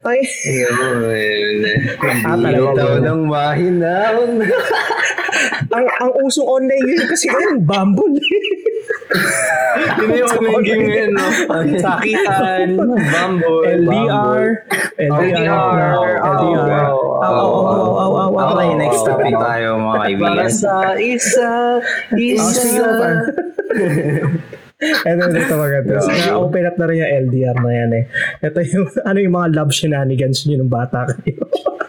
Ay, 0.06 0.22
Ayun, 0.22 1.66
Ah, 2.30 2.38
talaga 2.38 3.02
ng 3.10 3.26
mahinaon. 3.26 4.38
ang, 5.74 5.86
ang 5.98 6.10
usong 6.22 6.46
online 6.46 6.84
game 6.86 7.06
kasi 7.10 7.26
ngayon, 7.26 7.66
Bumble. 7.66 8.14
Yun 9.98 10.08
yung 10.14 10.30
online 10.30 10.62
game 10.62 10.82
ngayon, 10.86 11.10
no? 11.10 11.26
Sakitan, 11.74 12.78
Bumble, 12.86 13.62
LDR, 13.66 14.62
LDR, 14.94 16.22
LDR, 16.22 16.86
oh, 16.86 17.18
Aw, 17.18 17.34
aw, 17.34 17.50
aw, 17.66 17.92
aw, 17.98 18.30
aw. 18.30 18.48
Okay, 18.54 18.70
next 18.78 19.02
topic 19.02 19.34
tayo 19.34 19.74
mga 19.82 19.98
kaibigan. 20.06 20.38
Para 20.38 20.46
sa 20.54 20.94
isa, 20.94 21.82
Oh, 21.82 22.14
isa. 22.14 22.62
pa. 24.76 25.08
Ito, 25.08 25.22
ito 25.32 25.54
maganda. 25.56 25.92
Na-open 26.28 26.68
up 26.68 26.76
na 26.76 26.86
rin 26.88 27.00
yung 27.00 27.12
LDR 27.28 27.56
na 27.60 27.72
yan 27.72 27.90
eh. 27.96 28.04
Ito 28.44 28.58
yung, 28.60 28.86
ano 29.04 29.18
yung 29.18 29.34
mga 29.34 29.48
love 29.56 29.72
shenanigans 29.72 30.44
nyo 30.44 30.56
nung 30.60 30.72
bata 30.72 31.08
kayo. 31.08 31.40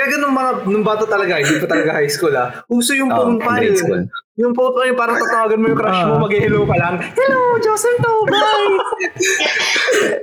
Kaya 0.00 0.16
ganun 0.16 0.32
mga, 0.32 0.50
nung 0.64 0.80
bata 0.80 1.04
talaga, 1.04 1.36
hindi 1.36 1.60
pa 1.60 1.68
talaga 1.68 1.92
high 1.92 2.08
school 2.08 2.32
ah. 2.32 2.64
Uso 2.72 2.96
yung 2.96 3.12
Oh, 3.12 3.20
phone 3.20 3.36
grade 3.36 3.68
file. 3.68 3.76
school. 3.76 4.00
Yung 4.34 4.56
phone 4.56 4.72
file, 4.72 4.96
parang 4.96 5.20
tatawagan 5.20 5.60
mo 5.60 5.66
yung 5.68 5.76
crush 5.76 6.00
mo, 6.08 6.16
Ah. 6.16 6.20
mag-hello 6.24 6.64
ka 6.64 6.76
lang. 6.80 6.94
Hello, 7.12 7.40
Joseph 7.60 8.00
Tobay! 8.00 8.64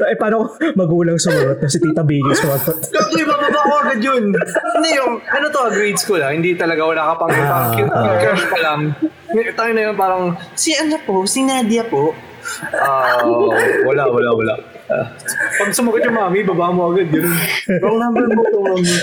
eh, 0.09 0.17
paano 0.17 0.49
magulang 0.73 1.21
sumunod 1.21 1.61
na 1.61 1.69
si 1.69 1.77
Tita 1.77 2.01
Biggie 2.01 2.33
sumunod? 2.33 2.73
Gagawin, 2.89 3.25
bababa 3.29 3.59
ko 3.61 3.73
agad 3.85 4.01
yun. 4.01 4.23
Hindi 4.73 4.89
yung, 4.97 5.21
ano 5.21 5.45
to, 5.45 5.59
ah, 5.61 5.69
grade 5.69 5.99
school 6.01 6.25
ah. 6.25 6.33
Hindi 6.33 6.57
talaga, 6.57 6.81
wala 6.81 7.01
ka 7.03 7.21
pang 7.21 7.29
Ah, 7.29 7.69
cute 7.71 7.93
ah. 7.93 8.17
crush 8.17 8.45
pa 8.49 8.57
lang. 8.57 8.79
Tayo 9.29 9.71
na 9.77 9.81
yun 9.83 9.95
parang, 9.95 10.23
si 10.57 10.73
ano 10.73 10.97
po, 11.05 11.21
si 11.29 11.45
Nadia 11.45 11.85
po. 11.85 12.17
Ah, 12.73 13.21
wala, 13.85 14.07
wala, 14.07 14.29
wala. 14.33 14.53
Pag 14.87 15.69
sumagot 15.75 15.99
yung 16.07 16.15
mami, 16.15 16.47
baba 16.47 16.71
mo 16.71 16.95
agad. 16.95 17.11
Yun. 17.11 17.27
Wrong 17.83 17.99
number 17.99 18.23
mo 18.31 18.41
to, 18.47 18.59
mami. 18.63 18.95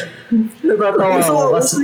Natatawa 0.64 1.20
ako 1.20 1.60
kasi 1.60 1.74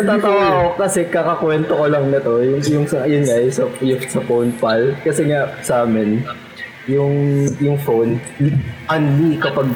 natatawa 0.00 0.42
ako 0.48 0.68
kasi 0.80 1.00
kakakwento 1.06 1.72
ko 1.76 1.84
lang 1.86 2.08
na 2.08 2.18
to 2.18 2.40
yung 2.42 2.58
yung 2.64 2.86
sa 2.88 3.04
yun 3.04 3.22
nga 3.22 3.36
yung 3.38 3.54
sa 3.54 3.68
yung 3.84 4.00
sa 4.02 4.20
phone 4.24 4.50
pal 4.58 4.96
kasi 5.04 5.28
nga 5.28 5.54
sa 5.62 5.84
amin 5.86 6.24
yung 6.90 7.46
yung 7.60 7.78
phone 7.78 8.18
only 8.90 9.38
kapag 9.38 9.70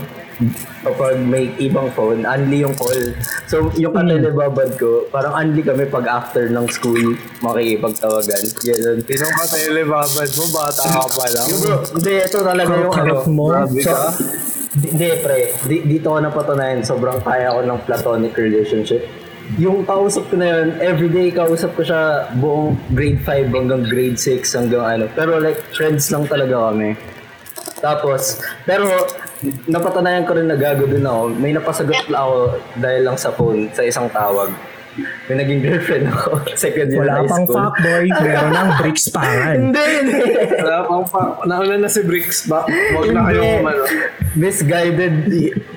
kapag 0.81 1.21
may 1.21 1.53
ibang 1.57 1.93
phone, 1.93 2.25
only 2.25 2.61
yung 2.61 2.73
call. 2.73 2.97
So, 3.45 3.69
yung 3.75 3.93
katelebabad 3.93 4.75
ko, 4.75 5.05
parang 5.09 5.37
only 5.37 5.61
kami 5.61 5.85
pag 5.85 6.07
after 6.07 6.49
ng 6.49 6.67
school 6.67 7.15
makikipagtawagan. 7.41 8.43
Ganun. 8.59 8.99
Sinong 9.03 9.35
ka 9.35 9.45
telebabad 9.47 10.29
mo? 10.31 10.45
Bata 10.51 10.83
ka 10.83 11.05
pa 11.07 11.27
lang. 11.29 11.47
Hindi, 11.93 12.13
ito 12.19 12.39
talaga 12.41 12.73
yung 12.73 12.95
ano. 12.95 13.15
Mo? 13.27 13.45
Grabe 13.51 13.81
So, 13.81 13.93
ka. 13.93 14.01
di- 14.73 14.91
hindi, 14.91 15.09
pre. 15.19 15.39
Di, 15.63 15.77
dito 15.85 16.07
ko 16.09 16.19
napatunayan, 16.19 16.81
sobrang 16.81 17.21
kaya 17.21 17.53
ko 17.53 17.61
ng 17.61 17.79
platonic 17.85 18.33
relationship. 18.35 19.05
Yung 19.57 19.83
kausap 19.83 20.31
ko 20.31 20.39
na 20.39 20.47
yun, 20.49 20.79
everyday 20.79 21.29
kausap 21.29 21.75
ko 21.75 21.83
siya 21.83 22.03
buong 22.35 22.79
grade 22.91 23.19
5 23.21 23.51
hanggang 23.51 23.83
grade 23.83 24.15
6 24.15 24.47
hanggang 24.55 24.85
ano. 24.87 25.05
Pero 25.11 25.37
like, 25.37 25.59
friends 25.75 26.09
lang 26.09 26.25
talaga 26.25 26.71
kami. 26.71 26.95
Tapos, 27.81 28.39
pero 28.63 28.87
napatunayan 29.67 30.29
ko 30.29 30.37
rin 30.37 30.49
na 30.49 30.57
gago 30.57 30.85
din 30.85 31.05
ako. 31.05 31.33
May 31.33 31.53
napasagot 31.57 32.09
lang 32.13 32.21
ako 32.21 32.37
dahil 32.77 33.03
lang 33.09 33.17
sa 33.17 33.33
phone, 33.33 33.73
sa 33.73 33.83
isang 33.83 34.09
tawag. 34.13 34.53
May 35.31 35.39
naging 35.39 35.63
girlfriend 35.63 36.11
ako. 36.11 36.43
Second 36.61 36.91
year 36.93 37.07
Wala 37.07 37.23
high 37.23 37.31
pang 37.31 37.47
school. 37.47 37.57
fuckboy, 37.57 38.07
meron 38.11 38.53
ng 38.53 38.71
bricks 38.83 39.07
pangan. 39.09 39.57
Hindi, 39.57 39.85
hindi. 40.03 40.21
Wala 40.61 40.77
pang 40.85 41.05
pa. 41.07 41.23
Nauna 41.47 41.75
na 41.79 41.89
si 41.89 42.03
Bricks 42.05 42.45
ba? 42.51 42.67
Huwag 42.67 43.15
na 43.15 43.31
kayong 43.31 43.65
ano. 43.65 43.83
Misguided, 44.35 45.15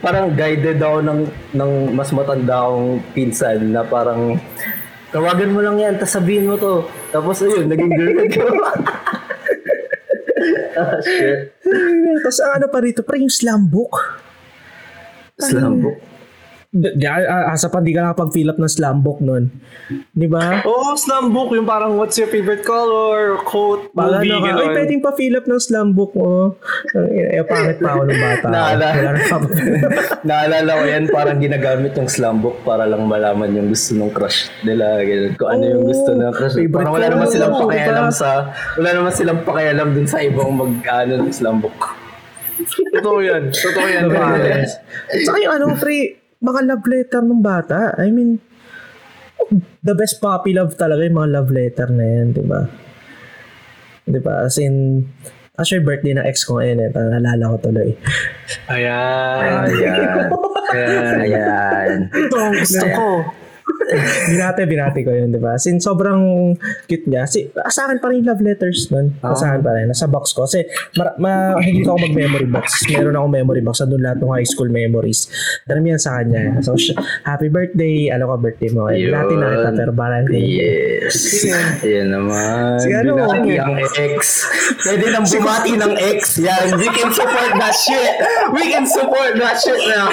parang 0.01 0.33
guided 0.33 0.81
ako 0.81 0.97
ng, 1.05 1.19
ng 1.55 1.71
mas 1.93 2.09
matanda 2.11 2.65
akong 2.65 2.99
pinsan 3.13 3.71
na 3.71 3.85
parang 3.85 4.41
tawagan 5.13 5.53
mo 5.53 5.61
lang 5.61 5.77
yan, 5.77 5.93
tapos 6.01 6.17
sabihin 6.17 6.49
mo 6.49 6.57
to. 6.57 6.83
Tapos 7.13 7.37
ayun, 7.45 7.69
naging 7.69 7.93
girlfriend 7.93 8.33
ko. 8.33 8.45
ah, 10.77 10.97
shit. 11.01 11.53
Tapos 12.23 12.39
ang 12.41 12.53
ano 12.61 12.67
pa 12.69 12.79
rito, 12.81 13.01
pre 13.05 13.21
yung 13.21 13.31
slam 13.31 13.67
book. 13.69 13.93
Slumbook. 15.39 15.97
D- 15.97 16.12
di- 16.73 17.05
asa 17.53 17.69
pa 17.69 17.77
di 17.77 17.93
ka 17.93 18.01
nakapag-fill 18.01 18.49
up 18.49 18.57
ng 18.57 18.71
slam 18.71 19.05
book 19.05 19.21
nun. 19.21 19.53
Di 20.09 20.25
ba? 20.25 20.65
Oo, 20.65 20.93
oh, 20.93 20.97
slam 20.97 21.29
book. 21.29 21.53
Yung 21.53 21.69
parang 21.69 22.01
what's 22.01 22.17
your 22.17 22.25
favorite 22.33 22.65
color, 22.65 23.37
quote, 23.45 23.93
Pag 23.93 24.25
movie, 24.25 24.33
ano 24.33 24.41
ka, 24.41 24.51
ay 24.57 24.67
pwedeng 24.81 25.01
pa 25.05 25.13
fill 25.13 25.37
up 25.37 25.45
ng 25.45 25.61
slam 25.61 25.93
book 25.93 26.17
mo. 26.17 26.57
Eh, 26.97 27.37
eh, 27.37 27.45
pangit 27.45 27.77
pa 27.77 27.93
ako 27.93 28.01
ng 28.09 28.19
bata. 28.19 28.45
Naalala. 28.49 29.07
Na. 29.13 29.37
Naalala 30.29 30.71
ko 30.73 30.83
yan, 30.89 31.03
parang 31.13 31.37
ginagamit 31.37 31.93
yung 31.93 32.09
slumbook 32.09 32.57
para 32.65 32.89
lang 32.89 33.05
malaman 33.05 33.53
yung 33.53 33.69
gusto 33.69 33.93
ng 33.93 34.09
crush 34.09 34.49
nila. 34.65 35.05
Kung 35.37 35.49
ano 35.53 35.63
yung 35.77 35.85
gusto 35.85 36.09
ng 36.17 36.33
crush. 36.33 36.57
Parang 36.73 36.93
wala 36.97 37.07
naman 37.13 37.27
silang 37.29 37.53
diba? 37.53 37.63
pakialam 37.69 38.07
sa, 38.09 38.29
wala 38.81 38.89
naman 38.97 39.11
silang 39.13 39.39
pakialam 39.45 39.87
dun 39.93 40.07
sa 40.09 40.17
ibang 40.25 40.49
mag, 40.57 40.73
ano, 40.89 41.13
ng 41.21 41.33
slumbook. 41.33 41.77
Totoo 42.93 43.19
yan. 43.21 43.51
Totoo 43.51 43.87
yan, 43.87 44.05
pare. 44.09 44.65
Saka 45.21 45.37
yung 45.37 45.53
ano, 45.59 45.65
pre, 45.77 46.22
mga 46.43 46.59
love 46.67 46.85
letter 46.85 47.21
ng 47.23 47.41
bata. 47.41 47.95
I 47.95 48.11
mean, 48.11 48.43
the 49.79 49.95
best 49.95 50.19
puppy 50.19 50.51
love 50.51 50.75
talaga 50.75 51.07
yung 51.07 51.17
mga 51.17 51.31
love 51.31 51.49
letter 51.49 51.87
na 51.87 52.03
yan, 52.03 52.27
di 52.35 52.43
ba? 52.43 52.61
Di 54.03 54.19
ba? 54.19 54.43
As 54.43 54.59
in, 54.59 55.07
Actually, 55.53 55.85
birthday 55.85 56.17
ng 56.17 56.25
ex 56.25 56.49
ko 56.49 56.57
ngayon 56.57 56.81
eh. 56.81 56.89
Parang 56.89 57.13
nalala 57.13 57.53
ko 57.53 57.69
tuloy. 57.69 57.93
Ayan. 58.73 59.69
Ayan. 59.69 60.25
Ayan. 60.73 61.13
Ayan. 61.21 61.89
Ito 62.09 62.35
ang 62.41 62.53
gusto 62.57 62.85
ko. 62.89 63.07
Binate, 64.29 64.61
binate 64.65 64.99
ko 65.03 65.11
yun, 65.11 65.29
di 65.31 65.39
ba? 65.39 65.59
Since 65.59 65.85
sobrang 65.85 66.53
cute 66.87 67.05
niya. 67.07 67.27
Si, 67.27 67.47
sa 67.51 67.87
akin 67.87 67.99
pa 67.99 68.09
rin 68.09 68.23
love 68.23 68.39
letters 68.39 68.87
nun. 68.89 69.13
Ah. 69.19 69.35
Sa 69.35 69.53
akin 69.53 69.61
pa 69.61 69.71
rin. 69.75 69.91
Nasa 69.91 70.07
box 70.07 70.31
ko. 70.31 70.47
Kasi 70.47 70.63
ma- 70.97 71.15
mahilig 71.19 71.85
ako 71.85 71.97
mag-memory 71.99 72.47
box. 72.47 72.87
Meron 72.89 73.15
akong 73.15 73.33
memory 73.33 73.61
box. 73.61 73.83
Andun 73.83 74.01
lahat 74.03 74.19
ng 74.23 74.31
high 74.31 74.47
school 74.47 74.69
memories. 74.71 75.27
Dami 75.67 75.93
yan 75.93 76.01
sa 76.01 76.19
kanya. 76.21 76.59
So, 76.63 76.75
sh- 76.75 76.95
happy 77.23 77.47
birthday. 77.47 78.09
Alam 78.11 78.31
ko, 78.31 78.35
birthday 78.39 78.69
mo. 78.71 78.87
Eh, 78.87 79.03
Yun. 79.03 79.11
binati 79.11 79.33
na 79.35 79.47
kita, 79.51 79.69
pero 79.75 79.91
parang 79.93 80.23
Yes. 80.31 81.43
Ayan 81.83 82.09
naman. 82.11 82.79
Si 82.79 82.89
ano? 82.91 83.15
Binati 83.19 83.53
ang 83.59 83.75
ex. 83.79 84.47
Pwede 84.83 85.05
nang 85.11 85.25
bumati 85.27 85.71
ng 85.75 85.93
ex. 85.99 86.39
Yan. 86.39 86.77
We 86.79 86.87
can 86.91 87.11
support 87.11 87.51
that 87.59 87.75
shit. 87.75 88.13
We 88.55 88.63
can 88.71 88.85
support 88.87 89.35
that 89.37 89.57
shit 89.59 89.81
now. 89.87 90.07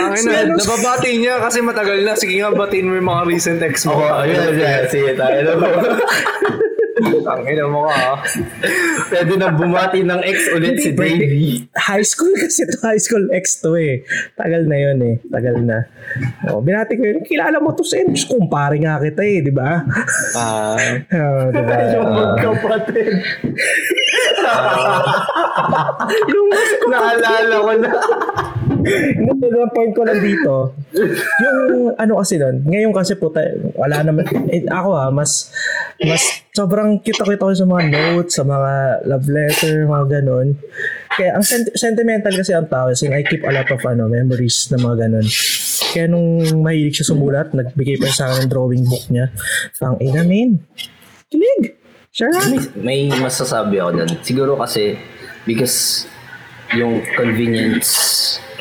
Ang 0.00 0.12
ina, 0.20 0.54
nababati 0.54 1.10
niya 1.18 1.40
kasi 1.42 1.58
matagal 1.60 2.02
na. 2.02 2.12
Sige 2.14 2.38
nga, 2.40 2.54
batiin 2.84 2.92
mo 2.92 3.00
yung 3.00 3.08
mga 3.08 3.22
recent 3.26 3.60
ex 3.64 3.74
mo. 3.88 3.96
Oo, 3.96 4.20
ayun. 4.20 4.60
Yan. 4.60 4.84
Sige 4.92 5.16
tayo 5.16 5.38
na 5.40 5.52
po. 5.60 5.68
Ang 7.24 7.42
ina 7.48 7.64
mo 7.66 7.88
ka, 7.88 7.96
ha? 7.96 8.14
Pwede 9.10 9.34
nang 9.36 9.56
bumati 9.56 10.04
ng 10.04 10.20
ex 10.24 10.48
ulit 10.52 10.76
si 10.78 10.92
Davey. 10.92 11.66
high 11.74 12.04
school 12.04 12.32
kasi 12.40 12.64
to 12.64 12.76
high 12.84 13.00
school 13.00 13.24
ex 13.32 13.60
to 13.60 13.74
eh. 13.74 14.04
Tagal 14.36 14.68
na 14.68 14.76
yun 14.78 14.98
eh. 15.02 15.14
Tagal 15.26 15.56
na. 15.64 15.88
Oh, 16.48 16.60
binati 16.60 16.96
ko 16.96 17.04
yun. 17.04 17.24
Kilala 17.24 17.58
mo 17.58 17.72
to 17.72 17.82
sa 17.82 17.96
Diyos, 17.98 18.28
kumpare 18.28 18.76
nga 18.78 19.00
kita 19.00 19.24
eh, 19.24 19.40
di 19.40 19.52
ba? 19.52 19.84
Ah, 20.36 20.76
Oh, 21.18 21.48
di 21.50 21.60
ba? 21.60 21.74
Yung 21.92 22.08
magkapatid. 22.12 23.08
Yung 26.30 26.48
naalala 26.90 27.56
ko 27.60 27.72
na. 27.80 27.90
Yung 29.16 29.40
yung 29.40 29.72
point 29.72 29.92
ko 29.96 30.04
lang 30.04 30.20
dito, 30.20 30.76
yung 31.40 31.96
ano 31.96 32.20
kasi 32.20 32.36
nun, 32.36 32.68
ngayon 32.68 32.92
kasi 32.92 33.16
po 33.16 33.32
tayo, 33.32 33.72
wala 33.80 34.04
naman, 34.04 34.28
eh, 34.52 34.60
ako 34.68 34.90
ha, 34.92 35.08
mas, 35.08 35.48
mas 36.04 36.44
sobrang 36.52 37.00
cute 37.00 37.16
ako 37.16 37.32
ito 37.32 37.64
sa 37.64 37.66
mga 37.66 37.84
notes, 37.88 38.32
sa 38.36 38.44
mga 38.44 38.72
love 39.08 39.26
letter, 39.32 39.74
mga 39.88 40.06
ganun. 40.20 40.60
Kaya 41.14 41.38
ang 41.38 41.44
sent- 41.46 41.72
sentimental 41.78 42.34
kasi 42.36 42.52
ang 42.52 42.68
tao, 42.68 42.92
kasi 42.92 43.08
I 43.08 43.24
keep 43.24 43.46
a 43.48 43.52
lot 43.56 43.68
of 43.72 43.80
ano, 43.88 44.04
memories 44.10 44.68
na 44.68 44.76
mga 44.76 45.08
ganun. 45.08 45.26
Kaya 45.96 46.06
nung 46.10 46.44
mahilig 46.60 47.00
siya 47.00 47.16
sumulat, 47.16 47.56
nagbigay 47.56 47.96
pa 47.96 48.12
sa 48.12 48.28
akin 48.28 48.46
ng 48.46 48.50
drawing 48.52 48.84
book 48.84 49.08
niya. 49.08 49.32
Pang 49.80 49.96
ina, 50.02 50.26
min. 50.26 50.60
Kilig. 51.32 51.83
Siya 52.14 52.30
May 52.78 53.10
masasabi 53.10 53.82
ako 53.82 53.90
dun. 53.98 54.10
Siguro 54.22 54.54
kasi 54.54 54.94
because 55.50 56.06
yung 56.70 57.02
convenience 57.18 57.90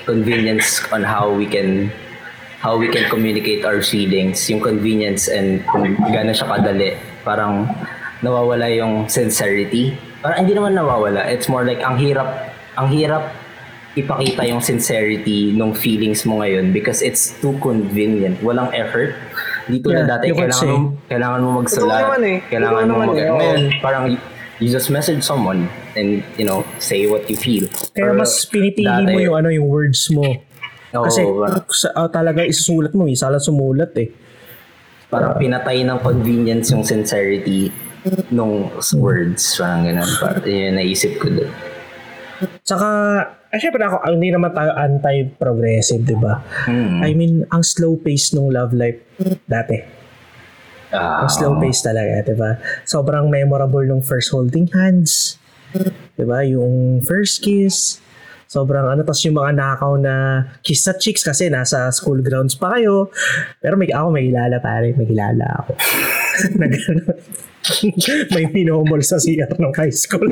convenience 0.09 0.81
on 0.89 1.05
how 1.05 1.29
we 1.29 1.45
can 1.45 1.93
how 2.65 2.73
we 2.81 2.89
can 2.89 3.05
communicate 3.13 3.61
our 3.61 3.85
feelings, 3.85 4.41
yung 4.49 4.57
convenience 4.57 5.29
and 5.29 5.61
kung 5.69 5.93
gaano 6.09 6.33
siya 6.33 6.49
kadali, 6.49 6.97
parang 7.21 7.69
nawawala 8.25 8.73
yung 8.73 9.05
sincerity. 9.05 9.93
Parang 10.25 10.49
hindi 10.49 10.57
naman 10.57 10.73
nawawala. 10.73 11.21
It's 11.29 11.45
more 11.45 11.61
like 11.61 11.85
ang 11.85 12.01
hirap 12.01 12.57
ang 12.73 12.89
hirap 12.89 13.37
ipakita 13.93 14.49
yung 14.49 14.65
sincerity 14.65 15.53
ng 15.53 15.77
feelings 15.77 16.25
mo 16.25 16.41
ngayon 16.41 16.73
because 16.73 17.05
it's 17.05 17.37
too 17.37 17.53
convenient. 17.61 18.41
Walang 18.41 18.73
effort. 18.73 19.13
Dito 19.63 19.87
Yeah, 19.89 20.03
na 20.03 20.19
dati 20.19 20.35
kailangan 20.35 20.67
mo, 20.67 20.79
kailangan 21.07 21.39
mo. 21.39 21.49
Totoo 21.63 21.87
naman 21.87 22.21
eh. 22.27 22.37
Kailangan 22.51 22.83
mo 22.83 22.93
mag- 22.99 23.15
eh. 23.15 23.29
Ngayon, 23.31 23.61
parang 23.79 24.03
you 24.59 24.67
just 24.67 24.91
message 24.91 25.23
someone 25.23 25.71
and 25.95 26.19
you 26.35 26.43
know 26.43 26.67
say 26.79 27.07
what 27.07 27.23
you 27.31 27.35
feel 27.39 27.63
Kaya 27.91 27.91
Pero 27.95 28.11
mas 28.15 28.43
pinipili 28.47 28.87
dati, 28.87 29.11
mo 29.11 29.19
yung 29.19 29.35
ano 29.39 29.49
yung 29.51 29.67
words 29.67 30.11
mo. 30.11 30.23
Kasi 30.93 31.25
parang, 31.25 31.65
sa, 31.71 31.87
ah, 31.95 32.09
talaga 32.11 32.45
isusulat 32.45 32.93
mo, 32.93 33.07
isa 33.07 33.31
lang 33.31 33.41
sumulat 33.41 33.91
eh. 33.97 34.09
parang 35.13 35.37
pinatay 35.37 35.85
ng 35.85 36.01
convenience 36.01 36.73
yung 36.73 36.81
sincerity 36.81 37.69
nung 38.33 38.65
words 38.97 39.61
parang 39.61 39.85
ganun 39.85 40.09
parang 40.17 40.41
yun 40.41 40.73
naisip 40.73 41.21
ko 41.21 41.29
doon 41.29 41.53
Saka, 42.65 42.89
eh, 43.53 43.61
syempre 43.61 43.85
ako, 43.85 44.01
hindi 44.09 44.33
naman 44.33 44.49
tayo 44.49 44.73
anti-progressive, 44.73 46.01
di 46.01 46.17
ba? 46.17 46.41
Hmm. 46.65 47.05
I 47.05 47.13
mean, 47.13 47.45
ang 47.53 47.61
slow 47.61 48.01
pace 48.01 48.33
nung 48.33 48.49
love 48.49 48.73
life 48.73 48.97
dati. 49.45 49.77
Ah, 50.89 51.21
Ang 51.21 51.29
slow 51.29 51.61
pace 51.61 51.85
talaga, 51.85 52.25
di 52.25 52.33
ba? 52.33 52.57
Sobrang 52.81 53.29
memorable 53.29 53.85
nung 53.85 54.01
first 54.01 54.33
holding 54.33 54.65
hands. 54.73 55.37
Di 56.17 56.25
ba? 56.25 56.41
Yung 56.41 57.05
first 57.05 57.45
kiss. 57.45 58.01
Sobrang 58.49 58.89
ano, 58.89 59.01
tas 59.05 59.21
yung 59.25 59.37
mga 59.37 59.53
nakaw 59.53 60.01
na 60.01 60.45
kiss 60.65 60.85
sa 60.85 60.97
chicks 60.97 61.21
kasi 61.21 61.49
nasa 61.49 61.89
school 61.93 62.21
grounds 62.25 62.57
pa 62.57 62.77
kayo. 62.77 63.13
Pero 63.61 63.77
may, 63.77 63.89
ako 63.89 64.13
may 64.13 64.29
kilala 64.33 64.57
pare, 64.61 64.97
may 64.97 65.05
kilala 65.05 65.45
ako. 65.61 65.71
na. 66.57 66.65
may 68.35 68.45
pinomol 68.51 68.99
sa 69.03 69.17
CR 69.19 69.55
ng 69.55 69.73
high 69.75 69.93
school. 69.93 70.27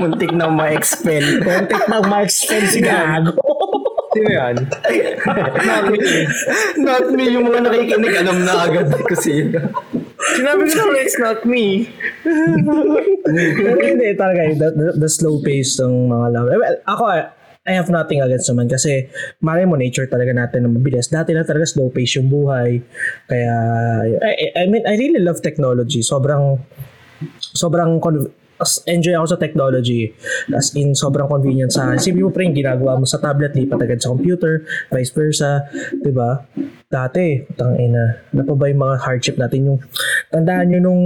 muntik 0.00 0.32
na 0.34 0.50
ma-expel 0.50 1.40
ng 1.40 2.04
Mark 2.08 2.28
Spence 2.28 2.76
si 2.76 2.80
Gago. 2.82 3.36
sino 4.12 4.28
yan? 4.28 4.56
not 5.64 5.84
me 5.88 5.98
not 6.84 7.06
me 7.08 7.24
yung 7.32 7.48
mga 7.48 7.60
nakikinig 7.64 8.14
alam 8.20 8.44
na 8.44 8.68
agad 8.68 8.92
ko 8.92 9.14
sino 9.16 9.72
Sinabi 10.22 10.70
ko 10.70 10.74
na 10.86 11.02
it's 11.02 11.18
not 11.18 11.42
me. 11.42 11.90
Pero 13.58 13.78
hindi 13.82 14.14
talaga, 14.14 14.54
the, 14.54 14.68
the, 14.70 14.88
the 15.02 15.10
slow 15.10 15.42
pace 15.42 15.82
ng 15.82 16.06
mga 16.08 16.26
love. 16.30 16.46
Well, 16.46 16.78
ako, 16.86 17.04
I 17.62 17.78
have 17.78 17.86
nothing 17.94 18.18
against 18.18 18.50
naman 18.50 18.66
kasi 18.66 19.06
mali 19.38 19.62
mo 19.62 19.78
nature 19.78 20.10
talaga 20.10 20.34
natin 20.34 20.66
na 20.66 20.70
mabilis. 20.70 21.06
Dati 21.06 21.30
na 21.30 21.46
talaga 21.46 21.70
slow 21.70 21.94
pace 21.94 22.18
yung 22.18 22.26
buhay. 22.26 22.82
Kaya, 23.30 23.54
I, 24.18 24.50
I 24.58 24.64
mean, 24.66 24.82
I 24.82 24.98
really 24.98 25.22
love 25.22 25.38
technology. 25.46 26.02
Sobrang, 26.02 26.58
sobrang 27.54 28.02
con- 28.02 28.34
as 28.62 28.78
enjoy 28.86 29.18
ako 29.18 29.34
sa 29.34 29.38
technology 29.42 30.14
as 30.54 30.70
in 30.78 30.94
sobrang 30.94 31.26
convenient 31.26 31.74
sa 31.74 31.90
akin. 31.90 31.98
Isipin 31.98 32.22
mo 32.22 32.30
pa 32.30 32.40
rin 32.46 32.54
ginagawa 32.54 32.94
mo 32.94 33.02
sa 33.02 33.18
tablet 33.18 33.50
lipat 33.58 33.78
agad 33.82 33.98
sa 33.98 34.14
computer 34.14 34.62
vice 34.94 35.10
versa 35.10 35.66
ba 36.14 36.46
dati 36.86 37.42
tang 37.58 37.74
ina 37.74 38.22
ano 38.30 38.42
pa 38.46 38.54
ba 38.54 38.70
yung 38.70 38.82
mga 38.86 38.96
hardship 39.02 39.36
natin 39.40 39.66
yung 39.66 39.78
tandaan 40.30 40.70
nyo 40.70 40.78
nung 40.78 41.02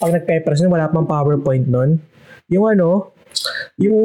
pag 0.00 0.16
nagpe-press 0.16 0.64
nun, 0.64 0.72
wala 0.72 0.88
pang 0.88 1.04
PowerPoint 1.04 1.68
nun 1.68 2.00
yung 2.48 2.64
ano 2.64 3.12
yung 3.76 4.00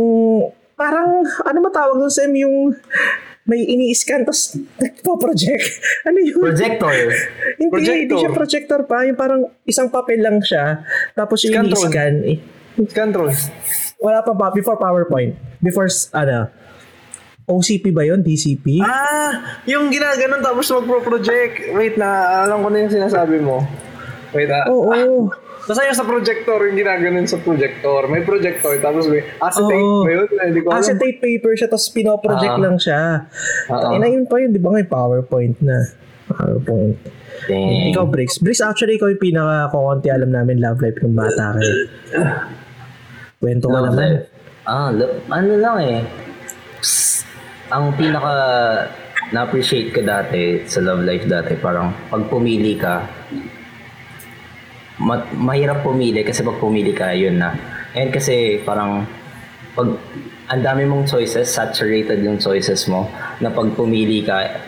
parang 0.81 1.21
ano 1.21 1.57
matawag 1.61 1.93
doon 2.01 2.09
Sam 2.09 2.33
yung 2.33 2.73
may 3.45 3.61
ini-scan 3.65 4.25
tapos 4.25 4.57
nagpo-project. 4.81 5.65
Ano 6.09 6.17
yun? 6.17 6.41
projector 6.41 6.93
Hindi, 7.57 7.69
Projector. 7.69 7.97
hindi 7.97 8.15
siya 8.17 8.31
projector 8.33 8.79
pa. 8.89 9.05
Yung 9.05 9.17
parang 9.17 9.41
isang 9.65 9.89
papel 9.93 10.21
lang 10.21 10.41
siya. 10.41 10.81
Tapos 11.13 11.45
yung 11.45 11.69
ini-scan. 11.69 12.13
Eh, 12.25 12.37
wala 14.01 14.25
pa 14.25 14.33
pa. 14.33 14.49
Before 14.49 14.77
PowerPoint. 14.77 15.37
Before, 15.61 15.85
ano, 16.17 16.49
OCP 17.45 17.91
ba 17.91 18.05
yun? 18.05 18.21
DCP? 18.21 18.81
Ah, 18.81 19.61
yung 19.65 19.89
ginaganon 19.89 20.41
tapos 20.41 20.69
magpro-project. 20.71 21.73
Wait 21.77 21.97
na, 21.97 22.41
alam 22.45 22.61
ko 22.61 22.69
na 22.69 22.85
yung 22.85 22.93
sinasabi 22.93 23.41
mo. 23.41 23.65
Wait 24.31 24.47
ah. 24.47 24.65
Oo. 24.71 25.27
Basta 25.27 25.40
yung 25.63 25.93
sa 25.93 26.03
projector, 26.03 26.57
yung 26.63 26.73
ginaganon 26.75 27.25
sa 27.25 27.37
projector. 27.37 28.07
May 28.07 28.21
projector, 28.21 28.77
tapos 28.77 29.05
may 29.05 29.21
acetate 29.37 29.77
Oo. 29.77 30.01
ba 30.01 30.09
yun? 30.11 30.27
Hindi 30.27 30.59
ko 30.59 30.67
alam. 30.69 30.79
Acetate 30.79 31.17
paper 31.17 31.53
siya, 31.53 31.67
tapos 31.67 31.87
pinoproject 31.89 32.55
Ah. 32.55 32.61
lang 32.61 32.75
siya. 32.77 33.01
Ah. 33.67 33.93
Ina 33.93 34.07
yun 34.07 34.25
pa 34.25 34.37
yun, 34.37 34.49
di 34.49 34.57
ba 34.57 34.71
ngayon 34.71 34.89
PowerPoint 34.89 35.57
na. 35.61 35.77
PowerPoint. 36.27 36.97
Dang. 37.43 37.89
Ikaw, 37.89 38.05
Bricks. 38.05 38.37
Bricks, 38.37 38.59
actually, 38.59 38.95
ikaw 38.95 39.07
yung 39.07 39.19
pinaka-kukunti 39.19 40.07
alam 40.07 40.29
namin 40.29 40.57
love 40.57 40.77
life 40.77 40.97
ng 40.97 41.11
bata 41.11 41.55
kayo. 41.55 41.73
Kwento 43.37 43.65
ka 43.65 43.73
Love 43.73 43.85
naman. 43.87 43.97
life. 43.97 44.23
Ah, 44.63 44.89
lo- 44.89 45.17
ano 45.27 45.51
lang 45.57 45.77
eh. 45.79 45.99
Psst. 46.79 47.25
ang 47.71 47.95
pinaka 47.95 48.33
na-appreciate 49.31 49.89
ko 49.89 50.03
dati 50.03 50.67
sa 50.67 50.83
love 50.83 51.01
life 51.01 51.23
dati, 51.23 51.55
parang 51.55 51.95
pag 52.05 52.27
pumili 52.27 52.75
ka, 52.75 53.07
ma- 55.01 55.25
mahirap 55.33 55.81
pumili 55.81 56.21
kasi 56.21 56.45
pag 56.45 56.61
pumili 56.61 56.93
ka, 56.93 57.09
yun 57.17 57.41
na. 57.41 57.57
And 57.97 58.13
kasi 58.13 58.61
parang 58.61 59.09
pag 59.73 59.97
ang 60.51 60.61
dami 60.61 60.85
mong 60.85 61.09
choices, 61.09 61.49
saturated 61.49 62.21
yung 62.21 62.37
choices 62.37 62.85
mo, 62.85 63.09
na 63.41 63.49
pag 63.49 63.73
pumili 63.73 64.21
ka, 64.21 64.61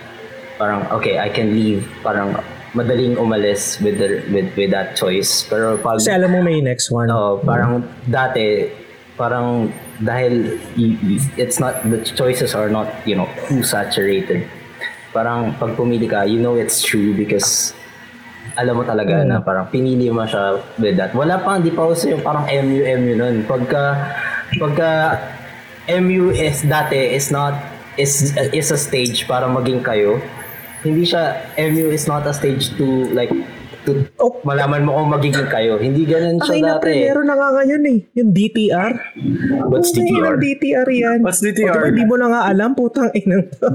parang 0.58 0.90
okay, 0.90 1.22
I 1.22 1.30
can 1.30 1.54
leave, 1.54 1.86
parang 2.02 2.40
madaling 2.74 3.22
umalis 3.22 3.78
with 3.86 4.02
the, 4.02 4.26
with 4.34 4.50
with 4.58 4.74
that 4.74 4.98
choice. 4.98 5.46
Pero 5.46 5.78
pag 5.78 6.02
Kasi 6.02 6.10
alam 6.10 6.34
mo 6.34 6.42
may 6.42 6.60
next 6.60 6.90
one. 6.90 7.12
Oo, 7.14 7.38
parang 7.46 7.86
dati, 8.10 8.72
parang 9.14 9.70
dahil 10.02 10.58
it's 11.38 11.62
not, 11.62 11.86
the 11.86 12.02
choices 12.02 12.58
are 12.58 12.68
not, 12.68 12.90
you 13.06 13.14
know, 13.14 13.30
too 13.46 13.62
saturated. 13.62 14.50
Parang 15.14 15.54
pag 15.62 15.78
pumili 15.78 16.10
ka, 16.10 16.26
you 16.26 16.42
know 16.42 16.58
it's 16.58 16.82
true 16.82 17.14
because 17.14 17.78
alam 18.54 18.74
mo 18.78 18.84
talaga 18.86 19.26
na 19.26 19.42
parang 19.42 19.70
pinili 19.70 20.10
mo 20.14 20.26
siya 20.26 20.62
with 20.78 20.98
that. 20.98 21.14
Wala 21.18 21.42
pa, 21.42 21.58
hindi 21.58 21.74
pa 21.74 21.90
uso 21.90 22.10
yung 22.10 22.22
parang 22.22 22.46
MU, 22.46 22.82
MU 22.86 23.14
nun. 23.18 23.36
Pagka 23.50 24.14
pagka 24.58 24.92
MU 25.90 26.30
is 26.32 26.62
dati 26.64 27.18
is 27.18 27.34
not 27.34 27.58
is 27.98 28.34
is 28.54 28.70
a 28.70 28.80
stage 28.80 29.26
para 29.26 29.50
maging 29.50 29.82
kayo. 29.82 30.22
Hindi 30.86 31.08
siya 31.10 31.50
MU 31.72 31.90
is 31.90 32.06
not 32.06 32.28
a 32.30 32.34
stage 32.36 32.76
to 32.78 33.10
like 33.16 33.32
Oh. 34.18 34.40
malaman 34.44 34.82
mo 34.82 34.96
kung 34.96 35.10
magiging 35.10 35.48
kayo. 35.48 35.76
Hindi 35.76 36.04
ganun 36.04 36.40
siya 36.40 36.54
Ay, 36.54 36.62
dati. 36.62 36.94
meron 37.04 37.26
na 37.26 37.36
nga 37.36 37.50
ngayon 37.54 37.82
eh. 37.86 37.98
Yung 38.14 38.30
DTR. 38.30 38.92
What's 39.68 39.90
Putang 39.90 40.06
DTR? 40.06 40.16
inang 40.16 40.40
DTR 40.40 40.88
yan. 40.90 41.20
What's 41.20 41.40
DTR? 41.40 41.70
O, 41.70 41.80
diba, 41.84 41.92
di 41.92 42.04
mo 42.04 42.16
na 42.16 42.28
nga 42.30 42.42
alam, 42.46 42.72
putang 42.72 43.10
inang 43.14 43.44
to. 43.54 43.68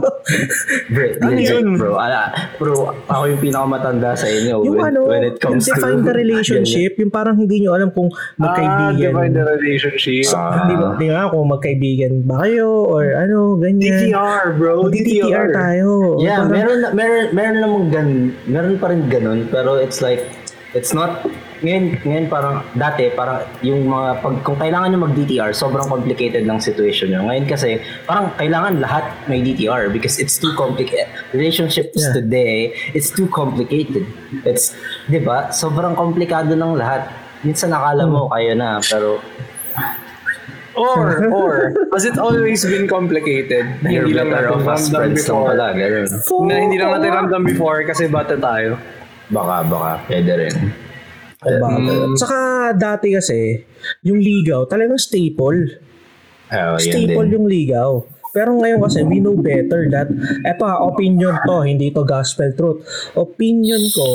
Bro, 0.89 1.05
Ano 1.21 1.39
yun? 1.39 1.67
bro. 1.75 1.93
Ala, 1.97 2.21
bro, 2.57 2.75
ako 3.05 3.23
yung 3.27 3.41
pinakamatanda 3.41 4.13
sa 4.13 4.27
inyo 4.27 4.63
yung 4.63 4.75
when, 4.75 4.89
ano, 4.89 5.01
when 5.05 5.25
it 5.25 5.37
comes 5.39 5.63
yung 5.63 5.77
define 5.77 6.01
the 6.03 6.15
relationship, 6.23 6.97
yung 6.97 7.11
parang 7.11 7.37
hindi 7.37 7.61
nyo 7.61 7.75
alam 7.75 7.91
kung 7.91 8.09
Ah, 8.09 8.49
magkaibigan. 8.49 9.13
divine 9.13 9.33
the 9.33 9.45
relationship. 9.47 10.27
Ah. 10.31 10.53
Hindi 10.59 10.75
ba, 10.75 10.87
di 10.95 11.09
ba 11.09 11.29
kung 11.29 11.47
magkaibigan 11.49 12.13
ba 12.25 12.43
kayo 12.43 12.67
or 12.87 13.13
ano, 13.15 13.57
ganyan. 13.57 14.09
DTR, 14.09 14.57
bro. 14.57 14.73
O, 14.79 14.89
DTR 14.89 15.47
tayo. 15.51 15.89
Yeah, 16.19 16.41
parang- 16.41 16.51
meron 16.51 16.79
na- 16.81 16.93
meron 16.93 17.25
meron 17.31 17.59
namang 17.59 17.87
gan 17.89 18.09
meron 18.47 18.75
pa 18.77 18.89
rin 18.89 19.03
ganun 19.07 19.45
pero 19.47 19.77
it's 19.77 19.97
like 20.01 20.22
it's 20.76 20.92
not 20.92 21.24
ngayon, 21.59 21.99
ngayon 22.07 22.26
parang 22.30 22.62
dati 22.78 23.11
parang 23.11 23.42
yung 23.66 23.90
mga 23.90 24.22
pag 24.22 24.34
kung 24.46 24.55
kailangan 24.55 24.94
nyo 24.94 25.11
mag 25.11 25.14
DTR 25.18 25.51
sobrang 25.51 25.90
complicated 25.90 26.46
ng 26.46 26.62
situation 26.62 27.11
nyo. 27.11 27.26
Ngayon 27.26 27.51
kasi 27.51 27.82
parang 28.07 28.30
kailangan 28.38 28.78
lahat 28.78 29.11
may 29.26 29.42
DTR 29.42 29.90
because 29.90 30.22
it's 30.22 30.38
too 30.38 30.55
complicated. 30.55 31.11
Relationships 31.34 31.99
Yeah. 31.99 32.14
today 32.14 32.57
it's 32.94 33.11
too 33.11 33.26
complicated. 33.26 34.07
It's 34.46 34.70
'di 35.11 35.26
ba? 35.26 35.51
Sobrang 35.51 35.99
komplikado 35.99 36.55
ng 36.55 36.78
lahat. 36.78 37.11
Minsan 37.42 37.74
nakala 37.74 38.07
mo 38.07 38.30
kayo 38.30 38.55
na 38.55 38.78
pero 38.78 39.18
Or, 40.78 41.26
or, 41.34 41.74
has 41.90 42.07
it 42.07 42.22
always 42.22 42.62
been 42.62 42.86
complicated? 42.86 43.66
Hindi 43.82 44.14
lang 44.14 44.30
natin 44.30 44.62
ramdam 44.62 45.11
before. 45.11 45.51
pala. 45.51 45.74
Na 45.74 46.55
hindi 46.55 46.78
lang 46.78 46.94
natin 46.94 47.11
ramdam 47.11 47.42
before 47.42 47.82
kasi 47.82 48.07
bata 48.07 48.38
tayo. 48.38 48.78
Baka, 49.29 49.55
baka. 49.68 49.93
Pwede 50.09 50.33
rin. 50.35 50.57
Diba? 51.39 51.68
Saka 52.18 52.72
dati 52.74 53.14
kasi, 53.14 53.62
yung 54.03 54.18
ligaw, 54.18 54.66
talagang 54.66 54.99
staple. 54.99 55.79
Oh, 56.51 56.76
Staple 56.81 57.29
yung 57.31 57.47
ligaw. 57.47 58.03
Pero 58.29 58.55
ngayon 58.61 58.85
kasi, 58.85 59.03
we 59.09 59.24
know 59.24 59.35
better 59.35 59.89
that, 59.89 60.09
eto 60.45 60.62
ha, 60.68 60.76
opinion 60.85 61.33
to, 61.49 61.64
hindi 61.64 61.89
to 61.89 62.05
gospel 62.05 62.53
truth. 62.53 62.85
Opinion 63.16 63.81
ko 63.95 64.09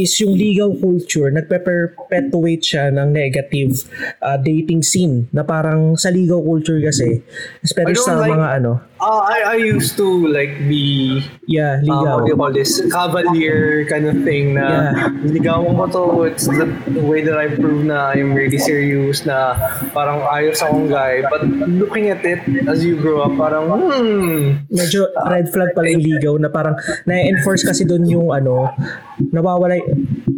is 0.00 0.12
yung 0.24 0.34
ligaw 0.34 0.72
culture, 0.80 1.28
nagpe-perpetuate 1.28 2.64
siya 2.64 2.88
ng 2.90 3.12
negative 3.12 3.84
uh, 4.24 4.40
dating 4.40 4.80
scene 4.80 5.28
na 5.36 5.44
parang 5.44 5.94
sa 6.00 6.08
ligaw 6.08 6.40
culture 6.40 6.80
kasi, 6.80 7.20
especially 7.60 8.00
sa 8.00 8.16
like- 8.18 8.32
mga 8.32 8.48
ano, 8.62 8.72
Uh, 9.02 9.18
I, 9.26 9.38
I 9.42 9.56
used 9.58 9.98
to 9.98 10.06
like 10.30 10.54
be 10.70 11.26
yeah, 11.50 11.82
uh, 11.82 11.90
ligaw. 11.90 12.14
what 12.14 12.22
do 12.22 12.30
you 12.30 12.38
call 12.38 12.52
this? 12.54 12.78
Cavalier 12.86 13.82
kind 13.90 14.06
of 14.06 14.22
thing 14.22 14.54
na 14.54 14.94
ligawan 15.26 15.74
ko 15.74 15.84
to. 15.90 16.02
It's 16.30 16.46
the, 16.46 16.70
the 16.86 17.02
way 17.02 17.26
that 17.26 17.34
I 17.34 17.50
prove 17.50 17.82
na 17.82 18.14
I'm 18.14 18.30
really 18.30 18.62
serious 18.62 19.26
na 19.26 19.58
parang 19.90 20.22
ayos 20.30 20.62
akong 20.62 20.86
guy. 20.86 21.26
But 21.26 21.42
looking 21.66 22.14
at 22.14 22.22
it 22.22 22.46
as 22.70 22.86
you 22.86 22.94
grow 22.94 23.26
up, 23.26 23.34
parang 23.34 23.74
hmm, 23.74 24.70
medyo 24.70 25.10
red 25.26 25.50
flag 25.50 25.74
pala 25.74 25.90
yung 25.90 26.06
ligaw 26.06 26.38
na 26.38 26.46
parang 26.46 26.78
na-enforce 27.02 27.66
kasi 27.66 27.82
doon 27.82 28.06
yung 28.06 28.30
ano, 28.30 28.70
nawawala 29.34 29.82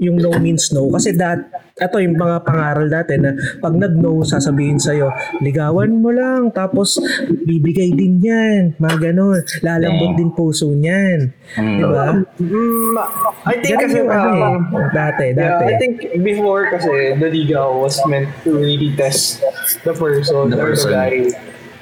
yung 0.01 0.17
no 0.17 0.33
means 0.41 0.73
no. 0.73 0.89
Kasi 0.89 1.13
that, 1.21 1.53
ito 1.75 1.97
yung 1.99 2.15
mga 2.15 2.47
pangaral 2.47 2.87
dati 2.87 3.19
na 3.19 3.35
pag 3.59 3.75
nag-no, 3.75 4.23
sasabihin 4.23 4.79
sa'yo, 4.79 5.11
ligawan 5.43 5.99
mo 5.99 6.15
lang, 6.15 6.55
tapos 6.55 7.03
bibigay 7.43 7.91
din 7.91 8.23
yan. 8.23 8.79
Mga 8.79 9.11
ganon. 9.11 9.43
Lalambot 9.59 10.15
din 10.15 10.31
puso 10.31 10.71
niyan. 10.71 11.35
Mm. 11.59 11.75
Di 11.75 11.83
ba? 11.83 12.07
mm, 12.15 12.95
I 13.45 13.55
think 13.59 13.75
Ganun 13.75 13.83
kasi 13.83 13.97
yung 13.99 14.11
ano 14.11 14.31
eh. 14.31 14.55
Dati, 14.95 15.25
Yeah, 15.27 15.39
dati. 15.59 15.65
I 15.67 15.75
think 15.83 15.95
before 16.23 16.71
kasi 16.71 17.19
the 17.19 17.27
ligaw 17.27 17.75
was 17.75 17.99
meant 18.07 18.31
to 18.47 18.55
really 18.55 18.95
test 18.95 19.43
the 19.83 19.91
person 19.91 20.55
The 20.55 20.63
or 20.63 20.71
person. 20.79 20.95
the 20.95 20.95
guy. 20.95 21.15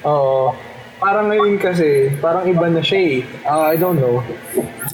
Oo. 0.09 0.57
Parang 1.03 1.27
ngayon 1.27 1.59
kasi, 1.59 2.07
parang 2.17 2.47
iba 2.47 2.71
na 2.71 2.79
siya 2.79 2.99
eh. 3.03 3.17
Ah, 3.43 3.67
I 3.67 3.75
don't 3.75 3.99
know. 3.99 4.23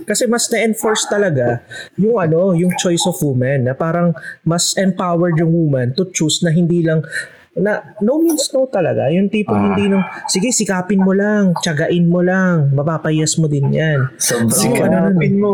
Kasi 0.01 0.25
mas 0.25 0.49
na-enforce 0.49 1.05
talaga 1.05 1.61
yung 1.95 2.17
ano, 2.17 2.57
yung 2.57 2.73
choice 2.73 3.05
of 3.05 3.21
woman 3.21 3.69
na 3.69 3.77
parang 3.77 4.17
mas 4.41 4.73
empowered 4.73 5.37
yung 5.37 5.53
woman 5.53 5.93
to 5.93 6.09
choose 6.09 6.41
na 6.41 6.49
hindi 6.49 6.81
lang 6.81 7.05
na 7.53 7.93
no 7.99 8.17
means 8.17 8.49
no 8.49 8.65
talaga. 8.65 9.05
Yung 9.13 9.29
tipo 9.29 9.53
Ah. 9.53 9.61
hindi 9.69 9.85
nung 9.85 10.01
sige 10.25 10.49
sikapin 10.49 10.97
mo 10.97 11.13
lang, 11.13 11.53
tiyagain 11.61 12.09
mo 12.09 12.25
lang, 12.25 12.73
mapapayas 12.73 13.37
mo 13.37 13.45
din 13.45 13.69
yan. 13.69 14.09
Sobrang, 14.17 14.81
ano, 14.81 14.97
ano, 15.13 15.29
mo. 15.37 15.51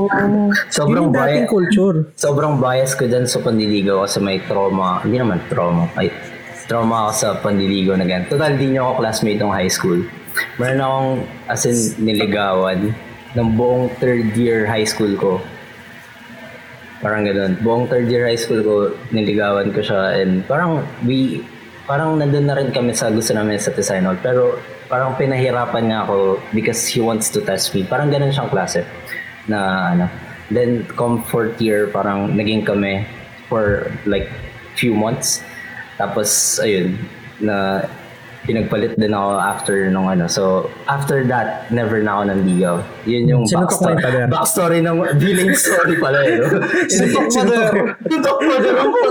sobrang 0.71 1.11
Yun 1.11 1.11
bias. 1.11 1.49
culture. 1.51 1.97
Sobrang 2.15 2.55
bias 2.55 2.95
ko 2.95 3.03
dyan 3.03 3.27
sa 3.27 3.43
panliligaw 3.43 4.07
kasi 4.07 4.23
may 4.23 4.39
trauma. 4.39 5.03
Hindi 5.03 5.19
naman 5.19 5.43
trauma. 5.51 5.91
Ay, 5.99 6.15
trauma 6.71 7.09
ako 7.09 7.11
sa 7.11 7.27
panliligaw 7.43 7.99
na 7.99 8.07
ganyan. 8.07 8.29
Total, 8.31 8.55
di 8.55 8.71
niyo 8.71 8.87
ako 8.87 9.03
classmate 9.03 9.41
ng 9.41 9.51
high 9.51 9.67
school. 9.67 9.99
Meron 10.59 10.79
akong, 10.79 11.11
as 11.47 11.63
in, 11.67 11.77
niligawan 12.03 12.95
ng 13.35 13.49
buong 13.59 13.91
third 13.99 14.31
year 14.39 14.63
high 14.63 14.87
school 14.87 15.11
ko. 15.19 15.43
Parang 17.03 17.27
ganun. 17.27 17.59
Buong 17.59 17.91
third 17.91 18.07
year 18.07 18.23
high 18.23 18.39
school 18.39 18.63
ko, 18.63 18.75
niligawan 19.11 19.75
ko 19.75 19.83
siya 19.83 20.23
and 20.23 20.47
parang 20.47 20.83
we, 21.03 21.43
parang 21.85 22.17
nandun 22.17 22.47
na 22.47 22.55
rin 22.55 22.71
kami 22.71 22.95
sa 22.95 23.11
gusto 23.11 23.35
namin 23.35 23.59
sa 23.59 23.75
design 23.75 24.07
hall. 24.07 24.17
Pero 24.23 24.57
parang 24.87 25.19
pinahirapan 25.19 25.91
niya 25.91 25.99
ako 26.07 26.39
because 26.55 26.87
he 26.87 27.03
wants 27.03 27.27
to 27.27 27.43
test 27.43 27.75
me. 27.75 27.83
Parang 27.83 28.07
ganun 28.07 28.31
siyang 28.31 28.49
klase 28.49 28.87
na 29.51 29.91
ano. 29.91 30.05
Then 30.53 30.85
come 30.93 31.25
fourth 31.25 31.57
year, 31.57 31.89
parang 31.89 32.37
naging 32.37 32.63
kami 32.69 33.03
for 33.49 33.91
like 34.05 34.29
few 34.77 34.93
months. 34.93 35.41
Tapos 35.97 36.59
ayun, 36.61 37.01
na 37.41 37.85
pinagpalit 38.45 38.93
din 38.95 39.11
ako 39.11 39.29
after 39.37 39.75
nung 39.89 40.07
ano. 40.07 40.29
So, 40.29 40.69
after 40.85 41.25
that, 41.27 41.65
never 41.73 41.99
na 41.99 42.17
ako 42.17 42.23
nanligaw. 42.29 42.75
Yun 43.09 43.23
yung 43.25 43.43
backstory, 43.49 43.97
backstory 44.29 44.79
ng 44.85 44.97
billing 45.21 45.53
story 45.57 45.97
pala 45.97 46.21
eh. 46.21 46.37
No? 46.37 46.45
Sino- 46.93 47.29
sino 47.29 47.51
to? 47.51 47.73
Tutok 48.05 48.37
mo 48.41 48.53
po. 48.61 49.09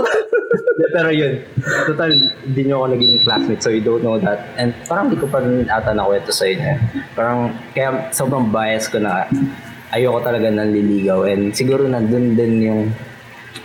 Pero 0.95 1.11
yun, 1.11 1.43
total, 1.91 2.11
hindi 2.15 2.61
nyo 2.63 2.75
ako 2.79 2.87
naging 2.95 3.15
classmate 3.19 3.59
so 3.59 3.67
you 3.67 3.83
don't 3.83 3.99
know 3.99 4.15
that. 4.15 4.47
And 4.55 4.71
parang 4.87 5.11
di 5.11 5.19
ko 5.19 5.27
pa 5.27 5.43
rin 5.43 5.67
ata 5.67 5.91
nakwento 5.91 6.31
sa 6.31 6.47
inyo. 6.47 6.73
Parang, 7.11 7.51
kaya 7.75 8.07
sobrang 8.15 8.47
bias 8.47 8.87
ko 8.87 9.03
na 9.03 9.27
ayoko 9.91 10.23
talaga 10.23 10.47
nanliligaw. 10.47 11.27
And 11.27 11.51
siguro 11.51 11.83
nandun 11.83 12.39
din 12.39 12.63
yung, 12.63 12.81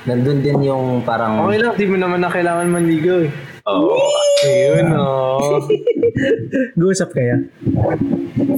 nandun 0.02 0.42
din 0.42 0.58
yung 0.66 1.06
parang, 1.06 1.46
Okay 1.46 1.62
lang, 1.62 1.74
di 1.78 1.86
mo 1.86 1.96
naman 1.96 2.18
na 2.18 2.30
kailangan 2.30 2.66
manligaw 2.66 3.22
eh. 3.22 3.30
Oh, 3.70 4.46
Ayun, 4.46 4.86
oh. 4.96 5.60
Guusap 6.80 7.14
kaya. 7.14 7.44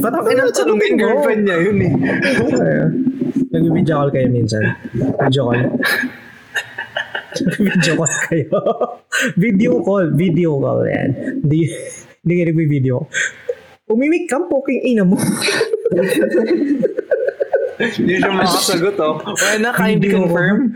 Parang 0.01 0.25
pinagsalungin 0.25 0.95
girlfriend 0.97 1.43
niya 1.45 1.57
yun 1.61 1.79
eh. 1.85 1.93
Kaya, 2.49 2.85
Nag-video 3.53 3.95
call 4.01 4.11
kayo 4.11 4.29
minsan. 4.33 4.65
Video 4.97 5.43
call. 5.45 5.63
video 7.61 7.93
call 8.01 8.15
kayo. 8.29 8.49
video 9.43 9.73
call. 9.85 10.07
Video 10.17 10.51
call 10.57 10.81
yan. 10.89 11.09
Hindi, 11.45 11.61
hindi 12.25 12.33
kayo 12.33 12.47
nag-video. 12.49 12.97
Umimik 13.93 14.25
ka, 14.31 14.41
poking 14.49 14.81
ina 14.89 15.05
mo. 15.05 15.21
Hindi 17.83 18.15
siya 18.17 18.31
makasagot 18.33 18.97
oh. 19.03 19.21
Wala 19.21 19.57
na, 19.59 19.71
kindly 19.77 20.09
confirm. 20.09 20.73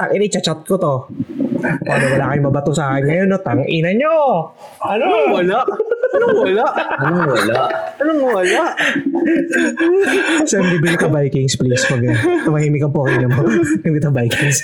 Ang 0.00 0.10
ini 0.16 0.32
chat 0.32 0.48
ko 0.64 0.80
to. 0.80 0.94
Paano 1.60 2.04
wala 2.16 2.32
kayong 2.32 2.46
mabato 2.48 2.72
sa 2.72 2.96
akin 2.96 3.04
ngayon, 3.04 3.26
no? 3.28 3.38
Tang 3.44 3.60
ina 3.68 3.92
nyo! 3.92 4.48
Ano? 4.80 5.04
Anong 5.04 5.28
wala? 5.36 5.58
Anong 6.10 6.36
wala? 6.40 6.66
anong 7.04 7.28
wala? 7.28 7.58
Anong 8.00 8.20
wala? 8.24 8.62
Sam, 10.48 10.64
bibili 10.72 10.96
ka 10.96 11.12
Vikings, 11.12 11.60
please. 11.60 11.84
Pag 11.84 12.00
uh, 12.00 12.16
tumahimik 12.48 12.80
ang 12.80 12.96
poking 12.96 13.20
ina 13.20 13.28
mo. 13.28 13.44
Bibili 13.84 14.00
ka 14.00 14.08
Vikings. 14.08 14.58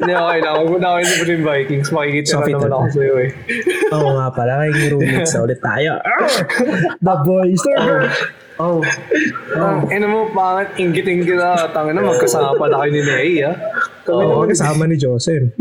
Hindi, 0.00 0.12
okay 0.16 0.38
na. 0.40 0.50
Huwag 0.56 0.80
na 0.80 0.96
kayo 0.96 1.04
sa 1.04 1.16
Vikings. 1.28 1.88
Makikita 1.92 2.26
So, 2.32 2.40
na 2.40 2.48
naman 2.48 2.70
na. 2.72 2.76
ako 2.80 2.88
sa'yo 2.96 3.14
eh. 3.20 3.30
Oo 3.92 4.10
nga 4.16 4.26
pala, 4.32 4.52
may 4.64 4.72
roommates 4.88 5.32
na 5.36 5.40
ulit 5.44 5.60
tayo. 5.60 5.92
The 7.04 7.14
boys. 7.28 7.60
Oh. 8.58 8.82
Ang 9.54 9.86
ina 9.94 10.10
mo, 10.10 10.34
pangit, 10.34 10.74
inggitin 10.82 11.22
kita. 11.22 11.70
Tangin 11.70 11.94
na, 11.94 12.02
magkasama 12.02 12.58
pala 12.58 12.82
kayo 12.82 12.90
ni 12.90 13.02
Ney, 13.06 13.30
ah. 13.46 13.54
Kami 14.02 14.18
Oo, 14.18 14.42
naman. 14.42 14.50
kasama 14.50 14.82
ni 14.90 14.96
Joseph. 14.98 15.54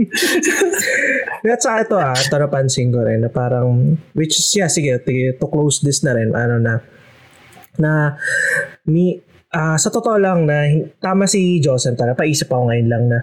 At 1.47 1.61
sa 1.63 1.79
ito 1.79 1.95
ah, 1.95 2.17
ito 2.17 2.35
napansin 2.35 2.91
ko 2.91 3.05
rin 3.05 3.23
na 3.23 3.29
parang, 3.31 3.95
which 4.17 4.41
is, 4.41 4.49
yeah, 4.57 4.67
sige, 4.67 4.97
to 5.05 5.45
close 5.47 5.79
this 5.85 6.01
na 6.01 6.17
rin, 6.17 6.33
ano 6.33 6.57
na, 6.57 6.73
na, 7.77 8.17
ni, 8.89 9.21
ah, 9.53 9.77
sa 9.77 9.93
totoo 9.93 10.17
lang 10.17 10.49
na, 10.49 10.65
tama 10.97 11.29
si 11.29 11.61
Joseph, 11.61 11.95
talaga, 11.95 12.25
paisip 12.25 12.49
ako 12.49 12.73
ngayon 12.73 12.87
lang 12.89 13.03
na, 13.13 13.19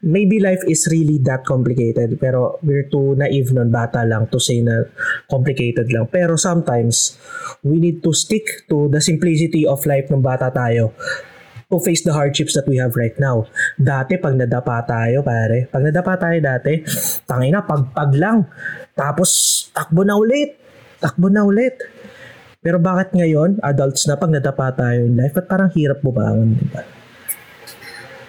maybe 0.00 0.40
life 0.40 0.64
is 0.64 0.88
really 0.88 1.20
that 1.20 1.44
complicated 1.44 2.16
pero 2.16 2.56
we're 2.64 2.88
too 2.88 3.12
naive 3.20 3.52
nun 3.52 3.68
bata 3.68 4.04
lang 4.08 4.24
to 4.32 4.40
say 4.40 4.64
na 4.64 4.88
complicated 5.28 5.92
lang 5.92 6.08
pero 6.08 6.40
sometimes 6.40 7.20
we 7.60 7.76
need 7.76 8.00
to 8.00 8.12
stick 8.16 8.64
to 8.64 8.88
the 8.88 9.00
simplicity 9.00 9.68
of 9.68 9.84
life 9.84 10.08
ng 10.08 10.24
bata 10.24 10.48
tayo 10.48 10.96
to 11.70 11.78
face 11.78 12.02
the 12.02 12.10
hardships 12.10 12.58
that 12.58 12.66
we 12.66 12.82
have 12.82 12.98
right 12.98 13.14
now. 13.22 13.46
Dati, 13.78 14.18
pag 14.18 14.34
nadapa 14.34 14.82
tayo, 14.82 15.22
pare, 15.22 15.70
pag 15.70 15.86
nadapa 15.86 16.18
tayo 16.18 16.36
dati, 16.42 16.82
tangay 17.30 17.54
na, 17.54 17.62
pagpag 17.62 18.10
lang. 18.18 18.42
Tapos, 18.98 19.30
takbo 19.70 20.02
na 20.02 20.18
ulit. 20.18 20.58
Takbo 20.98 21.30
na 21.30 21.46
ulit. 21.46 21.78
Pero 22.58 22.82
bakit 22.82 23.14
ngayon, 23.14 23.62
adults 23.62 24.04
na, 24.10 24.18
pag 24.18 24.34
nadapa 24.34 24.74
tayo 24.74 25.06
in 25.06 25.14
life, 25.14 25.38
at 25.38 25.46
parang 25.46 25.70
hirap 25.70 26.02
bumangon, 26.02 26.58
di 26.58 26.66
ba? 26.74 26.99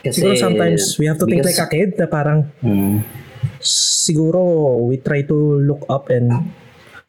Kasi, 0.02 0.18
Siguro 0.22 0.34
sometimes 0.34 0.98
we 0.98 1.06
have 1.06 1.22
to 1.22 1.30
think 1.30 1.46
because- 1.46 1.62
like 1.62 1.62
a 1.62 1.70
kid 1.70 1.90
na 1.98 2.10
parang 2.10 2.50
Mm. 2.66 3.06
siguro 3.62 4.42
we 4.82 4.98
try 4.98 5.22
to 5.22 5.38
look 5.62 5.86
up 5.86 6.10
and 6.10 6.34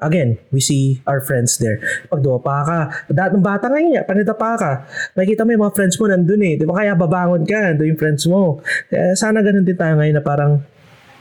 again, 0.02 0.36
we 0.50 0.60
see 0.60 1.00
our 1.06 1.22
friends 1.22 1.56
there. 1.56 1.80
Pag 2.10 2.20
dumapa 2.20 2.56
ka, 2.66 2.78
dahil 3.08 3.38
nung 3.38 3.46
bata 3.46 3.70
ngayon 3.70 3.88
niya, 3.96 4.02
panidapa 4.04 4.58
ka, 4.58 4.72
makikita 5.16 5.46
mo 5.46 5.54
yung 5.56 5.64
mga 5.64 5.74
friends 5.78 5.96
mo 5.96 6.04
nandun 6.10 6.42
eh. 6.42 6.54
Di 6.58 6.66
ba 6.66 6.74
kaya 6.76 6.92
babangon 6.98 7.46
ka, 7.46 7.72
nandun 7.72 7.96
yung 7.96 8.00
friends 8.00 8.26
mo. 8.28 8.60
Kaya 8.90 9.14
sana 9.16 9.40
ganun 9.40 9.64
din 9.64 9.78
tayo 9.78 9.96
ngayon 9.96 10.18
na 10.18 10.24
parang 10.24 10.60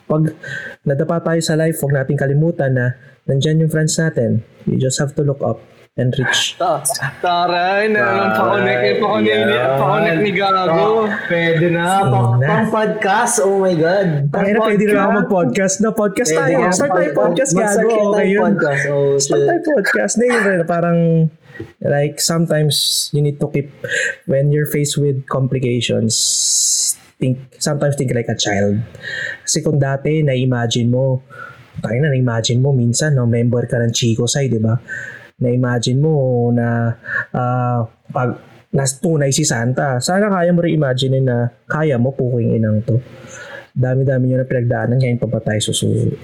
pag 0.09 0.33
nadapa 0.83 1.23
tayo 1.23 1.39
sa 1.39 1.55
life, 1.55 1.79
huwag 1.79 1.95
natin 2.03 2.19
kalimutan 2.19 2.75
na 2.75 2.85
nandyan 3.29 3.63
yung 3.63 3.71
friends 3.71 3.95
natin. 3.95 4.43
You 4.67 4.75
just 4.75 4.99
have 4.99 5.15
to 5.15 5.23
look 5.23 5.39
up 5.39 5.61
and 5.99 6.15
reach. 6.15 6.55
Ta 6.55 6.79
taray, 7.19 7.91
na 7.91 8.31
pa-connect, 8.31 9.03
pa-connect, 9.03 9.43
ni, 9.43 9.57
pa-connect 9.59 10.19
ni 10.23 10.31
Gago. 10.31 11.03
Pwede 11.27 11.67
na. 11.67 11.85
Pang, 12.07 12.39
pang 12.39 12.67
podcast. 12.71 13.43
Oh 13.43 13.59
my 13.59 13.75
God. 13.75 14.31
Kaya 14.31 14.55
na 14.55 14.59
pwede 14.63 14.83
na 14.87 14.99
ako 15.03 15.11
mag-podcast 15.27 15.75
na 15.83 15.91
podcast 15.91 16.31
tayo. 16.31 16.71
Start 16.71 16.95
tayo 16.95 17.11
podcast, 17.11 17.51
gago. 17.51 18.15
Okay 18.15 18.27
yun. 18.31 18.55
podcast. 18.55 18.83
Oh, 18.87 19.19
Start 19.19 19.43
tayo 19.43 19.61
podcast. 19.67 20.13
Na 20.15 20.25
yun 20.31 20.63
parang 20.63 20.99
like 21.83 22.23
sometimes 22.23 23.09
you 23.11 23.19
need 23.19 23.35
to 23.35 23.51
keep 23.51 23.67
when 24.25 24.55
you're 24.55 24.69
faced 24.71 24.95
with 24.95 25.27
complications 25.27 26.95
think 27.19 27.37
sometimes 27.61 27.93
think 27.99 28.09
like 28.17 28.25
a 28.31 28.39
child 28.39 28.81
kasi 29.45 29.61
kung 29.61 29.77
dati 29.77 30.25
na-imagine 30.25 30.89
mo 30.89 31.21
tayo 31.77 32.01
na 32.01 32.09
na-imagine 32.09 32.57
mo 32.57 32.73
minsan 32.73 33.13
no 33.13 33.29
member 33.29 33.61
ka 33.69 33.77
ng 33.77 33.93
Chico 33.93 34.25
Sai 34.25 34.49
di 34.49 34.57
ba 34.57 34.73
na-imagine 35.41 35.97
mo 35.97 36.13
na 36.49 36.95
ah, 37.31 37.81
pag 38.07 38.37
nas 38.71 38.95
tunay 38.95 39.29
si 39.29 39.43
Santa 39.43 39.99
sana 39.99 40.29
kaya 40.29 40.49
mo 40.49 40.61
rin 40.61 40.73
imagine 40.73 41.19
na 41.19 41.49
kaya 41.65 41.97
mo 41.97 42.09
puking 42.09 42.55
inang 42.55 42.79
to 42.79 43.01
dami-dami 43.71 44.29
nyo 44.29 44.37
na 44.37 44.47
pinagdaanan 44.47 44.95
ngayon 44.95 45.17
pa 45.17 45.27
ba 45.27 45.39
tayo 45.39 45.59
susuyo 45.59 46.15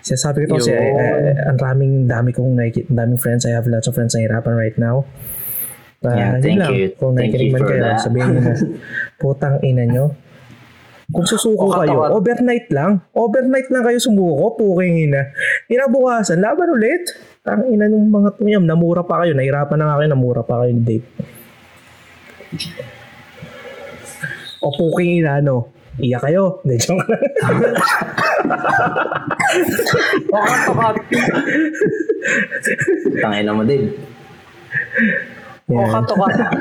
Sinasabi 0.00 0.44
ko 0.44 0.56
to 0.56 0.64
kasi 0.64 0.72
Yun. 0.72 0.96
eh, 0.96 1.36
ang 1.44 1.58
daming 1.60 2.08
dami 2.08 2.32
kong 2.32 2.56
nakikita, 2.56 2.88
daming 2.88 3.20
friends. 3.20 3.44
I 3.44 3.52
have 3.52 3.68
lots 3.68 3.84
of 3.84 3.92
friends 3.92 4.16
na 4.16 4.24
hirapan 4.24 4.56
right 4.56 4.76
now. 4.80 5.04
Uh, 6.00 6.16
Yeah, 6.16 6.40
thank 6.40 6.56
lang. 6.56 6.72
you. 6.72 6.88
Kung 6.96 7.12
Thank 7.12 7.36
you 7.36 7.52
man 7.52 7.60
for 7.60 7.68
kayo, 7.68 7.82
that. 7.84 8.00
sabihin 8.00 8.32
nyo 8.32 8.40
na, 8.40 8.54
putang 9.20 9.60
ina 9.60 9.84
nyo. 9.84 10.16
Kung 11.04 11.28
susuko 11.28 11.68
O, 11.68 11.76
kayo, 11.76 12.00
katawan. 12.00 12.10
overnight 12.16 12.66
lang. 12.72 13.04
Overnight 13.12 13.68
lang 13.68 13.84
kayo 13.84 14.00
sumuko, 14.00 14.56
puking 14.56 15.04
ina. 15.04 15.36
Inabukasan, 15.68 16.40
laban 16.40 16.72
ulit. 16.72 17.04
Tang 17.50 17.66
ina 17.66 17.90
ng 17.90 18.14
mga 18.14 18.38
tuyam, 18.38 18.62
namura 18.62 19.02
pa 19.02 19.26
kayo. 19.26 19.34
Nahirapan 19.34 19.74
na 19.74 19.90
nga 19.90 19.98
kayo, 19.98 20.08
namura 20.14 20.46
pa 20.46 20.62
kayo 20.62 20.70
ni 20.70 20.86
Dave. 20.86 21.06
O 24.62 24.70
puking 24.70 25.18
ina, 25.18 25.42
ano? 25.42 25.66
Iyak 25.98 26.30
kayo. 26.30 26.44
Hindi, 26.62 26.78
joke 26.78 27.10
lang. 27.10 27.26
Tangin 33.18 33.42
na 33.42 33.58
mo, 33.58 33.66
Dave. 33.66 33.98
Yan. 35.74 35.90
Bakat 35.90 36.14
bakat. 36.14 36.54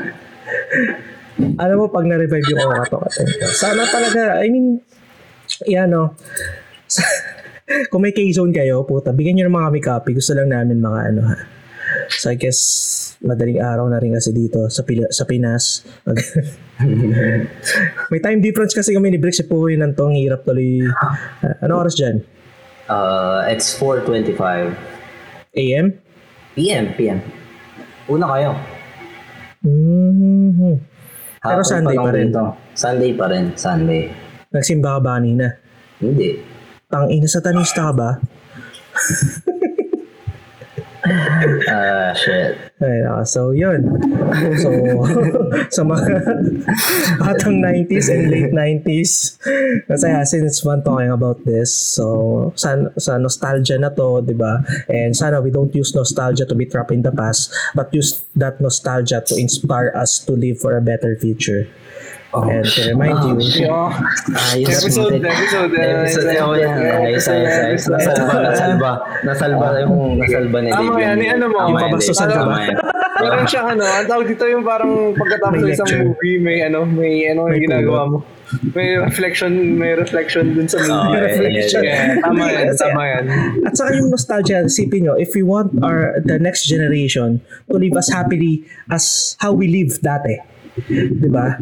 alam 1.61 1.75
mo, 1.77 1.85
pag 1.93 2.09
na-revive 2.09 2.49
yung 2.49 2.65
Okato 2.65 2.97
sana 3.53 3.85
talaga, 3.85 4.41
I 4.41 4.49
mean, 4.49 4.81
yan 5.69 5.93
no, 5.93 6.17
kung 7.89 8.01
may 8.01 8.13
K-zone 8.13 8.53
kayo, 8.53 8.83
puta, 8.83 9.13
bigyan 9.13 9.41
nyo 9.41 9.45
naman 9.49 9.61
kami 9.69 9.79
copy. 9.81 10.11
Gusto 10.17 10.33
lang 10.33 10.49
namin 10.49 10.81
mga 10.81 10.99
ano 11.13 11.21
ha. 11.25 11.37
So 12.09 12.29
I 12.29 12.37
guess, 12.37 12.59
madaling 13.21 13.61
araw 13.61 13.89
na 13.89 13.97
rin 13.97 14.13
kasi 14.13 14.33
dito 14.33 14.69
sa, 14.69 14.85
Pila- 14.85 15.09
sa 15.09 15.25
Pinas. 15.25 15.85
may 18.11 18.19
time 18.21 18.41
difference 18.41 18.73
kasi 18.73 18.93
kami 18.93 19.13
ni 19.13 19.19
Bricks. 19.21 19.41
Po 19.45 19.69
yun 19.69 19.85
ang 19.85 20.13
hirap 20.13 20.45
tuloy. 20.45 20.85
Ah, 20.85 21.57
ano 21.65 21.81
oras 21.81 21.97
dyan? 21.97 22.21
Uh, 22.89 23.45
it's 23.49 23.73
4.25 23.77 24.73
AM? 25.53 25.93
PM, 26.57 26.85
PM. 26.97 27.21
Una 28.09 28.25
kayo. 28.33 28.51
Mm-hmm. 29.65 30.75
Pero 31.39 31.61
Sunday 31.63 31.95
lang 31.95 32.05
pa 32.05 32.11
rin. 32.11 32.27
dito. 32.33 32.43
Sunday 32.73 33.11
pa 33.13 33.25
rin. 33.29 33.45
Sunday. 33.53 34.09
Nagsimba 34.49 34.97
ka 34.97 34.99
ba 34.99 35.11
kanina? 35.21 35.45
Hindi. 36.01 36.58
Tang 36.89 37.05
ina 37.13 37.29
satanista 37.29 37.85
ka 37.85 37.93
ba? 37.93 38.09
Ah, 41.69 42.11
shit. 42.17 42.57
Ay. 42.81 43.01
So, 43.29 43.53
yun. 43.53 43.85
So, 44.57 44.69
sa 45.75 45.81
mga 45.85 46.05
batang 47.21 47.61
90s 47.61 48.09
and 48.09 48.25
late 48.33 48.53
90s, 48.53 49.37
kasi 49.85 50.07
uh, 50.09 50.25
since 50.25 50.65
one 50.65 50.81
talking 50.81 51.13
about 51.13 51.39
this, 51.45 51.71
so 51.71 52.51
sa, 52.57 52.75
sa 52.97 53.21
nostalgia 53.21 53.77
na 53.77 53.93
to, 53.93 54.25
di 54.25 54.33
ba? 54.33 54.65
And 54.89 55.15
sana 55.15 55.45
we 55.45 55.53
don't 55.53 55.73
use 55.77 55.93
nostalgia 55.93 56.45
to 56.49 56.55
be 56.57 56.65
trapped 56.65 56.91
in 56.91 57.05
the 57.05 57.13
past, 57.13 57.53
but 57.77 57.93
use 57.93 58.25
that 58.35 58.57
nostalgia 58.57 59.21
to 59.29 59.33
inspire 59.37 59.93
us 59.93 60.19
to 60.25 60.33
live 60.33 60.57
for 60.57 60.73
a 60.73 60.83
better 60.83 61.15
future. 61.15 61.69
And 62.33 62.61
to 62.65 62.79
remind 62.89 63.17
you, 63.25 63.65
Yo. 63.65 63.89
Ayos. 64.53 64.85
Episode, 64.85 65.17
episode. 65.17 65.73
Episode, 65.73 66.37
oh, 66.45 66.53
yan. 66.53 66.77
Ayos, 66.77 67.25
ayos, 67.25 67.55
ayos. 67.57 67.83
Nasalba, 67.89 68.33
nasalba. 68.45 68.91
Nasalba 69.25 69.65
yung 69.81 70.21
nasalba 70.21 70.57
ni 70.61 70.69
Tama 70.69 70.83
Dave. 70.93 71.01
yan, 71.01 71.17
Yung- 71.17 71.33
ano 71.33 71.45
mo? 71.49 71.57
Tama 71.57 71.69
Yung 71.69 71.79
yan, 71.81 71.91
Dave. 71.97 72.13
ka 72.13 72.23
ba? 72.23 72.33
Tama 72.37 72.57
yan. 72.61 72.75
Meron 73.19 73.43
siya 73.45 73.61
ano, 73.67 73.83
ang 73.83 74.07
tawag 74.07 74.25
dito 74.29 74.43
yung 74.47 74.63
parang 74.63 74.93
pagkatapos 75.11 75.59
ng 75.59 75.71
isang 75.73 75.89
movie, 76.07 76.37
may 76.39 76.63
ano, 76.63 76.87
may 76.87 77.27
ano 77.27 77.51
May 77.51 77.59
yung 77.59 77.63
ginagawa 77.67 78.01
mo. 78.07 78.17
May 78.73 78.97
reflection, 78.97 79.51
may 79.77 79.93
reflection 79.93 80.55
dun 80.55 80.65
sa 80.65 80.79
Oh, 80.79 80.87
movie. 80.87 81.13
yeah, 81.13 81.21
reflection. 81.27 81.81
Yeah, 81.83 82.17
tama 82.23 82.43
yan, 82.47 82.65
tama 82.73 83.01
yan. 83.05 83.23
At 83.61 83.73
saka 83.75 83.89
yung 83.93 84.09
nostalgia, 84.09 84.63
isipin 84.63 85.03
nyo, 85.03 85.13
if 85.19 85.35
we 85.35 85.43
want 85.43 85.75
our 85.83 86.17
the 86.23 86.39
next 86.39 86.65
generation 86.65 87.43
to 87.67 87.75
live 87.75 87.93
as 87.93 88.07
happily 88.09 88.63
as 88.87 89.35
how 89.37 89.51
we 89.51 89.67
live 89.67 89.99
dati. 89.99 90.39
'Di 90.87 91.29
ba? 91.29 91.59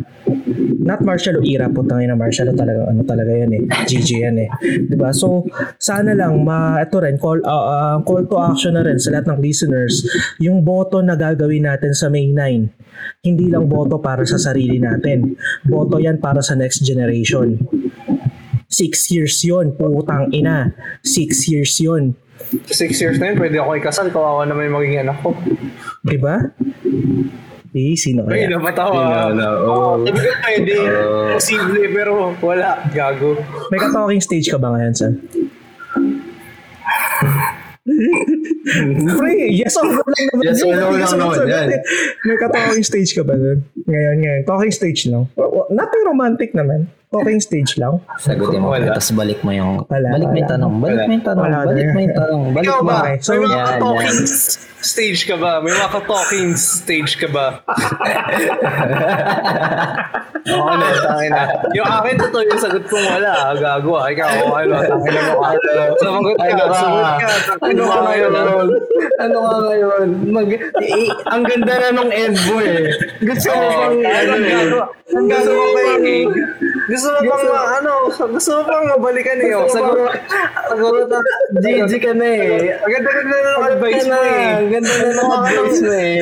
Not 0.84 1.02
martial 1.04 1.42
law 1.42 1.46
era 1.46 1.68
po 1.68 1.84
na 1.84 2.16
martial 2.16 2.52
law 2.52 2.58
talaga 2.58 2.88
ano 2.88 3.02
talaga 3.04 3.32
yan 3.34 3.52
eh. 3.58 3.62
GG 3.90 4.10
yan 4.24 4.38
eh. 4.38 4.50
'Di 4.62 4.96
ba? 4.96 5.12
So 5.12 5.48
sana 5.82 6.14
lang 6.14 6.42
ma 6.46 6.80
ito 6.80 7.02
rin 7.02 7.18
call 7.18 7.42
uh, 7.44 7.66
uh, 7.68 7.98
call 8.06 8.26
to 8.30 8.38
action 8.38 8.78
na 8.78 8.86
rin 8.86 9.02
sa 9.02 9.14
lahat 9.14 9.34
ng 9.34 9.40
listeners 9.42 10.06
yung 10.40 10.62
boto 10.64 11.02
na 11.02 11.18
gagawin 11.18 11.66
natin 11.68 11.92
sa 11.92 12.08
May 12.08 12.30
9. 12.30 13.26
Hindi 13.26 13.46
lang 13.52 13.70
boto 13.70 14.02
para 14.02 14.26
sa 14.26 14.42
sarili 14.42 14.82
natin. 14.82 15.38
Boto 15.66 16.02
yan 16.02 16.18
para 16.18 16.42
sa 16.42 16.58
next 16.58 16.82
generation. 16.82 17.62
Six 18.68 19.10
years 19.16 19.40
yon 19.48 19.78
putang 19.78 20.34
ina. 20.36 20.76
Six 21.06 21.48
years 21.48 21.72
yon 21.80 22.18
Six 22.70 23.02
years 23.02 23.18
na 23.20 23.34
yun, 23.34 23.38
pwede 23.42 23.58
ako 23.60 23.70
ikasal, 23.76 24.08
kawawa 24.14 24.48
naman 24.48 24.72
yung 24.72 24.76
magiging 24.80 25.02
anak 25.04 25.20
ko. 25.20 25.36
Di 26.06 26.18
ba? 27.68 27.76
Eh, 27.78 27.96
sino 28.00 28.24
Ay, 28.26 28.48
kaya? 28.48 28.56
napatawa. 28.56 29.32
Wala, 29.32 29.48
Oo, 29.62 30.02
oh. 30.02 30.06
sabi 30.08 30.20
ko 30.20 30.32
pwede. 30.42 30.74
Oh. 30.80 31.36
Posible, 31.36 31.84
pero 31.92 32.12
wala. 32.40 32.70
Gago. 32.90 33.38
May 33.70 33.80
ka-talking 33.80 34.22
stage 34.24 34.48
ka 34.48 34.58
ba 34.58 34.72
ngayon, 34.74 34.94
Sam? 34.96 35.14
Pre, 38.68 39.32
yes 39.50 39.74
or 39.74 39.86
no 39.86 40.02
lang 40.02 40.26
naman. 40.28 40.44
Yes 40.44 40.60
or 40.60 40.72
no 40.72 40.88
lang 40.90 41.08
naman, 41.10 41.38
yan. 41.46 41.68
eh. 41.72 41.82
May 42.22 42.36
ka-talking 42.38 42.84
stage 42.84 43.12
ka 43.12 43.22
ba 43.22 43.34
nun? 43.34 43.64
Ngayon, 43.84 44.16
ngayon. 44.18 44.42
Talking 44.44 44.74
stage 44.74 45.08
lang. 45.08 45.24
Not 45.70 45.88
yung 45.90 46.06
romantic 46.08 46.52
naman. 46.52 46.86
Talking 47.08 47.40
stage 47.40 47.78
lang. 47.78 48.04
Sagutin 48.18 48.60
mo. 48.60 48.70
Wala. 48.70 48.92
Tapos 48.92 49.12
balik 49.12 49.40
mo 49.40 49.52
yung... 49.52 49.88
Wala, 49.88 50.08
balik 50.12 50.28
mo 50.28 50.38
yung 50.38 50.50
tanong. 50.50 50.74
Balik 50.78 51.00
mo 51.00 51.14
yung 51.14 51.24
tanong. 51.24 51.44
Wala, 51.46 51.58
Balik 51.66 51.88
mo 51.88 52.00
yung 52.02 52.14
tanong. 52.14 52.42
Balik 52.52 52.68
mo. 52.70 52.84
ba? 52.84 52.98
So- 53.18 53.32
may 53.32 53.40
mga 53.42 53.56
Yan, 53.58 53.80
talking 53.80 54.20
stage 54.78 55.22
ka 55.24 55.36
ba? 55.36 55.52
May 55.58 55.72
mga 55.72 55.88
talking 56.04 56.50
stage 56.54 57.16
ka 57.16 57.28
ba? 57.28 57.48
Oo 60.48 60.72
na, 60.72 60.88
tangin 60.98 61.28
na. 61.30 61.44
Yung 61.74 61.84
akin, 61.86 62.16
totoo 62.18 62.40
yung 62.42 62.56
sagot 62.58 62.84
kong 62.88 63.04
wala. 63.06 63.52
Gago 63.54 64.00
ah. 64.00 64.08
Ikaw, 64.08 64.32
ano, 64.58 64.74
tangin 64.80 65.12
na 65.12 65.22
mo 65.26 65.40
ka. 65.44 65.50
Sumagot 66.00 66.36
ka, 66.36 66.44
Ano 66.46 66.64
ka? 66.64 66.76
sumagot 66.78 67.16
ka. 67.20 67.28
Ano 67.62 67.82
ka 67.84 67.98
ngayon? 68.02 68.32
Ano 69.18 69.36
ka 69.42 69.58
ngayon? 69.66 70.08
Mag, 70.30 70.50
eh, 70.54 71.10
ang 71.30 71.44
ganda 71.46 71.74
na 71.82 71.90
nung 71.94 72.12
end 72.14 72.38
mo 72.46 72.62
eh. 72.62 72.94
Gusto 73.22 73.50
mo 73.50 73.66
bang 73.74 73.98
ano 74.06 74.34
eh? 74.38 74.66
Gusto 75.08 75.52
mo 75.52 75.66
ba 75.74 75.82
eh? 76.06 76.24
Gusto 76.88 77.08
mo 77.10 77.20
bang 77.26 77.70
ano? 77.82 77.92
Gusto 78.12 78.50
mo 78.54 78.62
bang 78.68 78.86
mabalikan 78.94 79.40
eh? 79.42 79.58
Oh, 79.58 79.68
sagot. 79.68 80.14
Sagot 80.70 81.10
na. 81.10 81.20
GG 81.58 81.92
ka 81.98 82.12
na 82.14 82.28
eh. 82.28 82.78
Ang 82.78 82.92
ganda-ganda 82.94 83.36
na 83.36 83.50
ng 83.50 83.66
advice 83.74 84.06
mo 84.06 84.20
eh. 84.22 84.48
Ang 84.62 84.70
ganda 84.72 84.94
na 84.94 85.10
ng 85.10 85.32
advice 85.34 85.82
mo 85.82 85.94
eh. 85.98 86.18